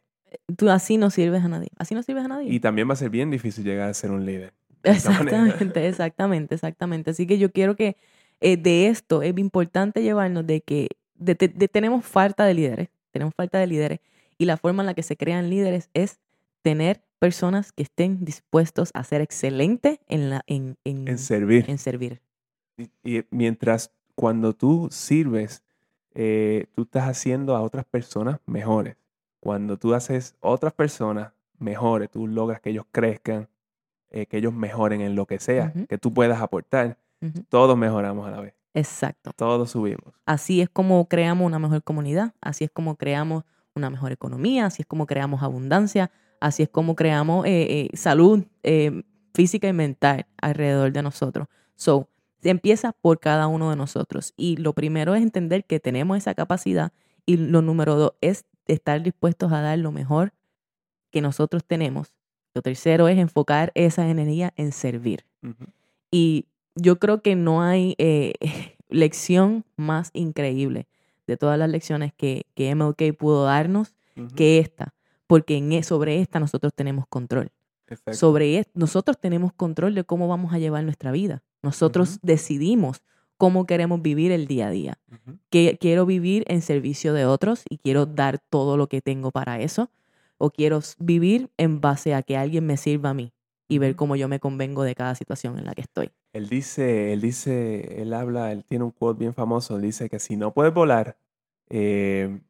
Tú 0.56 0.68
así 0.68 0.98
no 0.98 1.10
sirves 1.10 1.42
a 1.44 1.48
nadie. 1.48 1.70
Así 1.78 1.94
no 1.94 2.02
sirves 2.02 2.24
a 2.24 2.28
nadie. 2.28 2.52
Y 2.52 2.60
también 2.60 2.88
va 2.88 2.92
a 2.92 2.96
ser 2.96 3.10
bien 3.10 3.30
difícil 3.30 3.64
llegar 3.64 3.88
a 3.88 3.94
ser 3.94 4.10
un 4.10 4.26
líder. 4.26 4.52
Exactamente, 4.84 5.88
exactamente, 5.88 6.54
exactamente. 6.54 7.10
Así 7.10 7.26
que 7.26 7.38
yo 7.38 7.50
quiero 7.50 7.74
que 7.74 7.96
eh, 8.40 8.56
de 8.56 8.88
esto 8.88 9.22
es 9.22 9.36
importante 9.36 10.02
llevarnos 10.02 10.46
de 10.46 10.60
que 10.60 10.88
de, 11.18 11.34
de, 11.34 11.68
tenemos 11.68 12.04
falta 12.04 12.44
de 12.44 12.54
líderes, 12.54 12.88
tenemos 13.10 13.34
falta 13.34 13.58
de 13.58 13.66
líderes 13.66 14.00
y 14.38 14.44
la 14.44 14.56
forma 14.56 14.82
en 14.82 14.86
la 14.86 14.94
que 14.94 15.02
se 15.02 15.16
crean 15.16 15.50
líderes 15.50 15.90
es 15.94 16.20
tener 16.62 17.02
personas 17.18 17.72
que 17.72 17.82
estén 17.82 18.24
dispuestos 18.24 18.90
a 18.94 19.02
ser 19.04 19.20
excelentes 19.20 19.98
en, 20.06 20.30
la, 20.30 20.42
en, 20.46 20.76
en, 20.84 21.08
en 21.08 21.18
servir. 21.18 21.64
En 21.68 21.78
servir. 21.78 22.20
Y, 22.76 22.90
y, 23.04 23.24
mientras 23.30 23.90
cuando 24.14 24.52
tú 24.52 24.88
sirves, 24.90 25.62
eh, 26.14 26.66
tú 26.74 26.82
estás 26.82 27.08
haciendo 27.08 27.54
a 27.54 27.62
otras 27.62 27.84
personas 27.84 28.40
mejores. 28.46 28.96
Cuando 29.40 29.76
tú 29.76 29.94
haces 29.94 30.34
otras 30.40 30.72
personas 30.72 31.32
mejores, 31.58 32.10
tú 32.10 32.26
logras 32.26 32.60
que 32.60 32.70
ellos 32.70 32.86
crezcan, 32.90 33.48
eh, 34.10 34.26
que 34.26 34.38
ellos 34.38 34.52
mejoren 34.52 35.00
en 35.00 35.14
lo 35.14 35.26
que 35.26 35.38
sea, 35.38 35.72
uh 35.74 35.78
-huh. 35.78 35.86
que 35.86 35.98
tú 35.98 36.12
puedas 36.12 36.40
aportar. 36.40 36.98
Uh 37.20 37.26
-huh. 37.26 37.44
Todos 37.48 37.76
mejoramos 37.76 38.26
a 38.26 38.30
la 38.30 38.40
vez. 38.40 38.54
Exacto. 38.74 39.32
Todos 39.36 39.70
subimos. 39.70 40.14
Así 40.26 40.60
es 40.60 40.68
como 40.68 41.08
creamos 41.08 41.46
una 41.46 41.58
mejor 41.58 41.82
comunidad, 41.82 42.34
así 42.40 42.64
es 42.64 42.70
como 42.70 42.96
creamos 42.96 43.44
una 43.74 43.90
mejor 43.90 44.12
economía, 44.12 44.66
así 44.66 44.82
es 44.82 44.86
como 44.86 45.06
creamos 45.06 45.42
abundancia, 45.42 46.10
así 46.40 46.62
es 46.62 46.68
como 46.68 46.94
creamos 46.94 47.46
eh, 47.46 47.88
eh, 47.92 47.96
salud 47.96 48.44
eh, 48.62 49.02
física 49.34 49.68
y 49.68 49.72
mental 49.72 50.26
alrededor 50.40 50.92
de 50.92 51.02
nosotros. 51.02 51.48
So, 51.76 52.08
empieza 52.42 52.92
por 52.92 53.20
cada 53.20 53.46
uno 53.46 53.70
de 53.70 53.76
nosotros. 53.76 54.34
Y 54.36 54.56
lo 54.56 54.72
primero 54.72 55.14
es 55.14 55.22
entender 55.22 55.64
que 55.64 55.80
tenemos 55.80 56.16
esa 56.16 56.34
capacidad 56.34 56.92
y 57.26 57.36
lo 57.36 57.62
número 57.62 57.96
dos 57.96 58.12
es 58.20 58.44
estar 58.66 59.02
dispuestos 59.02 59.52
a 59.52 59.60
dar 59.60 59.78
lo 59.78 59.92
mejor 59.92 60.32
que 61.10 61.20
nosotros 61.20 61.64
tenemos. 61.64 62.14
Lo 62.54 62.62
tercero 62.62 63.08
es 63.08 63.18
enfocar 63.18 63.72
esa 63.74 64.08
energía 64.08 64.52
en 64.56 64.72
servir. 64.72 65.24
Uh 65.42 65.48
-huh. 65.48 65.72
Y 66.10 66.46
yo 66.80 66.98
creo 66.98 67.22
que 67.22 67.36
no 67.36 67.62
hay 67.62 67.94
eh, 67.98 68.34
lección 68.88 69.64
más 69.76 70.10
increíble 70.12 70.86
de 71.26 71.36
todas 71.36 71.58
las 71.58 71.68
lecciones 71.68 72.12
que, 72.14 72.46
que 72.54 72.74
MLK 72.74 73.16
pudo 73.16 73.44
darnos 73.44 73.94
uh 74.16 74.22
-huh. 74.22 74.34
que 74.34 74.58
esta, 74.58 74.94
porque 75.26 75.56
en, 75.56 75.72
e, 75.72 75.82
sobre 75.82 76.20
esta 76.20 76.40
nosotros 76.40 76.72
tenemos 76.74 77.06
control. 77.06 77.50
Exacto. 77.86 78.14
Sobre 78.14 78.58
esto, 78.58 78.72
nosotros 78.74 79.18
tenemos 79.18 79.52
control 79.52 79.94
de 79.94 80.04
cómo 80.04 80.28
vamos 80.28 80.52
a 80.52 80.58
llevar 80.58 80.84
nuestra 80.84 81.12
vida. 81.12 81.42
Nosotros 81.62 82.08
uh 82.10 82.14
-huh. 82.14 82.20
decidimos 82.22 83.02
cómo 83.36 83.66
queremos 83.66 84.00
vivir 84.02 84.32
el 84.32 84.46
día 84.46 84.68
a 84.68 84.70
día. 84.70 84.98
Uh 85.10 85.14
-huh. 85.14 85.38
Que 85.50 85.78
quiero 85.80 86.06
vivir 86.06 86.44
en 86.48 86.62
servicio 86.62 87.12
de 87.12 87.26
otros 87.26 87.64
y 87.68 87.78
quiero 87.78 88.06
dar 88.06 88.38
todo 88.38 88.76
lo 88.76 88.88
que 88.88 89.00
tengo 89.00 89.30
para 89.30 89.60
eso. 89.60 89.90
O 90.38 90.50
quiero 90.50 90.80
vivir 90.98 91.50
en 91.56 91.80
base 91.80 92.14
a 92.14 92.22
que 92.22 92.36
alguien 92.36 92.64
me 92.64 92.76
sirva 92.76 93.10
a 93.10 93.14
mí 93.14 93.32
y 93.68 93.78
ver 93.78 93.96
cómo 93.96 94.16
yo 94.16 94.28
me 94.28 94.38
convengo 94.40 94.82
de 94.82 94.94
cada 94.94 95.14
situación 95.14 95.58
en 95.58 95.64
la 95.64 95.74
que 95.74 95.82
estoy. 95.82 96.10
Él 96.32 96.48
dice, 96.48 97.12
él 97.12 97.20
dice, 97.20 98.00
él 98.02 98.12
habla, 98.12 98.52
él 98.52 98.64
tiene 98.64 98.84
un 98.84 98.90
quote 98.90 99.18
bien 99.18 99.34
famoso, 99.34 99.76
él 99.76 99.82
dice 99.82 100.08
que 100.08 100.18
si 100.18 100.36
no 100.36 100.52
puedes 100.52 100.72
volar, 100.72 101.16
eh, 101.70 102.40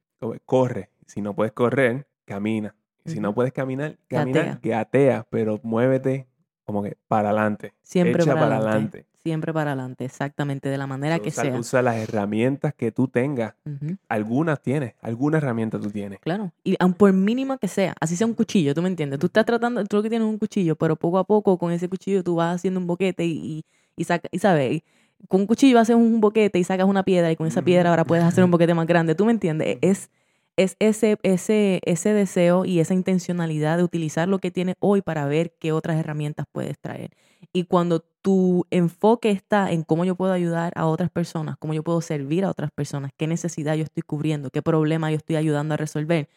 corre. 0.45 0.91
Si 1.07 1.23
no 1.23 1.35
puedes 1.35 1.53
correr, 1.53 2.07
camina. 2.25 2.75
Uh 2.79 3.09
-huh. 3.09 3.13
Si 3.13 3.21
no 3.21 3.35
puedes 3.35 3.53
caminar, 3.53 3.97
camina, 4.09 4.59
gatea, 4.63 5.27
pero 5.31 5.61
muévete 5.63 6.27
como 6.65 6.83
que 6.83 6.97
para 7.09 7.31
adelante. 7.31 7.73
Siempre 7.83 8.23
Echa 8.23 8.35
para 8.35 8.57
adelante. 8.57 9.07
Siempre 9.29 9.53
para 9.53 9.73
adelante, 9.73 10.05
exactamente, 10.05 10.69
de 10.69 10.79
la 10.79 10.87
manera 10.87 11.19
que 11.19 11.29
usa, 11.29 11.43
sea. 11.43 11.59
Usa 11.59 11.83
las 11.83 11.97
herramientas 11.97 12.75
que 12.75 12.91
tú 12.93 13.09
tengas. 13.09 13.55
Uh 13.65 13.71
-huh. 13.71 13.99
Algunas 14.09 14.61
tienes, 14.63 14.95
alguna 15.03 15.39
herramienta 15.39 15.79
tú 15.79 15.91
tienes. 15.91 16.19
Claro, 16.21 16.53
y 16.65 16.77
aun 16.79 16.95
por 16.95 17.13
mínima 17.13 17.59
que 17.59 17.69
sea, 17.69 17.95
así 18.01 18.17
sea 18.17 18.27
un 18.27 18.35
cuchillo, 18.35 18.75
tú 18.75 18.83
me 18.83 18.89
entiendes. 18.89 19.19
Tú 19.19 19.27
estás 19.27 19.45
tratando, 19.45 19.85
tú 19.85 19.97
lo 19.97 20.03
que 20.03 20.11
tienes 20.11 20.27
un 20.27 20.39
cuchillo, 20.39 20.77
pero 20.77 20.97
poco 20.97 21.19
a 21.19 21.25
poco 21.25 21.59
con 21.59 21.73
ese 21.73 21.89
cuchillo 21.89 22.23
tú 22.25 22.37
vas 22.37 22.57
haciendo 22.57 22.81
un 22.81 22.87
boquete 22.87 23.25
y, 23.27 23.33
y, 23.33 23.65
y, 23.97 24.05
saca, 24.05 24.29
y 24.33 24.39
sabes, 24.39 24.83
con 25.27 25.41
un 25.41 25.47
cuchillo 25.47 25.79
haces 25.79 25.97
un 25.97 26.21
boquete 26.21 26.59
y 26.59 26.65
sacas 26.65 26.87
una 26.87 27.03
piedra 27.03 27.31
y 27.33 27.37
con 27.37 27.47
esa 27.47 27.63
piedra 27.63 27.91
ahora 27.91 28.05
puedes 28.05 28.25
hacer 28.25 28.45
un 28.45 28.51
boquete 28.53 28.75
más 28.75 28.87
grande, 28.87 29.15
tú 29.15 29.25
me 29.25 29.33
entiendes. 29.33 29.79
Es, 29.81 30.11
es 30.59 30.77
ese, 30.81 31.19
ese, 31.23 31.81
ese 31.85 32.13
deseo 32.13 32.65
y 32.65 32.81
esa 32.81 32.93
intencionalidad 32.93 33.79
de 33.79 33.85
utilizar 33.85 34.29
lo 34.29 34.41
que 34.41 34.51
tienes 34.51 34.75
hoy 34.81 35.03
para 35.03 35.25
ver 35.27 35.55
qué 35.61 35.73
otras 35.73 35.97
herramientas 35.97 36.47
puedes 36.51 36.79
traer. 36.81 37.13
Y 37.53 37.65
cuando 37.65 38.01
tu 38.01 38.67
enfoque 38.71 39.31
está 39.31 39.71
en 39.71 39.85
cómo 39.85 40.05
yo 40.05 40.17
puedo 40.17 40.33
ayudar 40.33 40.73
a 40.75 40.87
otras 40.87 41.11
personas, 41.11 41.57
cómo 41.59 41.75
yo 41.75 41.85
puedo 41.85 42.01
servir 42.01 42.45
a 42.45 42.51
otras 42.51 42.73
personas, 42.73 43.13
qué 43.17 43.29
necesidad 43.29 43.77
yo 43.77 43.85
estoy 43.85 44.03
cubriendo, 44.03 44.51
qué 44.51 44.61
problema 44.61 45.11
yo 45.13 45.17
estoy 45.17 45.37
ayudando 45.37 45.75
a 45.75 45.77
resolver, 45.77 46.29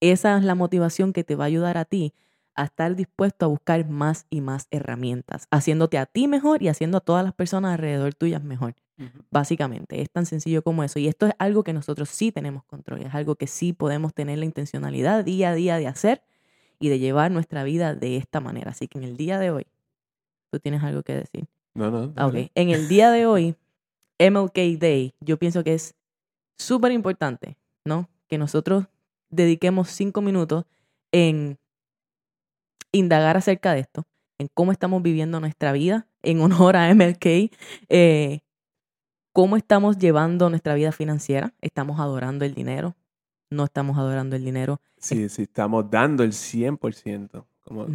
esa 0.00 0.36
es 0.36 0.44
la 0.44 0.56
motivación 0.56 1.12
que 1.12 1.24
te 1.24 1.36
va 1.36 1.44
a 1.44 1.46
ayudar 1.46 1.78
a 1.78 1.84
ti 1.84 2.12
a 2.54 2.64
estar 2.64 2.94
dispuesto 2.96 3.46
a 3.46 3.48
buscar 3.48 3.88
más 3.88 4.26
y 4.30 4.40
más 4.40 4.66
herramientas, 4.70 5.46
haciéndote 5.50 5.98
a 5.98 6.06
ti 6.06 6.28
mejor 6.28 6.62
y 6.62 6.68
haciendo 6.68 6.98
a 6.98 7.00
todas 7.00 7.24
las 7.24 7.34
personas 7.34 7.72
alrededor 7.72 8.14
tuyas 8.14 8.42
mejor. 8.42 8.74
Uh 8.98 9.04
-huh. 9.04 9.24
Básicamente, 9.30 10.00
es 10.00 10.10
tan 10.10 10.24
sencillo 10.24 10.62
como 10.62 10.84
eso. 10.84 10.98
Y 10.98 11.08
esto 11.08 11.26
es 11.26 11.32
algo 11.38 11.64
que 11.64 11.72
nosotros 11.72 12.08
sí 12.08 12.30
tenemos 12.30 12.64
control, 12.64 13.02
es 13.02 13.14
algo 13.14 13.34
que 13.34 13.46
sí 13.46 13.72
podemos 13.72 14.14
tener 14.14 14.38
la 14.38 14.44
intencionalidad 14.44 15.24
día 15.24 15.50
a 15.50 15.54
día 15.54 15.76
de 15.76 15.88
hacer 15.88 16.22
y 16.78 16.88
de 16.88 16.98
llevar 16.98 17.30
nuestra 17.30 17.64
vida 17.64 17.94
de 17.94 18.16
esta 18.16 18.40
manera. 18.40 18.70
Así 18.70 18.86
que 18.86 18.98
en 18.98 19.04
el 19.04 19.16
día 19.16 19.38
de 19.38 19.50
hoy, 19.50 19.66
¿Tú 20.54 20.60
tienes 20.60 20.84
algo 20.84 21.02
que 21.02 21.16
decir? 21.16 21.48
No, 21.74 21.90
no. 21.90 22.12
no 22.14 22.26
ok. 22.28 22.34
En 22.54 22.70
el 22.70 22.86
día 22.86 23.10
de 23.10 23.26
hoy, 23.26 23.56
MLK 24.20 24.78
Day, 24.78 25.12
yo 25.18 25.36
pienso 25.36 25.64
que 25.64 25.74
es 25.74 25.96
súper 26.56 26.92
importante, 26.92 27.56
¿no? 27.84 28.08
Que 28.28 28.38
nosotros 28.38 28.86
dediquemos 29.30 29.88
cinco 29.88 30.20
minutos 30.20 30.64
en 31.10 31.58
indagar 32.94 33.36
acerca 33.36 33.72
de 33.72 33.80
esto, 33.80 34.04
en 34.38 34.48
cómo 34.54 34.72
estamos 34.72 35.02
viviendo 35.02 35.40
nuestra 35.40 35.72
vida, 35.72 36.06
en 36.22 36.40
honor 36.40 36.76
a 36.76 36.92
MLK, 36.94 37.50
eh, 37.88 38.40
cómo 39.32 39.56
estamos 39.56 39.98
llevando 39.98 40.48
nuestra 40.48 40.74
vida 40.74 40.92
financiera, 40.92 41.52
estamos 41.60 42.00
adorando 42.00 42.44
el 42.44 42.54
dinero, 42.54 42.96
no 43.50 43.64
estamos 43.64 43.98
adorando 43.98 44.36
el 44.36 44.44
dinero. 44.44 44.80
Sí, 44.98 45.28
sí, 45.28 45.42
estamos 45.42 45.90
dando 45.90 46.22
el 46.22 46.32
100%. 46.32 47.44
Como, 47.64 47.86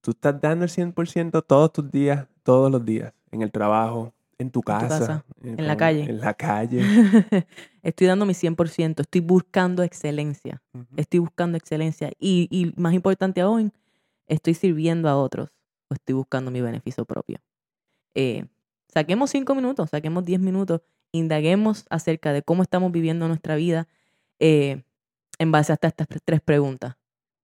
tú, 0.00 0.10
estás 0.12 0.40
dando 0.40 0.64
el 0.64 0.70
100% 0.70 1.44
todos 1.44 1.72
tus 1.72 1.90
días, 1.90 2.26
todos 2.42 2.70
los 2.70 2.84
días, 2.84 3.12
en 3.32 3.42
el 3.42 3.50
trabajo, 3.50 4.14
en 4.38 4.50
tu 4.50 4.62
casa, 4.62 5.24
en, 5.42 5.66
la 5.66 5.76
calle. 5.76 6.04
En 6.04 6.20
la 6.20 6.34
calle. 6.34 6.80
estoy 7.82 8.06
dando 8.06 8.24
mi 8.26 8.32
100%, 8.32 9.00
estoy 9.00 9.20
buscando 9.20 9.82
excelencia, 9.82 10.62
estoy 10.96 11.20
buscando 11.20 11.58
excelencia 11.58 12.12
y, 12.18 12.48
y, 12.50 12.72
más 12.80 12.94
importante 12.94 13.40
aún, 13.40 13.72
estoy 14.30 14.54
sirviendo 14.54 15.08
a 15.08 15.16
otros 15.16 15.50
o 15.88 15.94
estoy 15.94 16.14
buscando 16.14 16.50
mi 16.50 16.60
beneficio 16.60 17.04
propio. 17.04 17.38
Eh, 18.14 18.46
saquemos 18.88 19.30
cinco 19.30 19.54
minutos, 19.54 19.90
saquemos 19.90 20.24
diez 20.24 20.40
minutos, 20.40 20.80
indaguemos 21.12 21.84
acerca 21.90 22.32
de 22.32 22.42
cómo 22.42 22.62
estamos 22.62 22.92
viviendo 22.92 23.28
nuestra 23.28 23.56
vida 23.56 23.88
eh, 24.38 24.84
en 25.38 25.52
base 25.52 25.72
a 25.72 25.78
estas 25.80 25.94
tres 26.24 26.40
preguntas, 26.40 26.96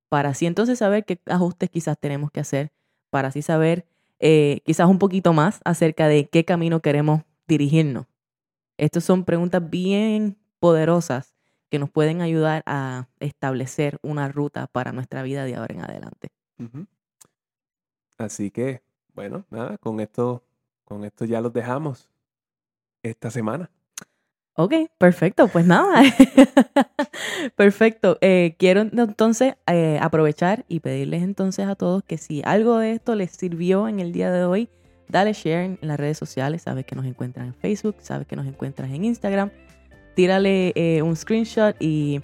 para 0.08 0.30
así 0.30 0.46
entonces 0.46 0.78
saber 0.78 1.04
qué 1.04 1.20
ajustes 1.26 1.70
quizás 1.70 1.98
tenemos 1.98 2.30
que 2.30 2.40
hacer, 2.40 2.72
para 3.10 3.28
así 3.28 3.42
saber 3.42 3.86
eh, 4.18 4.60
quizás 4.64 4.88
un 4.88 4.98
poquito 4.98 5.32
más 5.32 5.60
acerca 5.64 6.08
de 6.08 6.28
qué 6.28 6.44
camino 6.44 6.80
queremos 6.80 7.22
dirigirnos. 7.48 8.06
Estas 8.78 9.04
son 9.04 9.24
preguntas 9.24 9.68
bien 9.68 10.38
poderosas 10.60 11.34
que 11.70 11.78
nos 11.78 11.90
pueden 11.90 12.20
ayudar 12.20 12.62
a 12.66 13.08
establecer 13.18 13.98
una 14.02 14.28
ruta 14.28 14.68
para 14.68 14.92
nuestra 14.92 15.22
vida 15.22 15.44
de 15.44 15.56
ahora 15.56 15.74
en 15.74 15.80
adelante. 15.82 16.35
Así 18.18 18.50
que, 18.50 18.82
bueno, 19.14 19.44
nada, 19.50 19.78
con 19.78 20.00
esto, 20.00 20.42
con 20.84 21.04
esto 21.04 21.24
ya 21.24 21.40
los 21.40 21.52
dejamos 21.52 22.08
esta 23.02 23.30
semana. 23.30 23.70
Ok, 24.58 24.72
perfecto, 24.96 25.48
pues 25.48 25.66
nada. 25.66 26.02
perfecto. 27.56 28.16
Eh, 28.22 28.56
quiero 28.58 28.80
entonces 28.80 29.54
eh, 29.66 29.98
aprovechar 30.00 30.64
y 30.66 30.80
pedirles 30.80 31.22
entonces 31.22 31.66
a 31.66 31.74
todos 31.74 32.02
que 32.02 32.16
si 32.16 32.40
algo 32.42 32.78
de 32.78 32.92
esto 32.92 33.14
les 33.14 33.32
sirvió 33.32 33.86
en 33.86 34.00
el 34.00 34.12
día 34.12 34.32
de 34.32 34.46
hoy, 34.46 34.70
dale 35.08 35.34
share 35.34 35.64
en 35.64 35.78
las 35.82 36.00
redes 36.00 36.16
sociales. 36.16 36.62
Sabes 36.62 36.86
que 36.86 36.96
nos 36.96 37.04
encuentran 37.04 37.48
en 37.48 37.54
Facebook, 37.54 37.96
sabes 38.00 38.26
que 38.26 38.34
nos 38.34 38.46
encuentras 38.46 38.90
en 38.90 39.04
Instagram. 39.04 39.50
Tírale 40.14 40.72
eh, 40.74 41.02
un 41.02 41.14
screenshot 41.16 41.76
y 41.78 42.22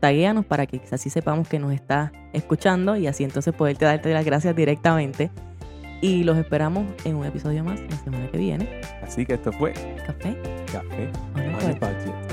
taguéanos 0.00 0.44
para 0.44 0.66
que 0.66 0.80
así 0.90 1.10
sepamos 1.10 1.48
que 1.48 1.58
nos 1.58 1.72
está 1.72 2.12
escuchando 2.32 2.96
y 2.96 3.06
así 3.06 3.24
entonces 3.24 3.54
poderte 3.54 3.84
darte 3.84 4.12
las 4.12 4.24
gracias 4.24 4.56
directamente. 4.56 5.30
Y 6.02 6.24
los 6.24 6.38
esperamos 6.38 6.86
en 7.04 7.16
un 7.16 7.26
episodio 7.26 7.62
más 7.62 7.78
la 7.78 7.96
semana 7.98 8.30
que 8.30 8.38
viene. 8.38 8.80
Así 9.02 9.26
que 9.26 9.34
esto 9.34 9.52
fue 9.52 9.74
Café. 10.06 10.36
Café 10.72 11.10
on 11.34 11.42
a 11.42 11.72
budget. 11.78 12.29